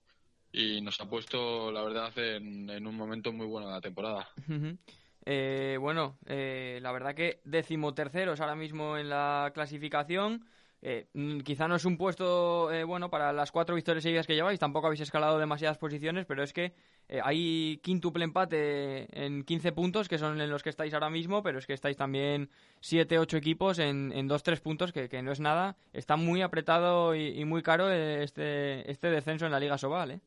y 0.52 0.80
nos 0.82 1.00
ha 1.00 1.08
puesto, 1.08 1.72
la 1.72 1.82
verdad, 1.82 2.16
en, 2.18 2.86
un 2.86 2.94
momento 2.94 3.32
muy 3.32 3.46
bueno 3.46 3.68
de 3.68 3.72
la 3.72 3.80
temporada. 3.80 4.28
Eh, 5.24 5.78
bueno, 5.80 6.18
eh, 6.26 6.78
la 6.82 6.92
verdad 6.92 7.14
que 7.14 7.40
decimoterceros 7.44 8.40
ahora 8.40 8.54
mismo 8.54 8.98
en 8.98 9.08
la 9.08 9.50
clasificación. 9.54 10.44
Eh, 10.84 11.06
mm, 11.14 11.40
quizá 11.40 11.68
no 11.68 11.76
es 11.76 11.84
un 11.84 11.96
puesto 11.96 12.72
eh, 12.72 12.82
bueno 12.82 13.08
para 13.08 13.32
las 13.32 13.52
cuatro 13.52 13.76
victorias 13.76 14.02
seguidas 14.02 14.26
que 14.26 14.34
lleváis, 14.34 14.58
tampoco 14.58 14.88
habéis 14.88 15.02
escalado 15.02 15.38
demasiadas 15.38 15.78
posiciones, 15.78 16.26
pero 16.26 16.42
es 16.42 16.52
que 16.52 16.72
eh, 17.08 17.20
hay 17.22 17.78
quíntuple 17.84 18.24
empate 18.24 19.06
en 19.12 19.44
15 19.44 19.70
puntos, 19.70 20.08
que 20.08 20.18
son 20.18 20.40
en 20.40 20.50
los 20.50 20.64
que 20.64 20.70
estáis 20.70 20.92
ahora 20.92 21.08
mismo, 21.08 21.40
pero 21.44 21.60
es 21.60 21.66
que 21.66 21.72
estáis 21.72 21.96
también 21.96 22.50
7, 22.80 23.20
8 23.20 23.36
equipos 23.36 23.78
en, 23.78 24.12
en 24.12 24.28
2-3 24.28 24.60
puntos, 24.60 24.92
que, 24.92 25.22
no 25.22 25.30
es 25.30 25.38
nada. 25.38 25.76
Está 25.92 26.16
muy 26.16 26.42
apretado 26.42 27.14
y, 27.14 27.44
muy 27.44 27.62
caro 27.62 27.92
este, 27.92 28.90
este 28.90 29.08
descenso 29.08 29.46
en 29.46 29.52
la 29.52 29.60
Liga 29.60 29.78
Sobal, 29.78 30.10
¿eh? 30.10 30.20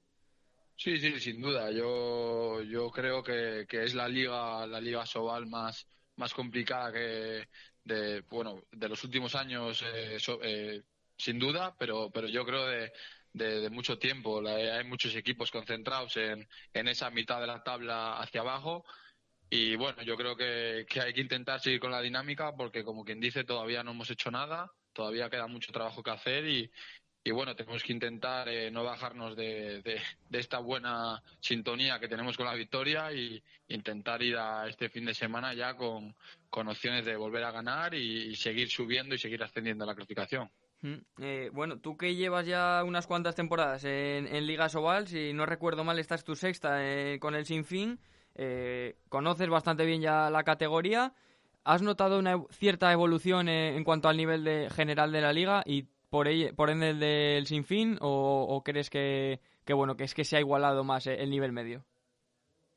Sí, 0.78 0.98
sí, 1.00 1.20
sin 1.20 1.42
duda. 1.42 1.72
Yo, 1.72 2.62
yo 2.62 2.92
creo 2.92 3.24
que, 3.24 3.66
que 3.68 3.84
es 3.84 3.94
la 3.94 4.08
liga, 4.08 4.66
la 4.68 4.80
liga 4.80 5.06
Sobal 5.06 5.48
más, 5.48 5.88
más 6.16 6.34
complicada 6.34 6.92
que, 6.92 7.48
de, 7.86 8.22
bueno, 8.22 8.64
de 8.72 8.90
los 8.90 9.04
últimos 9.04 9.36
años, 9.36 9.82
eh, 9.84 10.18
eh, 10.42 10.82
sin 11.18 11.40
duda, 11.40 11.76
pero, 11.80 12.10
pero 12.12 12.28
yo 12.28 12.46
creo 12.46 12.66
de, 12.66 12.92
de, 13.32 13.70
mucho 13.70 13.98
tiempo. 13.98 14.46
hay 14.46 14.84
muchos 14.84 15.16
equipos 15.16 15.52
concentrados 15.52 16.18
en, 16.18 16.48
en 16.74 16.88
esa 16.88 17.10
mitad 17.12 17.40
de 17.40 17.48
la 17.48 17.64
tabla 17.64 18.20
hacia 18.20 18.42
abajo. 18.42 18.84
Y 19.50 19.76
bueno, 19.76 20.02
yo 20.02 20.18
creo 20.18 20.36
que, 20.36 20.86
que 20.90 21.02
hay 21.02 21.14
que 21.14 21.22
intentar 21.22 21.62
seguir 21.62 21.80
con 21.80 21.92
la 21.92 22.02
dinámica 22.02 22.56
porque, 22.56 22.84
como 22.84 23.06
quien 23.06 23.20
dice, 23.20 23.44
todavía 23.44 23.84
no 23.84 23.92
hemos 23.92 24.10
hecho 24.10 24.32
nada, 24.32 24.72
todavía 24.92 25.30
queda 25.30 25.48
mucho 25.48 25.72
trabajo 25.72 26.02
que 26.04 26.12
hacer 26.12 26.46
y, 26.48 26.72
y 27.28 27.32
bueno, 27.32 27.56
tenemos 27.56 27.84
que 27.84 27.92
intentar 27.92 28.48
eh, 28.48 28.70
no 28.70 28.84
bajarnos 28.84 29.36
de, 29.36 29.82
de, 29.82 30.00
esta 30.40 30.60
buena 30.60 31.24
sintonía 31.40 32.00
que 32.00 32.08
tenemos 32.08 32.38
con 32.38 32.46
la 32.46 32.54
victoria 32.54 33.12
y 33.12 33.42
intentar 33.68 34.22
ir 34.22 34.38
a 34.38 34.68
este 34.68 34.90
fin 34.90 35.06
de 35.06 35.16
semana 35.16 35.52
ya 35.56 35.76
con, 35.76 36.14
con 36.52 36.68
opciones 36.68 37.04
de 37.04 37.16
volver 37.16 37.44
a 37.44 37.52
ganar 37.52 37.96
y, 37.96 38.36
seguir 38.36 38.70
subiendo 38.70 39.16
y 39.16 39.18
seguir 39.18 39.42
ascendiendo 39.42 39.88
la 39.88 39.96
clasificación. 39.96 40.52
Eh, 41.20 41.50
bueno, 41.52 41.80
tú 41.80 41.98
que 41.98 42.14
llevas 42.14 42.46
ya 42.46 42.84
unas 42.86 43.08
cuantas 43.08 43.34
temporadas 43.34 43.84
en, 43.86 44.28
en 44.28 44.46
Liga 44.46 44.70
Sobal, 44.70 45.08
si 45.08 45.34
no 45.34 45.48
recuerdo 45.48 45.84
mal, 45.84 45.98
estás 45.98 46.24
tu 46.24 46.36
sexta 46.36 46.78
eh, 46.82 47.18
con 47.20 47.34
el 47.34 47.48
Sinfín, 47.48 48.00
eh, 48.36 48.98
conoces 49.10 49.50
bastante 49.50 49.84
bien 49.84 50.00
ya 50.00 50.30
la 50.30 50.44
categoría. 50.44 51.16
¿Has 51.64 51.82
notado 51.82 52.20
una 52.20 52.40
cierta 52.52 52.92
evolución 52.94 53.50
en 53.50 53.84
cuanto 53.84 54.10
al 54.10 54.18
nivel 54.18 54.44
de, 54.44 54.70
general 54.70 55.12
de 55.12 55.22
la 55.22 55.34
liga 55.34 55.64
y 55.66 55.88
por, 56.16 56.56
por 56.56 56.70
ende 56.70 56.92
el 56.92 57.00
del 57.02 57.46
sinfín 57.46 57.98
o, 58.00 58.46
o 58.48 58.64
crees 58.64 58.90
que, 58.90 59.42
que, 59.66 59.74
bueno, 59.74 59.98
que 59.98 60.06
es 60.06 60.14
que 60.14 60.24
se 60.24 60.38
ha 60.38 60.40
igualado 60.40 60.86
más 60.86 61.08
el 61.08 61.30
nivel 61.30 61.52
medio? 61.52 61.86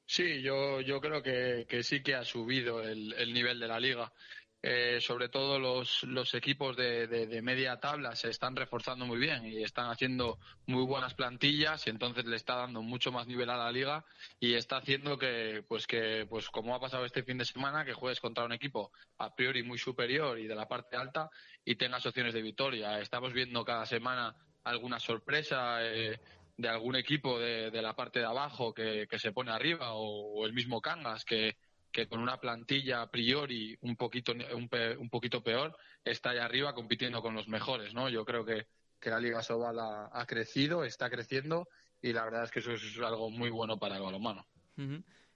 Sí, 0.06 0.42
yo, 0.42 0.80
yo 0.80 1.00
creo 1.00 1.22
que, 1.22 1.64
que 1.68 1.84
sí 1.84 2.02
que 2.02 2.16
ha 2.16 2.24
subido 2.24 2.82
el 2.82 3.32
nivel 3.32 3.60
de 3.60 3.68
la 3.68 3.78
liga. 3.78 4.12
Eh, 4.60 4.98
sobre 5.00 5.28
todo 5.28 5.60
los, 5.60 6.02
los 6.02 6.34
equipos 6.34 6.76
de, 6.76 7.06
de, 7.06 7.42
media 7.42 7.78
tabla 7.78 8.16
se 8.16 8.28
están 8.28 8.56
reforzando 8.56 9.06
muy 9.06 9.16
bien 9.16 9.46
y 9.46 9.62
están 9.62 9.88
haciendo 9.88 10.40
muy 10.66 10.82
buenas 10.82 11.14
plantillas 11.14 11.86
y 11.86 11.90
entonces 11.90 12.24
le 12.24 12.34
está 12.34 12.56
dando 12.56 12.82
mucho 12.82 13.12
más 13.12 13.28
nivel 13.28 13.50
a 13.50 13.56
la 13.56 13.70
liga 13.70 14.04
y 14.40 14.54
está 14.54 14.78
haciendo 14.78 15.16
que 15.16 15.62
pues 15.68 15.86
que 15.86 16.26
pues 16.28 16.50
como 16.50 16.74
ha 16.74 16.80
pasado 16.80 17.04
este 17.04 17.22
fin 17.22 17.38
de 17.38 17.44
semana 17.44 17.84
que 17.84 17.92
juegues 17.92 18.18
contra 18.18 18.44
un 18.44 18.52
equipo 18.52 18.90
a 19.18 19.32
priori 19.32 19.62
muy 19.62 19.78
superior 19.78 20.40
y 20.40 20.48
de 20.48 20.56
la 20.56 20.66
parte 20.66 20.96
alta 20.96 21.30
y 21.64 21.76
tengas 21.76 22.04
opciones 22.04 22.34
de 22.34 22.42
victoria. 22.42 22.98
Estamos 22.98 23.32
viendo 23.32 23.64
cada 23.64 23.86
semana 23.86 24.34
alguna 24.64 24.98
sorpresa 24.98 25.86
eh, 25.86 26.18
de 26.56 26.68
algún 26.68 26.96
equipo 26.96 27.38
de, 27.38 27.70
de, 27.70 27.80
la 27.80 27.94
parte 27.94 28.18
de 28.18 28.26
abajo 28.26 28.74
que, 28.74 29.06
que 29.08 29.20
se 29.20 29.30
pone 29.30 29.52
arriba 29.52 29.92
o, 29.92 30.40
o 30.40 30.46
el 30.46 30.52
mismo 30.52 30.80
Cangas 30.80 31.24
que 31.24 31.56
que 31.90 32.06
con 32.06 32.20
una 32.20 32.38
plantilla 32.38 33.02
a 33.02 33.10
priori 33.10 33.76
un 33.82 33.96
poquito, 33.96 34.32
un, 34.32 35.08
poquito 35.10 35.42
peor 35.42 35.76
está 36.04 36.30
ahí 36.30 36.38
arriba 36.38 36.74
compitiendo 36.74 37.22
con 37.22 37.34
los 37.34 37.48
mejores, 37.48 37.94
¿no? 37.94 38.08
Yo 38.08 38.24
creo 38.24 38.44
que, 38.44 38.66
que 39.00 39.10
la 39.10 39.20
Liga 39.20 39.42
Sobal 39.42 39.78
ha, 39.80 40.26
crecido, 40.26 40.84
está 40.84 41.10
creciendo 41.10 41.68
y 42.00 42.12
la 42.12 42.24
verdad 42.24 42.44
es 42.44 42.50
que 42.50 42.60
eso 42.60 42.72
es 42.72 42.98
algo 42.98 43.30
muy 43.30 43.50
bueno 43.50 43.78
para 43.78 43.96
el 43.96 44.02
balonmano. 44.02 44.46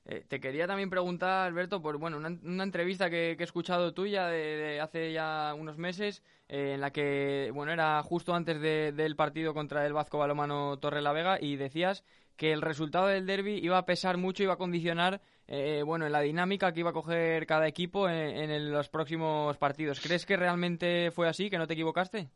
Eh, 0.04 0.24
te 0.26 0.40
quería 0.40 0.66
también 0.66 0.90
preguntar, 0.90 1.46
Alberto, 1.46 1.80
por 1.80 1.96
bueno, 1.96 2.16
una, 2.16 2.64
entrevista 2.64 3.08
que, 3.08 3.32
he 3.32 3.42
escuchado 3.42 3.94
tuya 3.94 4.26
de, 4.26 4.80
hace 4.80 5.12
ya 5.12 5.54
unos 5.56 5.78
meses, 5.78 6.22
eh, 6.48 6.72
en 6.74 6.80
la 6.80 6.90
que 6.90 7.50
bueno 7.54 7.72
era 7.72 8.02
justo 8.02 8.34
antes 8.34 8.60
del 8.60 9.16
partido 9.16 9.54
contra 9.54 9.86
el 9.86 9.92
Vasco 9.92 10.18
Balomano 10.18 10.78
Torre 10.78 11.02
la 11.02 11.12
Vega 11.12 11.38
y 11.40 11.56
decías 11.56 12.04
que 12.36 12.52
el 12.52 12.62
resultado 12.62 13.06
del 13.06 13.26
derby 13.26 13.58
iba 13.62 13.78
a 13.78 13.86
pesar 13.86 14.16
mucho, 14.16 14.42
iba 14.42 14.54
a 14.54 14.58
condicionar 14.58 15.20
eh, 15.48 15.82
bueno, 15.84 16.06
en 16.06 16.12
la 16.12 16.20
dinámica 16.20 16.72
que 16.72 16.80
iba 16.80 16.90
a 16.90 16.94
coger 16.94 17.46
cada 17.46 17.66
equipo 17.66 18.08
en, 18.08 18.72
los 18.72 18.88
próximos 18.88 19.56
partidos. 19.58 20.00
¿Crees 20.00 20.24
que 20.24 20.36
realmente 20.36 21.10
fue 21.10 21.28
así, 21.28 21.50
que 21.50 21.58
no 21.58 21.66
te 21.66 21.74
equivocaste? 21.74 22.30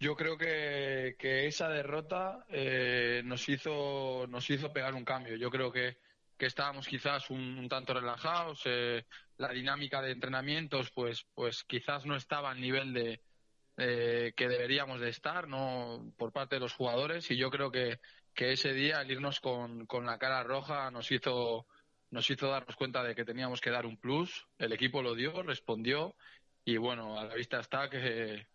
Yo 0.00 0.16
creo 0.16 0.36
que, 0.36 1.14
esa 1.46 1.68
derrota 1.68 2.44
eh, 2.48 3.22
nos 3.24 3.48
hizo 3.48 4.26
nos 4.28 4.50
hizo 4.50 4.72
pegar 4.72 4.94
un 4.94 5.04
cambio. 5.04 5.36
Yo 5.36 5.50
creo 5.50 5.70
que, 5.70 5.96
estábamos 6.38 6.88
quizás 6.88 7.30
un, 7.30 7.68
tanto 7.68 7.94
relajados. 7.94 8.62
Eh, 8.64 9.04
la 9.36 9.50
dinámica 9.50 10.02
de 10.02 10.10
entrenamientos, 10.10 10.90
pues 10.90 11.24
pues 11.34 11.62
quizás 11.62 12.04
no 12.04 12.16
estaba 12.16 12.50
al 12.50 12.60
nivel 12.60 12.92
de 12.92 13.20
que 13.76 14.48
deberíamos 14.48 15.00
de 15.00 15.08
estar, 15.08 15.48
no 15.48 16.12
por 16.16 16.32
parte 16.32 16.56
de 16.56 16.60
los 16.60 16.74
jugadores. 16.74 17.30
Y 17.30 17.36
yo 17.36 17.50
creo 17.50 17.70
que, 17.70 18.00
que 18.34 18.52
ese 18.52 18.72
día 18.72 18.98
al 18.98 19.10
irnos 19.10 19.40
con, 19.40 19.86
con 19.86 20.06
la 20.06 20.18
cara 20.18 20.42
roja 20.42 20.90
nos 20.90 21.10
hizo 21.10 21.66
nos 22.10 22.28
hizo 22.30 22.48
darnos 22.48 22.76
cuenta 22.76 23.02
de 23.02 23.14
que 23.14 23.24
teníamos 23.24 23.60
que 23.60 23.70
dar 23.70 23.86
un 23.86 23.96
plus. 23.96 24.46
El 24.58 24.72
equipo 24.72 25.02
lo 25.02 25.14
dio, 25.14 25.42
respondió 25.42 26.14
y 26.64 26.76
bueno, 26.76 27.18
a 27.18 27.24
la 27.24 27.34
vista 27.34 27.58
está 27.58 27.88
que, 27.88 28.46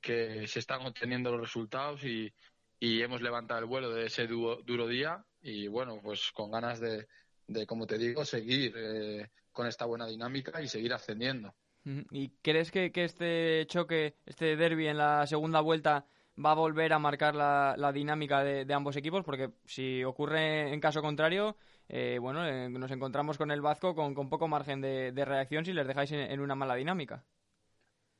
que 0.00 0.46
se 0.46 0.58
están 0.58 0.86
obteniendo 0.86 1.30
los 1.30 1.42
resultados 1.42 2.02
y, 2.04 2.32
y 2.80 3.02
hemos 3.02 3.20
levantado 3.20 3.60
el 3.60 3.66
vuelo 3.66 3.90
de 3.90 4.06
ese 4.06 4.26
duro 4.26 4.88
día 4.88 5.24
y 5.42 5.68
bueno, 5.68 6.00
pues 6.02 6.32
con 6.32 6.50
ganas 6.50 6.80
de, 6.80 7.06
de 7.46 7.66
como 7.66 7.86
te 7.86 7.98
digo, 7.98 8.24
seguir 8.24 8.72
eh, 8.76 9.28
con 9.52 9.66
esta 9.66 9.84
buena 9.84 10.06
dinámica 10.06 10.62
y 10.62 10.68
seguir 10.68 10.94
ascendiendo. 10.94 11.54
¿Y 11.84 12.30
crees 12.42 12.70
que, 12.70 12.92
que 12.92 13.04
este 13.04 13.66
choque, 13.66 14.14
este 14.24 14.56
derby 14.56 14.86
en 14.86 14.98
la 14.98 15.26
segunda 15.26 15.60
vuelta 15.60 16.06
va 16.36 16.52
a 16.52 16.54
volver 16.54 16.92
a 16.92 16.98
marcar 16.98 17.34
la, 17.34 17.74
la 17.76 17.92
dinámica 17.92 18.42
de, 18.42 18.74
ambos 18.74 18.96
equipos? 18.96 19.24
Porque 19.24 19.50
si 19.64 20.02
ocurre 20.04 20.72
en 20.72 20.80
caso 20.80 21.02
contrario, 21.02 21.56
eh, 21.88 22.18
bueno, 22.20 22.46
eh, 22.46 22.68
nos 22.68 22.90
encontramos 22.90 23.38
con 23.38 23.50
el 23.50 23.60
Vasco 23.60 23.94
con, 23.94 24.14
con 24.14 24.28
poco 24.28 24.48
margen 24.48 24.80
de, 24.80 25.24
reacción 25.24 25.64
si 25.64 25.72
les 25.72 25.86
dejáis 25.86 26.12
en, 26.12 26.40
una 26.40 26.54
mala 26.54 26.74
dinámica. 26.74 27.24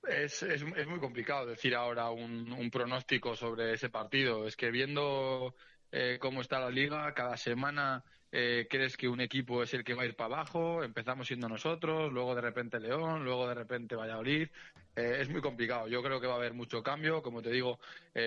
Es, 0.02 0.42
es, 0.42 0.64
muy 0.64 0.98
complicado 0.98 1.46
decir 1.46 1.74
ahora 1.74 2.10
un, 2.10 2.70
pronóstico 2.70 3.36
sobre 3.36 3.72
ese 3.72 3.88
partido. 3.88 4.46
Es 4.46 4.56
que 4.56 4.70
viendo 4.70 5.54
eh, 5.92 6.18
cómo 6.20 6.40
está 6.40 6.58
la 6.58 6.70
liga, 6.70 7.14
cada 7.14 7.36
semana 7.36 8.04
crees 8.32 8.96
que 8.96 9.08
un 9.08 9.20
equipo 9.20 9.62
es 9.62 9.74
el 9.74 9.84
que 9.84 9.94
va 9.94 10.02
a 10.02 10.06
ir 10.06 10.16
para 10.16 10.36
abajo, 10.36 10.82
empezamos 10.82 11.26
siendo 11.26 11.48
nosotros, 11.48 12.12
luego 12.12 12.34
de 12.34 12.40
repente 12.40 12.80
León, 12.80 13.24
luego 13.24 13.46
de 13.46 13.54
repente 13.54 13.94
Valladolid. 13.94 14.48
es 14.96 15.28
muy 15.28 15.40
complicado. 15.40 15.86
Yo 15.88 16.02
creo 16.02 16.20
que 16.20 16.26
va 16.26 16.34
a 16.34 16.36
haber 16.36 16.54
mucho 16.54 16.82
cambio. 16.82 17.22
Como 17.22 17.42
te 17.42 17.50
digo, 17.50 17.78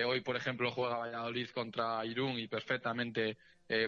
hoy, 0.06 0.20
por 0.20 0.36
ejemplo, 0.36 0.70
juega 0.70 0.98
Valladolid 0.98 1.48
contra 1.50 2.04
Irún 2.06 2.38
y 2.38 2.46
perfectamente 2.48 3.36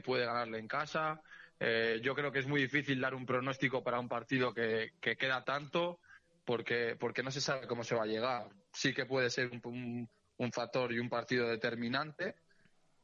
puede 0.05 0.27
ganarle 0.27 0.59
en 0.59 0.69
casa. 0.69 1.23
Eh, 1.61 2.01
yo 2.03 2.15
creo 2.15 2.31
que 2.31 2.39
es 2.39 2.47
muy 2.47 2.61
difícil 2.61 3.01
dar 3.01 3.15
un 3.15 3.27
pronóstico 3.27 3.83
para 3.83 3.99
un 3.99 4.09
partido 4.09 4.55
que, 4.55 4.93
queda 5.01 5.45
tanto 5.45 5.99
porque, 6.45 6.97
porque 6.99 7.23
no 7.23 7.31
se 7.31 7.41
sabe 7.41 7.67
cómo 7.67 7.85
se 7.85 7.95
va 7.95 8.05
a 8.05 8.07
llegar. 8.07 8.49
Sí 8.73 8.95
que 8.95 9.07
puede 9.07 9.31
ser 9.31 9.51
un, 9.65 10.09
un, 10.37 10.53
factor 10.53 10.93
y 10.93 10.99
un 10.99 11.09
partido 11.09 11.49
determinante, 11.49 12.37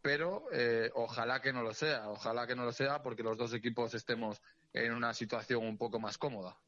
pero 0.04 0.44
eh, 0.52 0.90
ojalá 0.94 1.40
que 1.40 1.54
no 1.54 1.62
lo 1.62 1.72
sea, 1.72 2.10
ojalá 2.10 2.46
que 2.46 2.54
no 2.54 2.66
lo 2.66 2.72
sea 2.72 3.02
porque 3.02 3.22
los 3.22 3.38
dos 3.38 3.54
equipos 3.54 3.94
estemos 3.94 4.42
en 4.74 4.92
una 4.92 5.14
situación 5.14 5.64
un 5.64 5.78
poco 5.78 5.98
más 5.98 6.18
cómoda. 6.18 6.58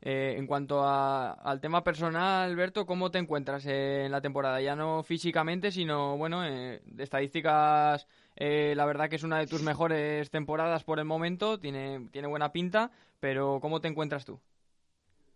Eh, 0.00 0.36
en 0.38 0.46
cuanto 0.46 0.86
al 0.86 1.60
tema 1.60 1.82
personal, 1.82 2.48
Alberto, 2.48 2.86
¿cómo 2.86 3.10
te 3.10 3.18
encuentras 3.18 3.66
en 3.66 4.12
la 4.12 4.20
temporada? 4.20 4.60
Ya 4.60 4.76
no 4.76 5.02
físicamente, 5.02 5.72
sino, 5.72 6.16
bueno, 6.16 6.42
de 6.42 6.80
estadísticas 6.98 8.06
eh, 8.36 8.74
la 8.76 8.86
verdad 8.86 9.10
que 9.10 9.16
es 9.16 9.24
una 9.24 9.40
de 9.40 9.48
tus 9.48 9.62
mejores 9.62 10.30
temporadas 10.30 10.84
por 10.84 11.00
el 11.00 11.04
momento, 11.04 11.58
tiene, 11.58 12.08
tiene 12.12 12.28
buena 12.28 12.52
pinta, 12.52 12.92
pero 13.18 13.58
¿cómo 13.60 13.80
te 13.80 13.88
encuentras 13.88 14.24
tú? 14.24 14.40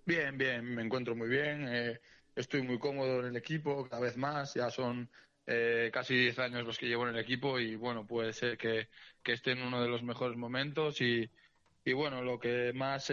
Bien, 0.05 0.39
bien, 0.39 0.65
me 0.65 0.83
encuentro 0.83 1.17
muy 1.17 1.29
bien, 1.29 1.67
eh, 1.69 2.01
estoy 2.37 2.63
muy 2.63 2.79
cómodo 2.79 3.21
en 3.21 3.27
el 3.27 3.37
equipo, 3.37 3.89
cada 3.89 4.01
vez 4.01 4.17
más, 4.17 4.55
ya 4.55 4.71
son 4.71 5.11
eh, 5.47 5.91
casi 5.93 6.15
10 6.15 6.39
años 6.41 6.67
los 6.67 6.79
que 6.79 6.87
llevo 6.87 7.05
en 7.05 7.15
el 7.15 7.21
equipo 7.21 7.59
y 7.59 7.77
bueno, 7.77 8.07
puede 8.07 8.33
ser 8.33 8.59
que, 8.59 8.89
esté 9.25 9.53
en 9.53 9.63
uno 9.63 9.83
de 9.83 9.89
los 9.89 10.03
mejores 10.03 10.37
momentos 10.37 11.01
y, 11.01 11.29
y 11.85 11.93
bueno, 11.93 12.23
lo 12.23 12.39
que 12.39 12.73
más 12.73 13.13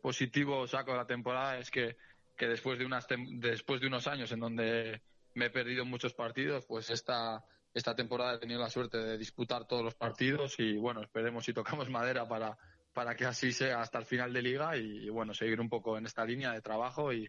positivo 0.00 0.66
saco 0.66 0.92
de 0.92 0.96
la 0.96 1.06
temporada 1.06 1.58
es 1.58 1.70
que, 1.70 1.96
que 2.36 2.48
después, 2.48 2.78
de 2.78 2.86
unas 2.86 3.06
después 3.38 3.80
de 3.80 3.86
unos 3.86 4.06
años 4.06 4.32
en 4.32 4.40
donde 4.40 5.02
me 5.34 5.46
he 5.46 5.50
perdido 5.50 5.84
muchos 5.84 6.14
partidos, 6.14 6.64
pues 6.66 6.90
esta 6.90 7.44
esta 7.74 7.96
temporada 7.96 8.34
he 8.34 8.38
tenido 8.38 8.60
la 8.60 8.70
suerte 8.70 8.98
de 8.98 9.18
disputar 9.18 9.66
todos 9.66 9.82
los 9.82 9.96
partidos 9.96 10.58
y 10.58 10.76
bueno, 10.76 11.02
esperemos 11.02 11.44
si 11.44 11.52
tocamos 11.52 11.90
madera 11.90 12.26
para, 12.26 12.56
para 12.92 13.16
que 13.16 13.26
así 13.26 13.52
sea 13.52 13.82
hasta 13.82 13.98
el 13.98 14.06
final 14.06 14.32
de 14.32 14.42
liga 14.42 14.76
y, 14.76 15.08
bueno, 15.10 15.34
seguir 15.34 15.60
un 15.60 15.68
poco 15.68 15.98
en 15.98 16.06
esta 16.06 16.24
línea 16.24 16.52
de 16.52 16.62
trabajo 16.62 17.12
y, 17.12 17.28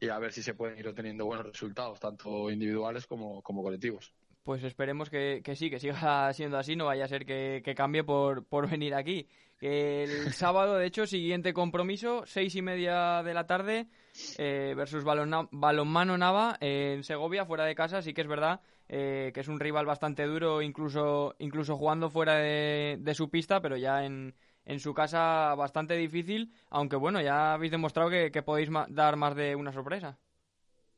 y, 0.00 0.08
a 0.08 0.18
ver 0.18 0.32
si 0.32 0.42
se 0.42 0.54
pueden 0.54 0.78
ir 0.78 0.88
obteniendo 0.88 1.26
buenos 1.26 1.46
resultados, 1.46 2.00
tanto 2.00 2.50
individuales 2.50 3.06
como, 3.06 3.42
como 3.42 3.62
colectivos. 3.62 4.12
Pues 4.42 4.62
esperemos 4.62 5.10
que, 5.10 5.40
que, 5.44 5.56
sí, 5.56 5.70
que 5.70 5.80
siga 5.80 6.32
siendo 6.32 6.58
así, 6.58 6.76
no 6.76 6.86
vaya 6.86 7.04
a 7.04 7.08
ser 7.08 7.26
que, 7.26 7.62
que 7.64 7.74
cambie 7.74 8.04
por, 8.04 8.46
por 8.46 8.70
venir 8.70 8.94
aquí. 8.94 9.28
El 9.60 10.08
sábado, 10.32 10.76
de 10.76 10.86
hecho, 10.86 11.06
siguiente 11.06 11.52
compromiso, 11.52 12.22
seis 12.26 12.54
y 12.54 12.62
media 12.62 13.22
de 13.22 13.34
la 13.34 13.46
tarde, 13.46 13.88
eh, 14.38 14.74
versus 14.76 15.04
Balonmano 15.04 16.18
Nava 16.18 16.56
en 16.60 17.02
Segovia, 17.02 17.46
fuera 17.46 17.64
de 17.64 17.74
casa. 17.74 18.02
Sí 18.02 18.14
que 18.14 18.20
es 18.20 18.28
verdad 18.28 18.60
eh, 18.88 19.32
que 19.34 19.40
es 19.40 19.48
un 19.48 19.58
rival 19.58 19.84
bastante 19.84 20.24
duro, 20.24 20.62
incluso, 20.62 21.34
incluso 21.38 21.76
jugando 21.76 22.08
fuera 22.08 22.36
de, 22.36 23.12
su 23.14 23.28
pista, 23.30 23.60
pero 23.60 23.76
ya 23.76 24.04
en, 24.04 24.34
en, 24.66 24.80
su 24.80 24.92
casa 24.92 25.54
bastante 25.54 25.94
difícil. 25.94 26.52
Aunque 26.70 26.96
bueno, 26.96 27.20
ya 27.20 27.54
habéis 27.54 27.72
demostrado 27.72 28.10
que, 28.10 28.42
podéis 28.42 28.68
dar 28.88 29.16
más 29.16 29.34
de 29.34 29.54
una 29.54 29.72
sorpresa. 29.72 30.18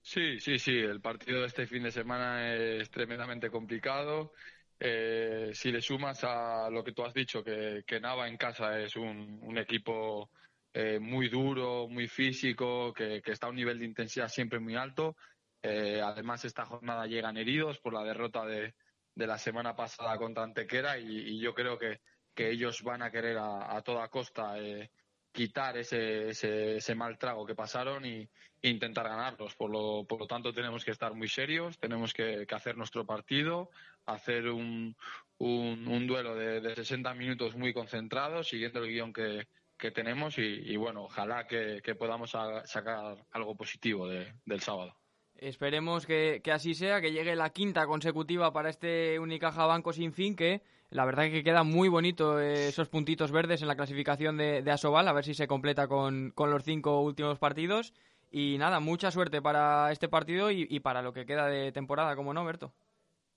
Sí, 0.03 0.41
sí, 0.41 0.59
sí. 0.59 0.77
El 0.77 1.01
partido 1.01 1.41
de 1.41 1.47
este 1.47 1.67
fin 1.67 1.83
de 1.83 1.91
semana 1.91 2.55
es 2.55 2.91
tremendamente 2.91 3.51
complicado. 3.51 4.33
Eh, 4.81 5.51
si 5.55 5.73
le 5.73 5.81
sumas 5.83 6.23
a 6.25 6.71
lo 6.71 6.85
que 6.85 6.93
tú 6.93 7.05
has 7.05 7.13
dicho, 7.13 7.43
que, 7.43 7.83
que 7.87 8.01
Nava 8.01 8.29
en 8.29 8.37
casa 8.37 8.81
es 8.81 8.97
un, 8.97 9.57
equipo 9.59 10.31
eh, 10.73 10.99
muy 10.99 11.29
duro, 11.29 11.89
muy 11.89 12.09
físico, 12.09 12.93
que, 12.95 13.21
está 13.25 13.49
a 13.49 13.51
un 13.51 13.57
nivel 13.57 13.79
de 13.79 13.87
intensidad 13.87 14.29
siempre 14.29 14.61
muy 14.61 14.77
alto. 14.77 15.17
Eh, 15.63 16.01
además, 16.03 16.45
esta 16.45 16.65
jornada 16.65 17.07
llegan 17.07 17.37
heridos 17.37 17.79
por 17.81 17.93
la 17.93 18.05
derrota 18.05 18.47
de, 18.47 18.75
la 19.17 19.37
semana 19.37 19.75
pasada 19.75 20.17
contra 20.17 20.45
Antequera 20.45 20.97
y 20.97 21.41
yo 21.41 21.53
creo 21.53 21.77
que, 21.77 21.99
que, 22.39 22.51
ellos 22.51 22.83
van 22.83 23.03
a 23.03 23.11
querer 23.11 23.37
a, 23.39 23.83
toda 23.83 24.09
costa 24.09 24.59
eh, 24.59 24.91
quitar 25.33 25.77
ese, 25.77 26.31
ese, 26.31 26.77
ese, 26.77 26.95
mal 26.95 27.19
trago 27.19 27.45
que 27.45 27.55
pasaron 27.55 28.05
y, 28.05 28.29
e 28.63 28.69
intentar 28.69 29.09
ganarlos. 29.09 29.55
Por 29.57 29.71
lo, 29.71 30.05
por 30.07 30.21
lo 30.21 30.27
tanto, 30.27 30.53
tenemos 30.53 30.85
que 30.85 30.93
estar 30.93 31.15
muy 31.15 31.29
serios, 31.29 31.79
tenemos 31.79 32.13
que, 32.13 32.47
hacer 32.51 32.77
nuestro 32.77 33.05
partido, 33.05 33.71
hacer 34.07 34.49
un, 34.49 34.97
un, 35.39 35.89
un 35.89 36.07
duelo 36.07 36.35
de, 36.37 36.61
de, 36.61 36.75
60 36.77 37.13
minutos 37.15 37.57
muy 37.57 37.73
concentrado, 37.73 38.43
siguiendo 38.45 38.85
el 38.85 38.91
guion 38.91 39.13
que, 39.13 39.47
tenemos 39.95 40.39
y, 40.39 40.77
bueno, 40.77 41.05
ojalá 41.05 41.47
que, 41.47 41.81
podamos 41.97 42.33
sacar 42.65 43.25
algo 43.31 43.57
positivo 43.57 44.09
de, 44.09 44.35
del 44.45 44.61
sábado. 44.61 44.97
Esperemos 45.39 46.05
que, 46.05 46.41
que, 46.43 46.53
así 46.53 46.75
sea, 46.75 47.01
que 47.01 47.13
llegue 47.13 47.37
la 47.37 47.51
quinta 47.51 47.87
consecutiva 47.87 48.53
para 48.53 48.71
este 48.71 49.19
Unicaja 49.21 49.67
Banco 49.67 49.93
sin 49.93 50.13
fin, 50.13 50.35
que 50.35 50.63
la 50.91 51.05
verdad 51.05 51.27
es 51.27 51.33
que 51.33 51.45
queda 51.45 51.63
muy 51.63 51.89
bonito 51.89 52.41
eh, 52.41 52.69
esos 52.69 52.89
puntitos 52.89 53.31
verdes 53.31 53.63
en 53.63 53.69
la 53.69 53.77
clasificación 53.77 54.37
de, 54.37 54.63
de 54.63 54.71
Asobal, 54.71 55.07
a 55.07 55.13
ver 55.13 55.25
si 55.25 55.35
se 55.35 55.47
completa 55.47 55.87
con, 55.87 56.33
con, 56.33 56.51
los 56.51 56.65
cinco 56.65 57.01
últimos 57.01 57.39
partidos. 57.39 57.95
Y 58.31 58.59
nada, 58.59 58.81
mucha 58.81 59.11
suerte 59.11 59.41
para 59.41 59.93
este 59.93 60.09
partido 60.09 60.51
y, 60.51 60.67
y 60.69 60.81
para 60.81 61.03
lo 61.03 61.13
que 61.13 61.25
queda 61.25 61.47
de 61.47 61.73
temporada, 61.73 62.17
como 62.17 62.35
no, 62.35 62.45
Berto. 62.45 62.73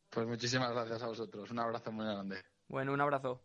Pues 0.09 0.27
muchísimas 0.27 0.71
gracias 0.71 1.03
a 1.03 1.07
vosotros. 1.07 1.51
Un 1.51 1.59
abrazo 1.59 1.91
muy 1.91 2.05
grande. 2.05 2.37
Bueno, 2.67 2.93
un 2.93 3.01
abrazo. 3.01 3.41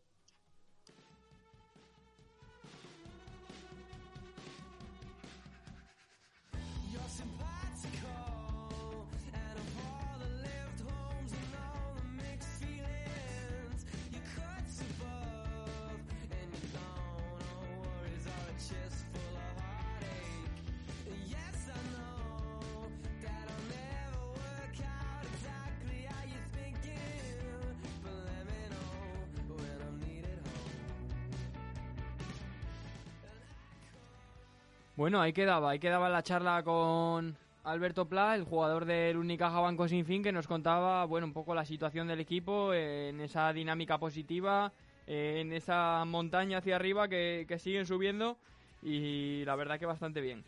Bueno, 35.07 35.20
ahí 35.20 35.32
quedaba, 35.32 35.70
ahí 35.70 35.78
quedaba 35.78 36.09
la 36.09 36.24
charla 36.24 36.64
con 36.64 37.36
Alberto 37.62 38.09
Pla, 38.09 38.34
el 38.34 38.42
jugador 38.42 38.86
del 38.86 39.16
Unicaja 39.16 39.61
Banco 39.61 39.86
Sin 39.86 40.04
Fin, 40.04 40.20
que 40.20 40.32
nos 40.32 40.48
contaba, 40.48 41.04
bueno, 41.04 41.28
un 41.28 41.32
poco 41.32 41.54
la 41.54 41.64
situación 41.64 42.09
del 42.09 42.18
equipo 42.18 42.74
en 42.74 43.20
esa 43.20 43.52
dinámica 43.52 43.98
positiva, 43.98 44.72
en 45.07 45.52
esa 45.52 46.04
montaña 46.07 46.59
hacia 46.59 46.74
arriba 46.74 47.07
que, 47.07 47.44
que 47.46 47.61
siguen 47.61 47.86
subiendo 47.86 48.36
y 48.82 49.44
la 49.44 49.54
verdad 49.54 49.78
que 49.78 49.86
bastante 49.86 50.20
bien. 50.20 50.42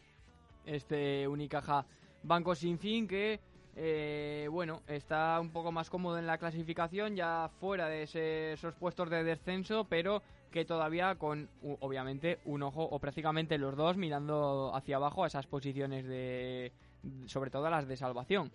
Este 0.67 1.29
Unicaja 1.29 1.87
Banco 2.25 2.57
Sin 2.57 2.81
Fin 2.81 3.07
que, 3.07 3.39
eh, 3.77 4.49
bueno, 4.51 4.83
está 4.89 5.39
un 5.39 5.51
poco 5.51 5.71
más 5.71 5.89
cómodo 5.89 6.19
en 6.19 6.27
la 6.27 6.37
clasificación, 6.37 7.15
ya 7.15 7.49
fuera 7.61 7.87
de 7.87 8.03
esos 8.03 8.75
puestos 8.75 9.09
de 9.09 9.23
descenso, 9.23 9.87
pero 9.89 10.21
que 10.51 10.65
todavía 10.65 11.15
con 11.17 11.49
obviamente 11.81 12.39
un 12.45 12.63
ojo 12.63 12.83
o 12.83 12.99
prácticamente 12.99 13.59
los 13.59 13.77
dos 13.77 13.97
mirando 13.97 14.73
hacia 14.75 14.97
abajo 14.97 15.25
a 15.25 15.27
esas 15.27 15.47
posiciones 15.47 16.07
de 16.07 16.73
sobre 17.27 17.51
todo 17.51 17.71
las 17.71 17.87
de 17.87 17.97
salvación. 17.97 18.51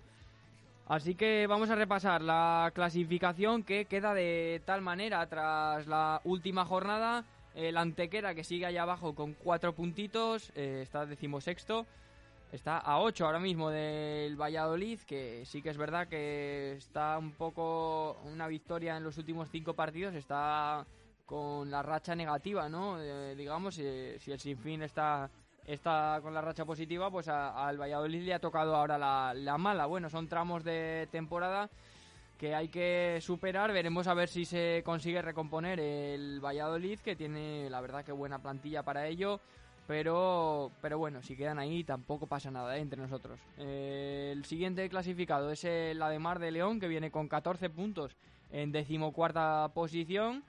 Así 0.87 1.15
que 1.15 1.47
vamos 1.47 1.69
a 1.69 1.75
repasar 1.75 2.21
la 2.21 2.71
clasificación 2.75 3.63
que 3.63 3.85
queda 3.85 4.13
de 4.13 4.61
tal 4.65 4.81
manera 4.81 5.25
tras 5.27 5.87
la 5.87 6.21
última 6.25 6.65
jornada. 6.65 7.23
El 7.55 7.77
Antequera 7.77 8.35
que 8.35 8.43
sigue 8.43 8.65
allá 8.65 8.81
abajo 8.81 9.15
con 9.15 9.33
cuatro 9.33 9.73
puntitos, 9.73 10.51
eh, 10.55 10.81
está 10.81 11.05
decimosexto. 11.05 11.85
Está 12.51 12.77
a 12.77 12.99
ocho 12.99 13.25
ahora 13.25 13.39
mismo 13.39 13.71
del 13.71 14.39
Valladolid, 14.39 14.99
que 15.07 15.43
sí 15.45 15.63
que 15.63 15.69
es 15.69 15.77
verdad 15.77 16.07
que 16.07 16.73
está 16.73 17.17
un 17.17 17.31
poco 17.31 18.17
una 18.25 18.47
victoria 18.47 18.95
en 18.95 19.03
los 19.03 19.17
últimos 19.17 19.49
cinco 19.49 19.73
partidos. 19.73 20.13
Está 20.13 20.85
con 21.26 21.69
la 21.71 21.82
racha 21.82 22.15
negativa, 22.15 22.69
¿no? 22.69 22.99
Eh, 22.99 23.36
digamos, 23.36 23.76
si, 23.76 23.84
si, 24.19 24.32
el 24.32 24.39
Sinfín 24.39 24.82
está, 24.84 25.30
está 25.65 26.19
con 26.21 26.34
la 26.34 26.41
racha 26.41 26.65
positiva, 26.65 27.09
pues 27.09 27.28
al 27.28 27.78
Valladolid 27.78 28.24
le 28.24 28.34
ha 28.34 28.39
tocado 28.39 28.76
ahora 28.76 28.97
la, 28.97 29.34
la, 29.34 29.57
mala. 29.57 29.86
Bueno, 29.86 30.09
son 30.09 30.28
tramos 30.28 30.63
de 30.63 31.07
temporada 31.11 31.69
que 32.38 32.55
hay 32.55 32.67
que 32.67 33.19
superar. 33.21 33.71
Veremos 33.71 34.07
a 34.07 34.13
ver 34.13 34.28
si 34.28 34.45
se 34.45 34.82
consigue 34.86 35.21
recomponer 35.21 35.80
el 35.80 36.39
Valladolid, 36.43 36.99
que 36.99 37.15
tiene, 37.15 37.69
la 37.69 37.82
verdad, 37.82 38.03
que 38.03 38.11
buena 38.11 38.39
plantilla 38.39 38.84
para 38.84 39.07
ello. 39.07 39.39
Pero, 39.88 40.71
pero 40.82 40.97
bueno, 40.97 41.21
si 41.21 41.36
quedan 41.36 41.59
ahí 41.59 41.84
tampoco 41.84 42.26
pasa 42.26 42.49
nada 42.49 42.78
¿eh? 42.78 42.80
entre 42.80 43.01
nosotros. 43.01 43.39
Eh, 43.57 44.30
el 44.32 44.45
siguiente 44.45 44.88
clasificado 44.89 45.51
es 45.51 45.65
el 45.65 46.01
Ademar 46.01 46.39
de 46.39 46.51
León, 46.51 46.80
que 46.80 46.88
viene 46.88 47.11
con 47.11 47.28
14 47.28 47.69
puntos 47.69 48.15
en 48.51 48.71
decimocuarta 48.71 49.69
posición. 49.74 50.43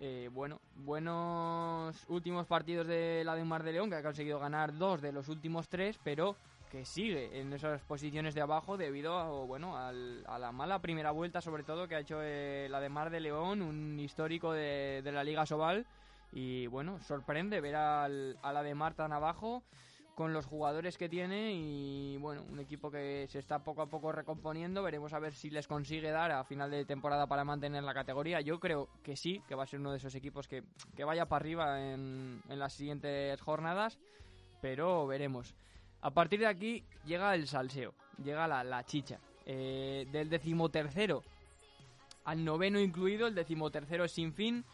Eh, 0.00 0.28
bueno, 0.32 0.60
buenos 0.76 2.04
últimos 2.08 2.46
partidos 2.46 2.86
de 2.86 3.22
la 3.24 3.34
de 3.34 3.44
Mar 3.44 3.62
de 3.62 3.72
León, 3.72 3.90
que 3.90 3.96
ha 3.96 4.02
conseguido 4.02 4.38
ganar 4.38 4.76
dos 4.76 5.00
de 5.00 5.12
los 5.12 5.28
últimos 5.28 5.68
tres, 5.68 5.98
pero 6.02 6.36
que 6.70 6.84
sigue 6.84 7.40
en 7.40 7.52
esas 7.52 7.80
posiciones 7.82 8.34
de 8.34 8.40
abajo 8.40 8.76
debido 8.76 9.16
a, 9.16 9.28
bueno, 9.46 9.76
a 9.76 9.92
la 9.92 10.52
mala 10.52 10.80
primera 10.80 11.12
vuelta, 11.12 11.40
sobre 11.40 11.62
todo, 11.62 11.86
que 11.86 11.94
ha 11.94 12.00
hecho 12.00 12.18
eh, 12.20 12.66
la 12.68 12.80
de 12.80 12.88
Mar 12.88 13.10
de 13.10 13.20
León, 13.20 13.62
un 13.62 14.00
histórico 14.00 14.52
de, 14.52 15.00
de, 15.04 15.12
la 15.12 15.22
Liga 15.22 15.46
Sobal. 15.46 15.86
Y 16.32 16.66
bueno, 16.66 16.98
sorprende 17.00 17.60
ver 17.60 17.76
a 17.76 18.08
la 18.08 18.62
de 18.64 18.74
Mar 18.74 18.94
tan 18.94 19.12
abajo 19.12 19.62
con 20.14 20.32
los 20.32 20.46
jugadores 20.46 20.96
que 20.96 21.08
tiene 21.08 21.52
y 21.54 22.16
bueno, 22.18 22.44
un 22.50 22.60
equipo 22.60 22.90
que 22.90 23.26
se 23.28 23.38
está 23.38 23.64
poco 23.64 23.82
a 23.82 23.86
poco 23.86 24.12
recomponiendo. 24.12 24.82
Veremos 24.82 25.12
a 25.12 25.18
ver 25.18 25.34
si 25.34 25.50
les 25.50 25.66
consigue 25.66 26.10
dar 26.10 26.30
a 26.30 26.44
final 26.44 26.70
de 26.70 26.84
temporada 26.84 27.26
para 27.26 27.44
mantener 27.44 27.82
la 27.82 27.94
categoría. 27.94 28.40
Yo 28.40 28.60
creo 28.60 28.88
que 29.02 29.16
sí, 29.16 29.42
que 29.48 29.54
va 29.54 29.64
a 29.64 29.66
ser 29.66 29.80
uno 29.80 29.90
de 29.90 29.98
esos 29.98 30.14
equipos 30.14 30.48
que, 30.48 30.62
que 30.96 31.04
vaya 31.04 31.26
para 31.26 31.40
arriba 31.40 31.92
en, 31.92 32.40
en, 32.48 32.58
las 32.58 32.72
siguientes 32.72 33.40
jornadas, 33.40 33.98
pero 34.60 35.06
veremos. 35.06 35.54
A 36.00 36.10
partir 36.10 36.40
de 36.40 36.46
aquí 36.46 36.84
llega 37.04 37.34
el 37.34 37.48
salseo, 37.48 37.94
llega 38.22 38.46
la, 38.46 38.62
la 38.62 38.84
chicha. 38.84 39.18
Eh, 39.46 40.06
del 40.10 40.30
decimotercero 40.30 41.22
al 42.24 42.44
noveno 42.44 42.80
incluido, 42.80 43.26
el 43.26 43.34
decimotercero 43.34 44.04
es 44.04 44.12
sin 44.12 44.32
fin 44.32 44.64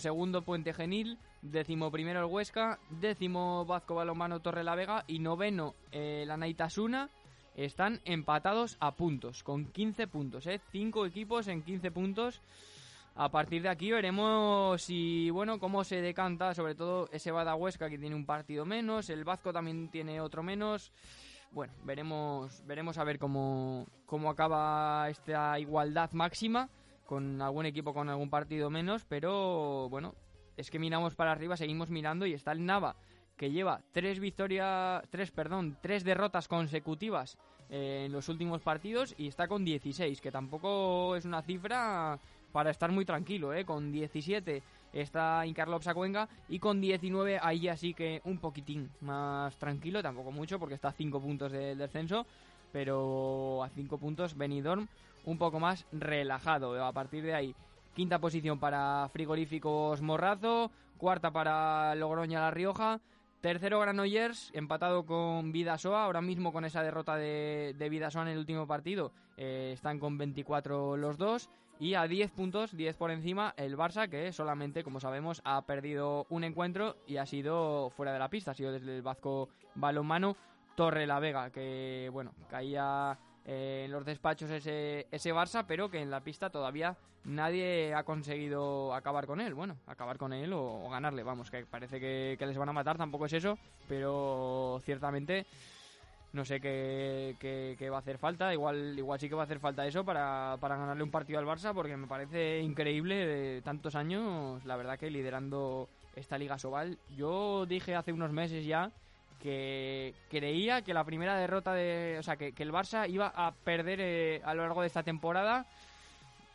segundo 0.00 0.42
Puente 0.42 0.72
Genil, 0.72 1.18
décimo 1.42 1.90
primero 1.90 2.20
el 2.20 2.26
Huesca, 2.26 2.78
décimo 2.90 3.64
Vasco 3.64 3.94
Balomano 3.94 4.40
Torre 4.40 4.62
la 4.62 4.74
Vega 4.74 5.04
y 5.06 5.18
noveno 5.18 5.74
eh, 5.92 6.24
la 6.26 6.36
Naitasuna 6.36 7.08
están 7.56 8.00
empatados 8.04 8.76
a 8.80 8.94
puntos, 8.94 9.42
con 9.42 9.66
15 9.72 10.06
puntos, 10.08 10.46
¿eh? 10.46 10.60
Cinco 10.70 11.06
equipos 11.06 11.48
en 11.48 11.62
15 11.62 11.90
puntos. 11.90 12.40
A 13.14 13.30
partir 13.30 13.62
de 13.62 13.70
aquí 13.70 13.90
veremos 13.90 14.82
si, 14.82 15.30
bueno, 15.30 15.58
cómo 15.58 15.82
se 15.84 16.02
decanta, 16.02 16.54
sobre 16.54 16.74
todo 16.74 17.08
ese 17.12 17.32
Bada 17.32 17.54
Huesca 17.54 17.88
que 17.88 17.98
tiene 17.98 18.14
un 18.14 18.26
partido 18.26 18.66
menos, 18.66 19.08
el 19.08 19.24
Vasco 19.24 19.54
también 19.54 19.88
tiene 19.88 20.20
otro 20.20 20.42
menos. 20.42 20.92
bueno, 21.50 21.72
veremos, 21.84 22.62
veremos 22.66 22.98
a 22.98 23.04
ver 23.04 23.18
cómo, 23.18 23.86
cómo 24.04 24.28
acaba 24.28 25.08
esta 25.08 25.58
igualdad 25.58 26.10
máxima 26.12 26.68
con 27.06 27.40
algún 27.40 27.66
equipo 27.66 27.94
con 27.94 28.08
algún 28.08 28.28
partido 28.28 28.68
menos, 28.68 29.04
pero 29.04 29.88
bueno, 29.88 30.14
es 30.56 30.70
que 30.70 30.78
miramos 30.78 31.14
para 31.14 31.32
arriba, 31.32 31.56
seguimos 31.56 31.88
mirando 31.88 32.26
y 32.26 32.34
está 32.34 32.52
el 32.52 32.66
Nava 32.66 32.96
que 33.36 33.50
lleva 33.50 33.82
tres 33.92 34.18
victorias, 34.18 35.02
tres, 35.10 35.30
perdón, 35.30 35.76
tres 35.82 36.04
derrotas 36.04 36.48
consecutivas 36.48 37.36
eh, 37.68 38.04
en 38.06 38.12
los 38.12 38.28
últimos 38.28 38.62
partidos 38.62 39.14
y 39.18 39.28
está 39.28 39.46
con 39.46 39.64
16, 39.64 40.20
que 40.20 40.32
tampoco 40.32 41.16
es 41.16 41.24
una 41.24 41.42
cifra 41.42 42.18
para 42.52 42.70
estar 42.70 42.90
muy 42.90 43.04
tranquilo, 43.04 43.52
¿eh? 43.52 43.64
Con 43.64 43.92
17 43.92 44.62
está 44.92 45.44
Incarlopsa 45.44 45.92
Cuenca 45.92 46.28
y 46.48 46.58
con 46.58 46.80
19 46.80 47.38
ahí 47.42 47.68
así 47.68 47.92
que 47.92 48.22
un 48.24 48.38
poquitín 48.38 48.90
más 49.00 49.56
tranquilo, 49.58 50.02
tampoco 50.02 50.32
mucho 50.32 50.58
porque 50.58 50.74
está 50.74 50.88
a 50.88 50.92
5 50.92 51.20
puntos 51.20 51.52
del 51.52 51.76
descenso, 51.76 52.26
pero 52.76 53.64
a 53.64 53.70
5 53.70 53.96
puntos 53.96 54.36
Benidorm 54.36 54.86
un 55.24 55.38
poco 55.38 55.58
más 55.58 55.86
relajado. 55.92 56.84
A 56.84 56.92
partir 56.92 57.24
de 57.24 57.32
ahí, 57.32 57.54
quinta 57.94 58.18
posición 58.18 58.58
para 58.58 59.08
Frigoríficos 59.14 60.02
Morrazo, 60.02 60.70
cuarta 60.98 61.30
para 61.30 61.94
Logroña 61.94 62.40
La 62.40 62.50
Rioja, 62.50 63.00
Tercero 63.40 63.80
Granollers, 63.80 64.50
empatado 64.52 65.06
con 65.06 65.52
Vidasoa, 65.52 66.04
ahora 66.04 66.20
mismo 66.20 66.52
con 66.52 66.66
esa 66.66 66.82
derrota 66.82 67.16
de, 67.16 67.74
Vidasoa 67.90 68.24
en 68.24 68.28
el 68.28 68.38
último 68.38 68.66
partido, 68.66 69.10
eh, 69.38 69.70
están 69.72 69.98
con 69.98 70.18
24 70.18 70.98
los 70.98 71.16
dos. 71.16 71.48
Y 71.80 71.94
a 71.94 72.06
10 72.06 72.30
puntos, 72.32 72.76
10 72.76 72.94
por 72.96 73.10
encima, 73.10 73.54
el 73.56 73.78
Barça, 73.78 74.10
que 74.10 74.32
solamente, 74.32 74.84
como 74.84 75.00
sabemos, 75.00 75.40
ha 75.44 75.62
perdido 75.62 76.26
un 76.28 76.44
encuentro 76.44 76.96
y 77.06 77.16
ha 77.16 77.24
sido 77.24 77.88
fuera 77.96 78.12
de 78.12 78.18
la 78.18 78.28
pista, 78.28 78.50
ha 78.50 78.54
sido 78.54 78.72
desde 78.72 78.96
el 78.96 79.02
Vasco 79.02 79.48
Balonmano 79.74 80.36
Torre 80.76 81.06
la 81.06 81.18
Vega, 81.18 81.50
que 81.50 82.08
bueno, 82.12 82.32
caía 82.48 83.18
eh, 83.44 83.82
en 83.86 83.90
los 83.90 84.04
despachos 84.04 84.50
ese, 84.50 85.08
ese 85.10 85.34
Barça, 85.34 85.64
pero 85.66 85.90
que 85.90 86.00
en 86.00 86.10
la 86.10 86.20
pista 86.20 86.50
todavía 86.50 86.96
nadie 87.24 87.94
ha 87.94 88.04
conseguido 88.04 88.94
acabar 88.94 89.26
con 89.26 89.40
él. 89.40 89.54
Bueno, 89.54 89.76
acabar 89.86 90.18
con 90.18 90.32
él 90.32 90.52
o, 90.52 90.88
ganarle, 90.90 91.22
vamos, 91.22 91.50
que 91.50 91.64
parece 91.64 91.98
que, 91.98 92.36
les 92.38 92.58
van 92.58 92.68
a 92.68 92.72
matar, 92.72 92.96
tampoco 92.96 93.26
es 93.26 93.32
eso, 93.32 93.58
pero 93.88 94.80
ciertamente 94.84 95.46
no 96.32 96.44
sé 96.44 96.60
qué, 96.60 97.34
qué, 97.40 97.90
va 97.90 97.96
a 97.96 98.00
hacer 98.00 98.18
falta. 98.18 98.52
Igual, 98.52 98.98
igual 98.98 99.18
sí 99.18 99.28
que 99.28 99.34
va 99.34 99.42
a 99.42 99.44
hacer 99.44 99.58
falta 99.58 99.86
eso 99.86 100.04
para, 100.04 100.58
para 100.60 100.76
ganarle 100.76 101.02
un 101.02 101.10
partido 101.10 101.38
al 101.38 101.46
Barça, 101.46 101.72
porque 101.72 101.96
me 101.96 102.06
parece 102.06 102.60
increíble 102.60 103.26
de 103.26 103.62
tantos 103.62 103.94
años, 103.94 104.64
la 104.66 104.76
verdad 104.76 104.98
que 104.98 105.10
liderando 105.10 105.88
esta 106.14 106.36
Liga 106.36 106.58
Sobal. 106.58 106.98
Yo 107.16 107.64
dije 107.64 107.94
hace 107.94 108.12
unos 108.12 108.32
meses 108.32 108.66
ya 108.66 108.92
que 109.38 110.14
creía 110.30 110.82
que 110.82 110.94
la 110.94 111.04
primera 111.04 111.36
derrota 111.36 111.72
de. 111.72 112.16
O 112.18 112.22
sea, 112.22 112.36
que, 112.36 112.52
el 112.56 112.72
Barça 112.72 113.08
iba 113.08 113.32
a 113.34 113.52
perder 113.52 114.00
eh, 114.00 114.42
a 114.44 114.54
lo 114.54 114.62
largo 114.62 114.80
de 114.80 114.88
esta 114.88 115.02
temporada, 115.02 115.66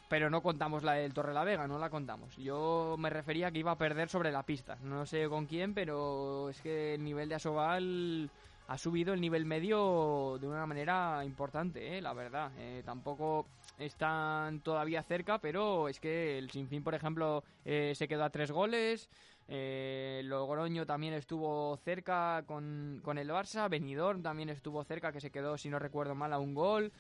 pero 0.10 0.30
no 0.30 0.42
contamos 0.42 0.84
la 0.84 0.94
del 0.94 1.14
Torre 1.14 1.34
la 1.34 1.44
Vega, 1.44 1.68
no 1.68 1.80
la 1.80 1.90
contamos. 1.90 2.36
Yo 2.38 2.96
me 2.98 3.10
refería 3.10 3.52
que 3.52 3.60
iba 3.60 3.72
a 3.72 3.78
perder 3.78 4.10
sobre 4.10 4.32
la 4.32 4.44
pista. 4.44 4.78
No 4.84 5.06
sé 5.06 5.28
con 5.30 5.46
quién, 5.46 5.74
pero 5.74 6.50
es 6.50 6.62
que 6.62 6.96
el 6.96 7.04
nivel 7.04 7.30
de 7.30 7.36
Asobal 7.36 8.30
ha 8.68 8.78
subido 8.78 9.14
el 9.14 9.22
nivel 9.22 9.46
medio 9.46 10.38
de 10.40 10.48
una 10.48 10.66
manera 10.66 11.24
importante, 11.26 11.98
eh, 11.98 12.02
la 12.02 12.14
verdad. 12.14 12.52
Eh, 12.58 12.84
tampoco 12.86 13.46
están 13.78 14.62
todavía 14.62 15.04
cerca, 15.04 15.40
pero 15.40 15.90
es 15.90 16.00
que 16.00 16.38
el 16.38 16.50
Sinfín, 16.52 16.84
por 16.84 16.96
ejemplo, 16.96 17.44
se 17.64 18.08
quedó 18.08 18.24
a 18.24 18.30
tres 18.30 18.52
goles. 18.52 19.10
Eh, 19.54 20.22
Logroño 20.24 20.86
también 20.86 21.14
estuvo 21.14 21.76
cerca 21.84 22.42
con, 22.48 23.02
con 23.04 23.18
el 23.18 23.30
Barça. 23.30 23.70
Benidorm 23.70 24.24
también 24.24 24.50
estuvo 24.50 24.82
cerca, 24.86 25.12
que 25.12 25.20
se 25.20 25.30
quedó, 25.30 25.58
si 25.58 25.70
no 25.70 25.78
recuerdo 25.78 26.16
mal, 26.16 26.32
a 26.32 26.40
un 26.40 26.54
gol. 26.54 26.94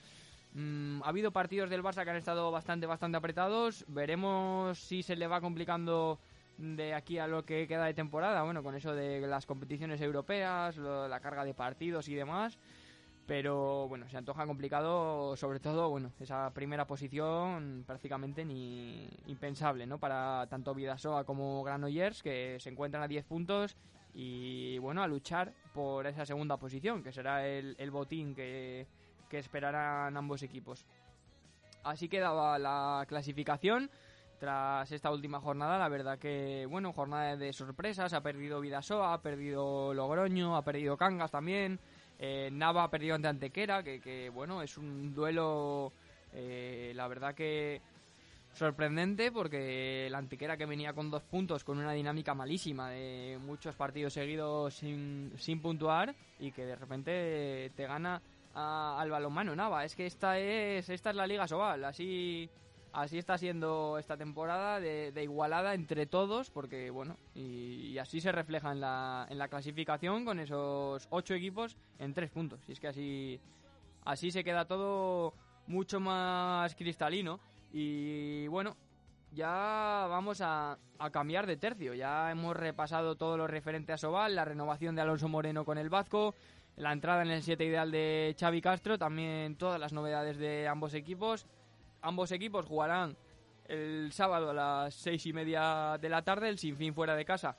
Mm, 0.53 1.01
ha 1.01 1.07
habido 1.07 1.31
partidos 1.31 1.69
del 1.69 1.81
Barça 1.81 2.03
que 2.03 2.09
han 2.09 2.17
estado 2.17 2.51
bastante, 2.51 2.85
bastante 2.87 3.17
apretados. 3.17 3.85
Veremos 3.87 4.77
si 4.79 5.01
se 5.01 5.15
le 5.15 5.27
va 5.27 5.39
complicando 5.39 6.19
de 6.57 6.93
aquí 6.93 7.19
a 7.19 7.27
lo 7.27 7.45
que 7.45 7.69
queda 7.69 7.85
de 7.85 7.93
temporada. 7.93 8.43
Bueno, 8.43 8.63
con 8.63 8.75
eso 8.75 8.93
de 8.93 9.21
las 9.21 9.45
competiciones 9.45 10.01
europeas, 10.01 10.75
la 10.75 11.21
carga 11.21 11.45
de 11.45 11.53
partidos 11.53 12.09
y 12.09 12.15
demás 12.15 12.59
pero 13.31 13.87
bueno, 13.87 14.09
se 14.09 14.17
antoja 14.17 14.45
complicado, 14.45 15.37
sobre 15.37 15.61
todo, 15.61 15.89
bueno, 15.89 16.11
esa 16.19 16.51
primera 16.53 16.85
posición 16.85 17.85
prácticamente 17.87 18.43
ni 18.43 19.07
impensable, 19.25 19.87
¿no? 19.87 19.99
Para 19.99 20.47
tanto 20.49 20.75
Vidasoa 20.75 21.23
como 21.23 21.63
Granollers, 21.63 22.21
que 22.21 22.57
se 22.59 22.69
encuentran 22.69 23.03
a 23.03 23.07
10 23.07 23.23
puntos 23.23 23.77
y, 24.13 24.77
bueno, 24.79 25.01
a 25.01 25.07
luchar 25.07 25.53
por 25.73 26.07
esa 26.07 26.25
segunda 26.25 26.57
posición, 26.57 27.01
que 27.01 27.13
será 27.13 27.47
el, 27.47 27.89
botín 27.89 28.35
que, 28.35 28.85
esperarán 29.31 30.17
ambos 30.17 30.43
equipos. 30.43 30.85
Así 31.85 32.09
quedaba 32.09 32.59
la 32.59 33.05
clasificación 33.07 33.89
tras 34.41 34.91
esta 34.91 35.09
última 35.09 35.39
jornada. 35.39 35.79
La 35.79 35.87
verdad 35.87 36.19
que, 36.19 36.67
bueno, 36.69 36.91
jornada 36.91 37.37
de 37.37 37.53
sorpresas. 37.53 38.11
Ha 38.11 38.21
perdido 38.21 38.59
Vidasoa, 38.59 39.13
ha 39.13 39.21
perdido 39.21 39.93
Logroño, 39.93 40.57
ha 40.57 40.65
perdido 40.65 40.97
Cangas 40.97 41.31
también. 41.31 41.79
Eh, 42.23 42.49
Nava 42.51 42.83
ha 42.83 42.89
perdido 42.91 43.15
ante 43.15 43.27
Antequera, 43.27 43.81
que, 43.81 44.29
bueno, 44.31 44.61
es 44.61 44.77
un 44.77 45.11
duelo, 45.11 45.91
eh, 46.33 46.91
la 46.93 47.07
verdad 47.07 47.33
que 47.33 47.81
sorprendente, 48.53 49.31
porque 49.31 50.07
la 50.11 50.19
Antequera 50.19 50.55
que 50.55 50.67
venía 50.67 50.93
con 50.93 51.09
dos 51.09 51.23
puntos, 51.23 51.63
con 51.63 51.79
una 51.79 51.93
dinámica 51.93 52.35
malísima 52.35 52.91
de 52.91 53.39
muchos 53.43 53.75
partidos 53.75 54.13
seguidos 54.13 54.75
sin, 54.75 55.33
sin 55.39 55.61
puntuar, 55.61 56.13
y 56.39 56.51
que 56.51 56.63
de 56.63 56.75
repente 56.75 57.71
te 57.75 57.87
gana 57.87 58.21
al 58.53 59.09
balonmano 59.09 59.55
Nava. 59.55 59.83
Es 59.83 59.95
que 59.95 60.05
esta 60.05 60.37
es, 60.37 60.89
esta 60.89 61.09
es 61.09 61.15
la 61.15 61.25
Liga 61.25 61.47
Sobal, 61.47 61.83
así 61.85 62.47
así 62.93 63.17
está 63.17 63.37
siendo 63.37 63.97
esta 63.97 64.17
temporada 64.17 64.79
de, 64.79 65.11
igualada 65.21 65.73
entre 65.73 66.05
todos, 66.05 66.49
porque 66.49 66.89
bueno, 66.89 67.17
y, 67.35 67.97
así 67.97 68.21
se 68.21 68.31
refleja 68.31 68.71
en 68.71 68.81
la, 68.81 69.27
en 69.29 69.37
la 69.37 69.47
clasificación 69.47 70.25
con 70.25 70.39
esos 70.39 71.07
ocho 71.09 71.33
equipos 71.33 71.77
en 71.99 72.13
tres 72.13 72.29
puntos. 72.31 72.59
Y 72.67 72.73
es 72.73 72.79
que 72.79 72.87
así, 74.05 74.31
se 74.31 74.43
queda 74.43 74.65
todo 74.65 75.33
mucho 75.67 75.99
más 75.99 76.75
cristalino. 76.75 77.39
Y 77.73 78.47
bueno, 78.47 78.75
ya 79.31 80.07
vamos 80.09 80.41
a, 80.41 80.77
a, 80.99 81.09
cambiar 81.09 81.47
de 81.47 81.57
tercio. 81.57 81.93
Ya 81.93 82.31
hemos 82.31 82.55
repasado 82.55 83.15
todo 83.15 83.37
lo 83.37 83.47
referente 83.47 83.93
a 83.93 83.97
Sobal, 83.97 84.35
la 84.35 84.45
renovación 84.45 84.95
de 84.95 85.01
Alonso 85.01 85.29
Moreno 85.29 85.63
con 85.63 85.77
el 85.77 85.89
Vasco, 85.89 86.35
la 86.75 86.91
entrada 86.91 87.21
en 87.21 87.31
el 87.31 87.43
7 87.43 87.63
ideal 87.63 87.91
de 87.91 88.35
Xavi 88.37 88.61
Castro, 88.61 88.97
también 88.97 89.55
todas 89.55 89.79
las 89.79 89.93
novedades 89.93 90.37
de 90.37 90.67
ambos 90.67 90.93
equipos. 90.93 91.45
Ambos 92.01 92.31
equipos 92.31 92.65
jugarán 92.65 93.15
el 93.65 94.11
sábado 94.11 94.49
a 94.49 94.53
las 94.53 94.95
seis 94.95 95.25
y 95.25 95.33
media 95.33 95.97
de 96.01 96.09
la 96.09 96.23
tarde, 96.23 96.49
el 96.49 96.57
Sinfín 96.57 96.93
fuera 96.93 97.15
de 97.15 97.25
casa 97.25 97.55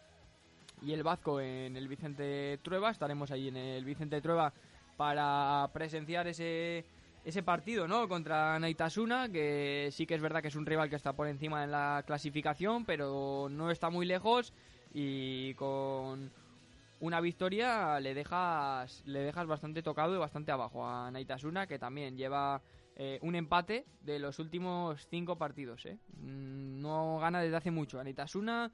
y 0.82 0.92
el 0.92 1.02
Vasco 1.02 1.40
en 1.40 1.76
el 1.76 1.88
Vicente 1.88 2.58
Trueba. 2.62 2.90
Estaremos 2.90 3.30
ahí 3.30 3.48
en 3.48 3.56
el 3.56 3.84
Vicente 3.84 4.20
Trueba 4.20 4.52
para 4.96 5.70
presenciar 5.72 6.26
ese, 6.26 6.84
ese 7.24 7.42
partido 7.42 7.86
¿no? 7.86 8.08
contra 8.08 8.58
Naitasuna, 8.58 9.28
que 9.28 9.90
sí 9.92 10.06
que 10.06 10.14
es 10.14 10.20
verdad 10.20 10.42
que 10.42 10.48
es 10.48 10.56
un 10.56 10.66
rival 10.66 10.90
que 10.90 10.96
está 10.96 11.12
por 11.12 11.28
encima 11.28 11.62
en 11.62 11.70
la 11.70 12.02
clasificación, 12.04 12.84
pero 12.84 13.48
no 13.48 13.70
está 13.70 13.90
muy 13.90 14.06
lejos 14.06 14.52
y 14.92 15.54
con 15.54 16.30
una 17.00 17.20
victoria 17.20 17.98
le 18.00 18.12
dejas, 18.14 19.02
le 19.06 19.20
dejas 19.20 19.46
bastante 19.46 19.82
tocado 19.82 20.14
y 20.14 20.18
bastante 20.18 20.52
abajo 20.52 20.86
a 20.86 21.10
Naitasuna, 21.10 21.66
que 21.66 21.78
también 21.78 22.16
lleva 22.16 22.60
eh, 22.96 23.18
un 23.22 23.34
empate 23.34 23.84
de 24.02 24.18
los 24.18 24.38
últimos 24.38 25.06
cinco 25.08 25.36
partidos. 25.36 25.86
¿eh? 25.86 25.98
Mm, 26.18 26.80
no 26.80 27.18
gana 27.18 27.40
desde 27.40 27.56
hace 27.56 27.70
mucho. 27.70 28.00
Anitasuna, 28.00 28.70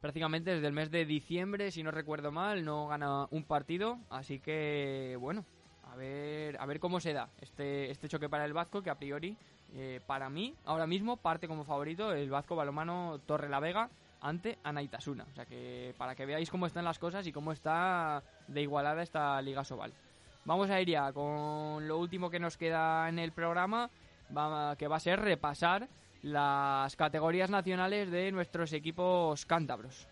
prácticamente 0.00 0.54
desde 0.54 0.66
el 0.66 0.72
mes 0.72 0.90
de 0.90 1.04
diciembre, 1.04 1.70
si 1.70 1.82
no 1.82 1.90
recuerdo 1.90 2.32
mal, 2.32 2.64
no 2.64 2.88
gana 2.88 3.26
un 3.30 3.44
partido. 3.44 3.98
Así 4.10 4.40
que, 4.40 5.16
bueno, 5.20 5.44
a 5.84 5.96
ver, 5.96 6.56
a 6.60 6.66
ver 6.66 6.80
cómo 6.80 7.00
se 7.00 7.12
da 7.12 7.28
este, 7.40 7.90
este 7.90 8.08
choque 8.08 8.28
para 8.28 8.44
el 8.44 8.52
Vasco, 8.52 8.82
que 8.82 8.90
a 8.90 8.98
priori, 8.98 9.36
eh, 9.74 10.00
para 10.06 10.28
mí, 10.28 10.54
ahora 10.64 10.86
mismo 10.86 11.16
parte 11.16 11.48
como 11.48 11.64
favorito 11.64 12.12
el 12.12 12.30
Vasco 12.30 12.56
Balomano 12.56 13.20
Torre 13.26 13.48
la 13.48 13.60
Vega 13.60 13.90
ante 14.20 14.58
Anaitasuna. 14.64 15.26
O 15.30 15.34
sea 15.34 15.44
que 15.44 15.94
para 15.98 16.14
que 16.14 16.26
veáis 16.26 16.50
cómo 16.50 16.66
están 16.66 16.84
las 16.84 16.98
cosas 16.98 17.26
y 17.26 17.32
cómo 17.32 17.52
está 17.52 18.22
de 18.48 18.62
igualada 18.62 19.02
esta 19.02 19.40
Liga 19.42 19.64
Sobal. 19.64 19.92
Vamos 20.46 20.70
a 20.70 20.80
ir 20.80 20.88
ya 20.88 21.12
con 21.12 21.88
lo 21.88 21.98
último 21.98 22.30
que 22.30 22.38
nos 22.38 22.56
queda 22.56 23.08
en 23.08 23.18
el 23.18 23.32
programa, 23.32 23.90
que 24.78 24.86
va 24.86 24.96
a 24.96 25.00
ser 25.00 25.18
repasar 25.18 25.88
las 26.22 26.94
categorías 26.94 27.50
nacionales 27.50 28.12
de 28.12 28.30
nuestros 28.30 28.72
equipos 28.72 29.44
cántabros. 29.44 30.06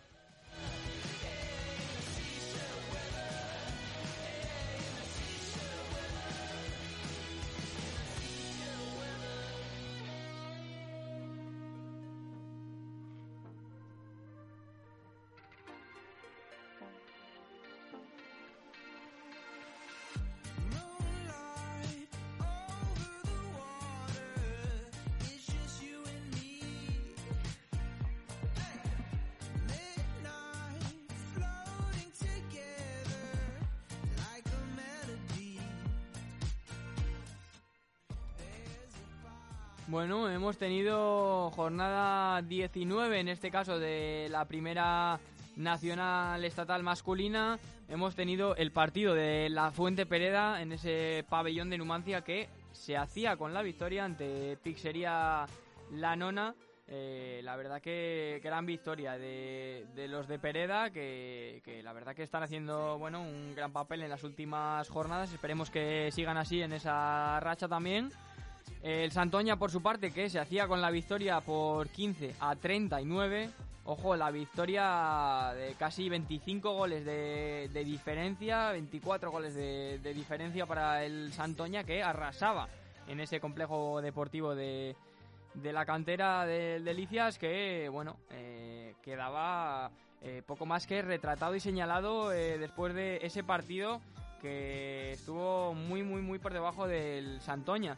Bueno, 39.87 40.27
hemos 40.31 40.57
tenido 40.57 41.51
jornada 41.51 42.41
19, 42.41 43.19
en 43.19 43.27
este 43.27 43.51
caso 43.51 43.77
de 43.77 44.27
la 44.31 44.45
primera 44.45 45.19
nacional 45.57 46.43
estatal 46.43 46.81
masculina. 46.81 47.59
Hemos 47.87 48.15
tenido 48.15 48.55
el 48.55 48.71
partido 48.71 49.13
de 49.13 49.47
la 49.51 49.69
Fuente 49.69 50.07
Pereda 50.07 50.59
en 50.63 50.71
ese 50.71 51.23
pabellón 51.29 51.69
de 51.69 51.77
Numancia 51.77 52.21
que 52.21 52.49
se 52.71 52.97
hacía 52.97 53.37
con 53.37 53.53
la 53.53 53.61
victoria 53.61 54.05
ante 54.05 54.57
Pixería 54.57 55.45
La 55.91 56.15
Nona. 56.15 56.55
Eh, 56.87 57.41
la 57.43 57.55
verdad 57.55 57.79
que 57.79 58.41
gran 58.43 58.65
victoria 58.65 59.19
de, 59.19 59.85
los 60.09 60.27
de 60.27 60.39
Pereda 60.39 60.89
que, 60.89 61.61
que, 61.63 61.83
la 61.83 61.93
verdad 61.93 62.15
que 62.15 62.23
están 62.23 62.43
haciendo 62.43 62.99
bueno 62.99 63.21
un 63.21 63.55
gran 63.55 63.71
papel 63.71 64.03
en 64.03 64.09
las 64.11 64.23
últimas 64.23 64.87
jornadas 64.89 65.33
esperemos 65.33 65.71
que 65.71 66.11
sigan 66.11 66.37
así 66.37 66.61
en 66.61 66.73
esa 66.73 67.39
racha 67.39 67.67
también 67.67 68.11
el 68.81 69.11
Santoña, 69.11 69.57
por 69.57 69.71
su 69.71 69.81
parte, 69.81 70.11
que 70.11 70.29
se 70.29 70.39
hacía 70.39 70.67
con 70.67 70.81
la 70.81 70.91
victoria 70.91 71.41
por 71.41 71.89
15 71.89 72.35
a 72.39 72.55
39. 72.55 73.49
Ojo, 73.85 74.15
la 74.15 74.31
victoria 74.31 75.53
de 75.55 75.73
casi 75.73 76.09
25 76.09 76.73
goles 76.73 77.05
de, 77.05 77.83
diferencia, 77.85 78.71
24 78.71 79.31
goles 79.31 79.53
de, 79.53 80.13
diferencia 80.13 80.65
para 80.65 81.03
el 81.03 81.31
Santoña 81.33 81.83
que 81.83 82.01
arrasaba 82.01 82.67
en 83.07 83.19
ese 83.19 83.39
complejo 83.39 84.01
deportivo 84.01 84.55
de, 84.55 84.95
la 85.63 85.85
cantera 85.85 86.45
de 86.45 86.79
Delicias 86.79 87.37
que, 87.37 87.89
bueno, 87.91 88.17
eh, 88.31 88.95
quedaba 89.03 89.91
eh, 90.21 90.41
poco 90.45 90.65
más 90.65 90.87
que 90.87 91.03
retratado 91.03 91.55
y 91.55 91.59
señalado 91.59 92.33
eh, 92.33 92.57
después 92.57 92.95
de 92.95 93.19
ese 93.21 93.43
partido 93.43 94.01
que 94.41 95.11
estuvo 95.11 95.75
muy, 95.75 96.01
muy, 96.01 96.23
muy 96.23 96.39
por 96.39 96.53
debajo 96.53 96.87
del 96.87 97.39
Santoña. 97.41 97.97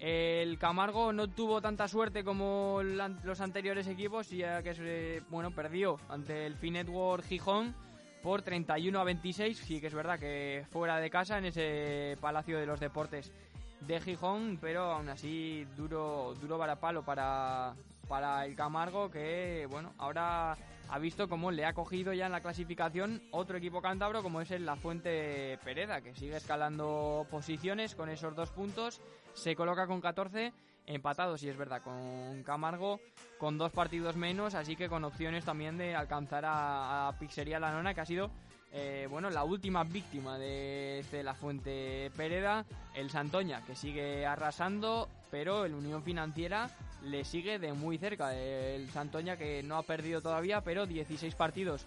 El 0.00 0.58
Camargo 0.58 1.12
no 1.12 1.28
tuvo 1.28 1.60
tanta 1.60 1.88
suerte 1.88 2.22
como 2.22 2.80
los 2.82 3.40
anteriores 3.40 3.88
equipos, 3.88 4.30
ya 4.30 4.62
que 4.62 4.74
se, 4.74 5.22
bueno, 5.28 5.50
perdió 5.50 5.98
ante 6.08 6.46
el 6.46 6.56
Finetwork 6.56 7.24
Gijón 7.24 7.74
por 8.22 8.42
31 8.42 9.00
a 9.00 9.04
26. 9.04 9.58
Sí 9.58 9.80
que 9.80 9.88
es 9.88 9.94
verdad 9.94 10.18
que 10.18 10.64
fuera 10.70 10.98
de 10.98 11.10
casa 11.10 11.38
en 11.38 11.46
ese 11.46 12.16
Palacio 12.20 12.58
de 12.58 12.66
los 12.66 12.78
Deportes 12.78 13.32
de 13.80 14.00
Gijón, 14.00 14.58
pero 14.60 14.92
aún 14.92 15.08
así 15.08 15.66
duro, 15.76 16.34
duro 16.40 16.58
varapalo 16.58 17.04
para, 17.04 17.74
para 18.08 18.44
el 18.46 18.56
Camargo 18.56 19.10
que, 19.10 19.66
bueno, 19.70 19.92
ahora 19.98 20.56
ha 20.88 20.98
visto 20.98 21.28
cómo 21.28 21.50
le 21.50 21.64
ha 21.64 21.74
cogido 21.74 22.12
ya 22.12 22.26
en 22.26 22.32
la 22.32 22.40
clasificación 22.40 23.22
otro 23.30 23.58
equipo 23.58 23.82
cántabro 23.82 24.22
como 24.22 24.40
es 24.40 24.50
el 24.50 24.64
La 24.64 24.76
Fuente 24.76 25.58
Pereda, 25.62 26.00
que 26.00 26.14
sigue 26.14 26.36
escalando 26.36 27.26
posiciones 27.30 27.94
con 27.94 28.08
esos 28.08 28.34
dos 28.34 28.50
puntos, 28.50 29.00
se 29.34 29.54
coloca 29.54 29.86
con 29.86 30.00
14 30.00 30.52
empatados, 30.86 31.42
y 31.42 31.50
es 31.50 31.56
verdad, 31.56 31.82
con 31.82 32.42
Camargo 32.44 33.00
con 33.38 33.58
dos 33.58 33.72
partidos 33.72 34.16
menos, 34.16 34.54
así 34.54 34.74
que 34.74 34.88
con 34.88 35.04
opciones 35.04 35.44
también 35.44 35.76
de 35.76 35.94
alcanzar 35.94 36.44
a, 36.46 37.08
a 37.08 37.18
Pixería 37.18 37.60
La 37.60 37.70
Nona, 37.70 37.92
que 37.92 38.00
ha 38.00 38.06
sido 38.06 38.30
eh, 38.72 39.06
bueno, 39.10 39.30
la 39.30 39.44
última 39.44 39.84
víctima 39.84 40.38
de, 40.38 41.02
La 41.24 41.34
Fuente 41.34 42.10
Pereda, 42.16 42.64
el 42.94 43.10
Santoña, 43.10 43.64
que 43.64 43.74
sigue 43.74 44.26
arrasando, 44.26 45.08
pero 45.30 45.64
el 45.64 45.74
Unión 45.74 46.02
Financiera 46.02 46.70
le 47.02 47.24
sigue 47.24 47.58
de 47.58 47.72
muy 47.72 47.98
cerca. 47.98 48.34
El 48.34 48.90
Santoña 48.90 49.36
que 49.36 49.62
no 49.62 49.76
ha 49.76 49.82
perdido 49.82 50.20
todavía, 50.20 50.60
pero 50.60 50.86
16 50.86 51.34
partidos 51.34 51.86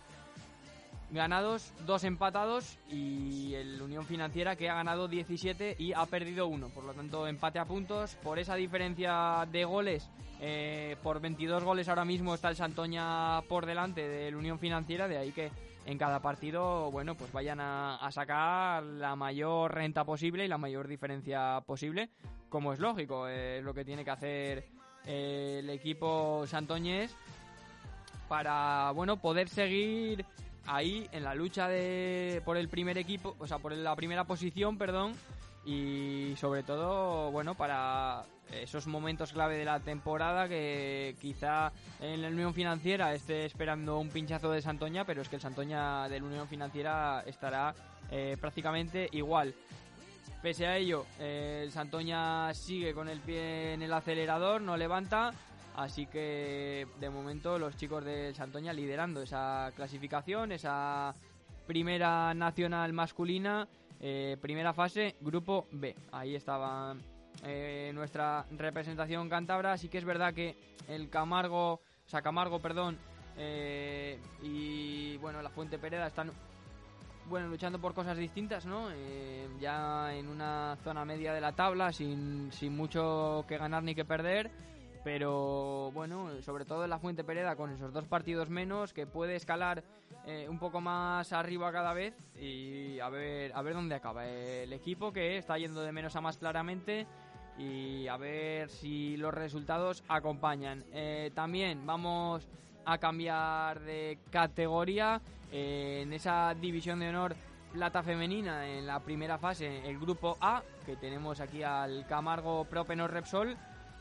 ganados, 1.11 1.73
dos 1.85 2.03
empatados 2.05 2.77
y 2.89 3.53
el 3.55 3.81
Unión 3.81 4.05
Financiera 4.05 4.55
que 4.55 4.69
ha 4.69 4.75
ganado 4.75 5.07
17 5.07 5.75
y 5.77 5.93
ha 5.93 6.05
perdido 6.05 6.47
uno. 6.47 6.69
Por 6.69 6.85
lo 6.85 6.93
tanto, 6.93 7.27
empate 7.27 7.59
a 7.59 7.65
puntos. 7.65 8.15
Por 8.23 8.39
esa 8.39 8.55
diferencia 8.55 9.45
de 9.51 9.65
goles, 9.65 10.09
eh, 10.39 10.95
por 11.03 11.19
22 11.19 11.63
goles 11.63 11.89
ahora 11.89 12.05
mismo 12.05 12.33
está 12.33 12.49
el 12.49 12.55
Santoña 12.55 13.41
por 13.43 13.65
delante 13.65 14.07
del 14.07 14.35
Unión 14.35 14.57
Financiera, 14.57 15.07
de 15.07 15.17
ahí 15.17 15.31
que 15.31 15.51
en 15.85 15.97
cada 15.97 16.21
partido, 16.21 16.91
bueno, 16.91 17.15
pues 17.15 17.31
vayan 17.31 17.59
a, 17.59 18.09
sacar 18.11 18.83
la 18.83 19.15
mayor 19.15 19.73
renta 19.73 20.03
posible 20.03 20.45
y 20.45 20.47
la 20.47 20.57
mayor 20.57 20.87
diferencia 20.87 21.61
posible, 21.65 22.09
como 22.49 22.73
es 22.73 22.79
lógico, 22.79 23.27
es 23.27 23.63
lo 23.63 23.73
que 23.73 23.85
tiene 23.85 24.03
que 24.05 24.11
hacer 24.11 24.65
eh, 25.05 25.59
el 25.59 25.69
equipo 25.69 26.45
santoñés 26.45 27.15
para, 28.27 28.91
bueno, 28.91 29.17
poder 29.17 29.49
seguir 29.49 30.25
ahí 30.65 31.07
en 31.11 31.23
la 31.23 31.35
lucha 31.35 31.67
de 31.67 32.41
por 32.45 32.57
el 32.57 32.69
primer 32.69 32.97
equipo, 32.97 33.35
o 33.39 33.47
sea, 33.47 33.57
por 33.57 33.73
la 33.73 33.95
primera 33.95 34.25
posición, 34.25 34.77
perdón, 34.77 35.13
y 35.65 36.33
sobre 36.37 36.63
todo, 36.63 37.31
bueno, 37.31 37.55
para 37.55 38.23
esos 38.51 38.87
momentos 38.87 39.31
clave 39.31 39.57
de 39.57 39.65
la 39.65 39.79
temporada 39.79 40.47
que 40.47 41.15
quizá 41.19 41.71
en 41.99 42.21
la 42.21 42.27
Unión 42.29 42.53
Financiera 42.53 43.13
esté 43.13 43.45
esperando 43.45 43.99
un 43.99 44.09
pinchazo 44.09 44.51
de 44.51 44.61
Santoña, 44.61 45.05
pero 45.05 45.21
es 45.21 45.29
que 45.29 45.35
el 45.35 45.41
Santoña 45.41 46.07
de 46.09 46.19
la 46.19 46.25
Unión 46.25 46.47
Financiera 46.47 47.23
estará 47.25 47.73
eh, 48.09 48.37
prácticamente 48.39 49.07
igual. 49.11 49.53
Pese 50.41 50.65
a 50.65 50.77
ello, 50.77 51.05
eh, 51.19 51.61
el 51.63 51.71
Santoña 51.71 52.53
sigue 52.53 52.93
con 52.93 53.07
el 53.07 53.19
pie 53.19 53.73
en 53.73 53.83
el 53.83 53.93
acelerador, 53.93 54.61
no 54.61 54.75
levanta, 54.75 55.31
así 55.75 56.07
que 56.07 56.87
de 56.99 57.09
momento 57.09 57.59
los 57.59 57.77
chicos 57.77 58.03
del 58.03 58.33
Santoña 58.33 58.73
liderando 58.73 59.21
esa 59.21 59.71
clasificación, 59.75 60.51
esa 60.51 61.13
primera 61.67 62.33
nacional 62.33 62.91
masculina, 62.91 63.67
eh, 64.01 64.37
primera 64.41 64.73
fase, 64.73 65.15
grupo 65.21 65.67
B. 65.71 65.95
Ahí 66.11 66.35
estaban 66.35 67.01
eh, 67.43 67.91
nuestra 67.93 68.45
representación 68.51 69.29
cántabra. 69.29 69.77
Sí 69.77 69.89
que 69.89 69.99
es 69.99 70.05
verdad 70.05 70.33
que 70.33 70.55
el 70.87 71.09
Camargo, 71.09 71.73
o 71.73 71.81
sea, 72.07 72.21
Camargo, 72.21 72.59
perdón, 72.59 72.97
eh, 73.37 74.19
y 74.41 75.17
bueno, 75.17 75.41
la 75.41 75.49
Fuente 75.49 75.77
Pereda 75.77 76.07
están 76.07 76.31
bueno, 77.29 77.47
luchando 77.47 77.79
por 77.79 77.93
cosas 77.93 78.17
distintas, 78.17 78.65
¿no? 78.65 78.89
Eh, 78.91 79.47
ya 79.59 80.13
en 80.13 80.27
una 80.27 80.77
zona 80.83 81.05
media 81.05 81.33
de 81.33 81.41
la 81.41 81.53
tabla, 81.53 81.93
sin, 81.93 82.51
sin 82.51 82.75
mucho 82.75 83.45
que 83.47 83.57
ganar 83.57 83.83
ni 83.83 83.95
que 83.95 84.03
perder. 84.03 84.51
Pero 85.03 85.91
bueno, 85.93 86.41
sobre 86.41 86.65
todo 86.65 86.83
en 86.83 86.89
la 86.91 86.99
Fuente 86.99 87.23
Pereda 87.23 87.55
con 87.55 87.71
esos 87.71 87.91
dos 87.91 88.07
partidos 88.07 88.49
menos, 88.49 88.93
que 88.93 89.07
puede 89.07 89.35
escalar 89.35 89.83
un 90.47 90.59
poco 90.59 90.81
más 90.81 91.33
arriba 91.33 91.71
cada 91.71 91.93
vez 91.93 92.13
y 92.39 92.99
a 92.99 93.09
ver, 93.09 93.51
a 93.55 93.61
ver 93.63 93.73
dónde 93.73 93.95
acaba. 93.95 94.27
El 94.27 94.71
equipo 94.71 95.11
que 95.11 95.37
está 95.37 95.57
yendo 95.57 95.81
de 95.81 95.91
menos 95.91 96.15
a 96.15 96.21
más 96.21 96.37
claramente 96.37 97.07
y 97.57 98.07
a 98.07 98.17
ver 98.17 98.69
si 98.69 99.17
los 99.17 99.33
resultados 99.33 100.03
acompañan. 100.07 100.83
Eh, 100.93 101.31
también 101.33 101.85
vamos 101.85 102.47
a 102.85 102.97
cambiar 102.97 103.79
de 103.81 104.19
categoría 104.29 105.21
eh, 105.51 106.01
en 106.03 106.13
esa 106.13 106.55
división 106.59 106.99
de 106.99 107.09
honor 107.09 107.35
plata 107.71 108.03
femenina 108.03 108.67
en 108.67 108.85
la 108.85 108.99
primera 108.99 109.37
fase, 109.37 109.87
el 109.87 109.97
grupo 109.97 110.37
A, 110.41 110.61
que 110.85 110.97
tenemos 110.97 111.39
aquí 111.39 111.63
al 111.63 112.05
Camargo 112.05 112.65
Propenor 112.65 113.11
Repsol, 113.11 113.55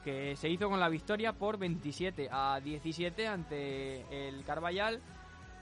que 0.05 0.37
se 0.37 0.49
hizo 0.49 0.69
con 0.69 0.81
la 0.81 0.89
victoria 0.89 1.33
por 1.33 1.59
27 1.59 2.29
a 2.31 2.61
17 2.63 3.27
ante 3.27 4.29
el 4.29 4.45
Carballal. 4.45 5.01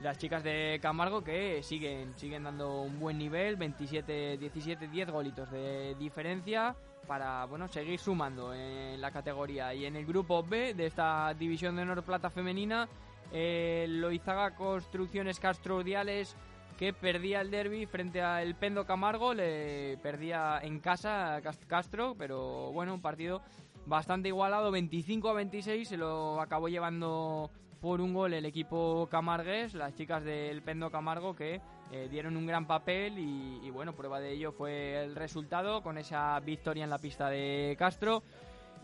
Las 0.00 0.16
chicas 0.18 0.44
de 0.44 0.78
Camargo 0.80 1.22
que 1.22 1.62
siguen, 1.62 2.14
siguen 2.16 2.44
dando 2.44 2.82
un 2.82 3.00
buen 3.00 3.18
nivel, 3.18 3.56
27, 3.56 4.38
17, 4.38 4.86
10 4.86 5.10
golitos 5.10 5.50
de 5.50 5.96
diferencia 5.96 6.76
para 7.08 7.46
bueno 7.46 7.66
seguir 7.66 7.98
sumando 7.98 8.54
en 8.54 9.00
la 9.00 9.10
categoría. 9.10 9.74
Y 9.74 9.86
en 9.86 9.96
el 9.96 10.06
grupo 10.06 10.44
B 10.44 10.74
de 10.74 10.86
esta 10.86 11.34
división 11.34 11.74
de 11.74 11.82
honor 11.82 12.04
plata 12.04 12.30
femenina, 12.30 12.88
eh, 13.32 13.86
Loizaga 13.88 14.54
Construcciones 14.54 15.40
Castro 15.40 15.82
Diales 15.82 16.36
que 16.78 16.92
perdía 16.92 17.40
el 17.40 17.50
derby 17.50 17.86
frente 17.86 18.22
al 18.22 18.54
Pendo 18.54 18.86
Camargo, 18.86 19.34
le 19.34 19.98
perdía 20.00 20.60
en 20.62 20.78
casa 20.78 21.40
Castro, 21.66 22.14
pero 22.16 22.70
bueno, 22.70 22.94
un 22.94 23.02
partido 23.02 23.42
bastante 23.88 24.28
igualado, 24.28 24.70
25 24.70 25.30
a 25.30 25.34
26, 25.34 25.88
se 25.88 25.96
lo 25.96 26.40
acabó 26.40 26.68
llevando 26.68 27.50
por 27.80 28.00
un 28.00 28.12
gol 28.12 28.34
el 28.34 28.44
equipo 28.44 29.08
camargués, 29.10 29.74
las 29.74 29.94
chicas 29.94 30.22
del 30.24 30.62
Pendo 30.62 30.90
Camargo 30.90 31.34
que 31.34 31.60
eh, 31.90 32.08
dieron 32.10 32.36
un 32.36 32.46
gran 32.46 32.66
papel 32.66 33.18
y, 33.18 33.70
bueno, 33.70 33.94
prueba 33.94 34.20
de 34.20 34.32
ello 34.32 34.52
fue 34.52 35.02
el 35.02 35.14
resultado 35.14 35.82
con 35.82 35.96
esa 35.96 36.38
victoria 36.40 36.84
en 36.84 36.90
la 36.90 36.98
pista 36.98 37.30
de 37.30 37.76
Castro. 37.78 38.22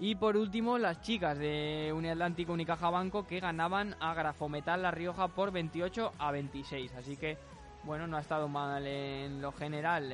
Y 0.00 0.16
por 0.16 0.36
último, 0.36 0.78
las 0.78 1.02
chicas 1.02 1.38
de 1.38 1.92
Uniatlántico 1.94 2.52
Unicaja 2.52 2.90
Banco 2.90 3.26
que 3.26 3.40
ganaban 3.40 3.94
a 4.00 4.14
Grafometal 4.14 4.82
La 4.82 4.90
Rioja 4.90 5.28
por 5.28 5.52
28 5.52 6.12
a 6.18 6.32
26. 6.32 6.94
Así 6.94 7.16
que, 7.16 7.36
bueno, 7.84 8.06
no 8.06 8.16
ha 8.16 8.20
estado 8.20 8.48
mal 8.48 8.86
en 8.86 9.42
lo 9.42 9.52
general 9.52 10.08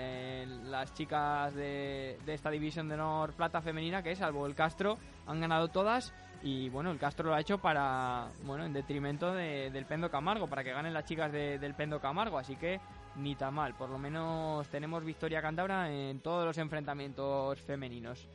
las 0.71 0.93
chicas 0.95 1.55
de, 1.55 2.19
de 2.25 2.35
esta 2.35 2.51
división 2.51 2.89
de 2.89 2.95
honor 2.95 3.33
plata 3.33 3.61
femenina, 3.61 4.03
que 4.03 4.15
salvo 4.17 4.47
el 4.47 4.55
Castro, 4.55 4.99
han 5.27 5.41
ganado 5.41 5.69
todas 5.69 6.13
y 6.43 6.69
bueno, 6.71 6.91
el 6.91 6.99
Castro 6.99 7.29
lo 7.29 7.35
ha 7.35 7.41
hecho 7.41 7.59
para, 7.59 8.29
bueno, 8.45 8.65
en 8.65 8.73
detrimento 8.73 9.33
del 9.35 9.85
Pendo 9.85 10.11
Camargo, 10.11 10.49
para 10.49 10.65
que 10.65 10.73
ganen 10.73 10.95
las 10.95 11.05
chicas 11.05 11.31
del 11.31 11.75
Pendo 11.75 12.01
Camargo, 12.01 12.39
así 12.39 12.57
que 12.57 12.81
ni 13.17 13.35
tan 13.35 13.55
mal, 13.55 13.75
por 13.75 13.91
lo 13.91 13.99
menos 13.99 14.67
tenemos 14.69 15.05
victoria 15.05 15.43
cántabra 15.43 15.91
en 15.91 16.21
todos 16.21 16.47
los 16.47 16.57
enfrentamientos 16.59 17.61
femeninos. 17.61 18.27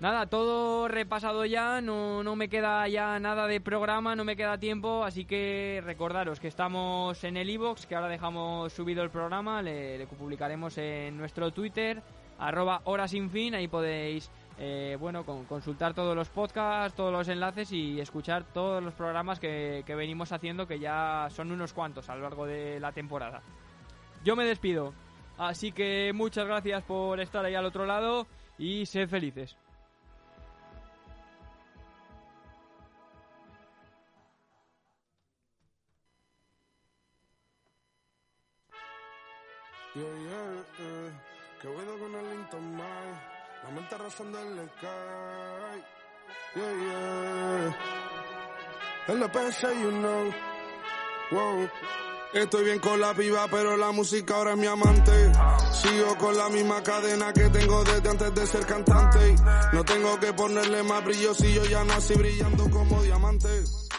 Nada, 0.00 0.26
todo 0.26 0.86
repasado 0.86 1.44
ya, 1.44 1.80
no, 1.80 2.22
no 2.22 2.36
me 2.36 2.48
queda 2.48 2.86
ya 2.86 3.18
nada 3.18 3.48
de 3.48 3.60
programa, 3.60 4.14
no 4.14 4.24
me 4.24 4.36
queda 4.36 4.56
tiempo, 4.56 5.02
así 5.02 5.24
que 5.24 5.82
recordaros 5.84 6.38
que 6.38 6.46
estamos 6.46 7.24
en 7.24 7.36
el 7.36 7.50
iBox, 7.50 7.86
que 7.86 7.96
ahora 7.96 8.06
dejamos 8.06 8.72
subido 8.72 9.02
el 9.02 9.10
programa, 9.10 9.60
le, 9.60 10.06
publicaremos 10.06 10.78
en 10.78 11.16
nuestro 11.16 11.50
Twitter, 11.50 12.00
arroba 12.38 12.80
hora 12.84 13.08
sin 13.08 13.28
fin, 13.28 13.56
ahí 13.56 13.66
podéis 13.66 14.30
eh, 14.60 14.96
bueno, 15.00 15.24
consultar 15.24 15.94
todos 15.94 16.14
los 16.14 16.28
podcasts, 16.28 16.96
todos 16.96 17.12
los 17.12 17.28
enlaces 17.28 17.72
y 17.72 18.00
escuchar 18.00 18.44
todos 18.44 18.80
los 18.80 18.94
programas 18.94 19.40
que, 19.40 19.82
que 19.84 19.96
venimos 19.96 20.30
haciendo, 20.30 20.68
que 20.68 20.78
ya 20.78 21.26
son 21.30 21.50
unos 21.50 21.72
cuantos 21.72 22.08
a 22.08 22.14
lo 22.14 22.22
largo 22.22 22.46
de 22.46 22.78
la 22.78 22.92
temporada. 22.92 23.42
Yo 24.22 24.36
me 24.36 24.44
despido, 24.44 24.94
así 25.38 25.72
que 25.72 26.12
muchas 26.14 26.46
gracias 26.46 26.84
por 26.84 27.18
estar 27.18 27.44
ahí 27.44 27.56
al 27.56 27.66
otro 27.66 27.84
lado 27.84 28.28
y 28.58 28.86
sed 28.86 29.08
felices. 29.08 29.56
Yeah, 39.98 40.04
yeah, 40.04 40.62
yeah. 40.78 41.10
Que 41.60 41.66
bueno 41.66 41.98
con 41.98 42.14
el 42.14 42.30
Linton. 42.30 42.78
La 43.64 43.70
mente 43.70 43.98
rozando 43.98 44.38
el 44.38 44.68
sky. 44.68 44.86
Yeah, 46.54 46.72
yeah. 46.84 47.76
El 49.08 49.22
LPS, 49.22 49.62
you 49.82 49.90
know. 49.90 50.32
Wow. 51.32 51.68
Estoy 52.32 52.64
bien 52.64 52.78
con 52.78 53.00
la 53.00 53.12
piba, 53.12 53.48
pero 53.50 53.76
la 53.76 53.90
música 53.90 54.36
ahora 54.36 54.52
es 54.52 54.58
mi 54.58 54.66
amante. 54.66 55.32
Sigo 55.72 56.16
con 56.16 56.36
la 56.36 56.48
misma 56.48 56.80
cadena 56.82 57.32
que 57.32 57.48
tengo 57.48 57.82
desde 57.82 58.08
antes 58.08 58.34
de 58.34 58.46
ser 58.46 58.66
cantante. 58.66 59.34
No 59.72 59.84
tengo 59.84 60.20
que 60.20 60.32
ponerle 60.32 60.82
más 60.84 61.04
brillo 61.04 61.34
si 61.34 61.54
yo 61.54 61.64
ya 61.64 61.82
nací 61.84 62.14
brillando 62.14 62.70
como 62.70 63.02
diamante. 63.02 63.48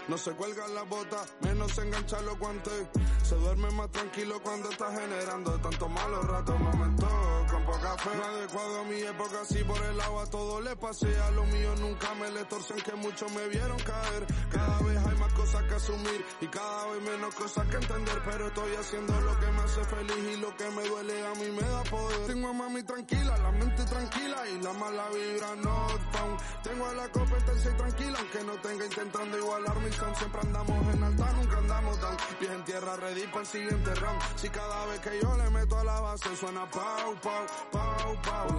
No 0.10 0.18
se 0.18 0.32
cuelgan 0.32 0.74
las 0.74 0.89
botas, 0.89 1.34
menos 1.41 1.72
se 1.72 1.84
enganchan 1.84 2.26
los 2.26 2.39
guantes. 2.39 2.88
Se 3.22 3.36
duerme 3.36 3.70
más 3.70 3.91
tranquilo 3.91 4.41
cuando 4.41 4.72
está 4.72 4.91
generando 4.91 5.51
tantos 5.60 5.88
malos 5.88 6.26
ratos, 6.26 6.60
momentos 6.60 7.10
con 7.51 7.64
poca 7.64 7.95
fe. 7.95 8.10
No 8.18 8.24
adecuado 8.26 8.80
a 8.80 8.84
mi 8.86 9.01
época, 9.01 9.45
si 9.45 9.64
por 9.64 9.78
el 9.78 10.01
agua 10.01 10.26
todo 10.26 10.62
le 10.62 10.76
pasé. 10.78 11.16
A 11.20 11.30
lo 11.30 11.45
mío 11.45 11.76
nunca 11.80 12.12
me 12.16 12.32
le 12.32 12.43
torcen 12.45 12.78
que 12.78 12.95
muchos 12.95 13.32
me 13.34 13.47
vieron 13.49 13.78
caer. 13.78 14.26
Cada 14.51 14.80
vez 14.80 14.97
hay 14.97 15.16
más 15.20 15.34
cosas 15.34 15.64
que 15.66 15.76
asumir 15.76 16.26
y 16.41 16.47
cada 16.47 16.88
vez 16.88 17.01
menos 17.03 17.36
cosas 17.36 17.68
que 17.68 17.76
entender. 17.76 18.22
Pero 18.26 18.47
estoy 18.47 18.76
haciendo 18.78 19.22
lo 19.22 19.39
que 19.39 19.51
me 19.51 19.62
hace 19.62 19.84
feliz 19.86 20.34
y 20.34 20.38
lo 20.38 20.57
que 20.57 20.70
me 20.72 20.88
duele 20.88 21.28
a 21.28 21.34
mí 21.36 21.51
me 21.51 21.62
da 21.62 21.84
poder. 21.84 22.26
Tengo 22.26 22.47
a 22.47 22.53
mami 22.53 22.82
tranquila, 22.82 23.38
la 23.38 23.51
mente 23.51 23.86
tranquila 23.86 24.49
y 24.49 24.60
la 24.60 24.74
mala 24.74 25.07
vibra 25.10 25.55
no 25.57 25.88
down. 26.14 26.38
Tengo 26.64 26.88
a 26.88 26.93
la 26.93 27.10
competencia 27.10 27.78
tranquila, 27.78 28.18
aunque 28.18 28.43
no 28.43 28.53
tenga 28.60 28.86
intentando 28.86 29.38
igualar 29.38 29.80
mis 29.82 29.99
Siempre 30.00 30.41
andamos 30.41 30.95
en 30.95 31.04
alta, 31.04 31.34
nunca 31.34 31.58
andamos 31.58 32.00
tan 32.00 32.16
bien 32.39 32.54
en 32.54 32.64
tierra, 32.64 32.95
ready 32.95 33.28
para 33.28 33.41
el 33.41 33.45
siguiente 33.45 33.95
round. 33.95 34.22
Si 34.38 34.50
cada 34.50 34.86
vez 34.86 35.00
que 35.02 35.20
yo 35.22 35.36
le 35.36 35.50
meto 35.50 35.78
a 35.78 35.84
la 35.84 36.00
base 36.00 36.36
suena 36.38 36.66
pau, 36.70 37.16
pau, 37.22 37.45
pau, 37.72 38.22
pau. 38.22 38.50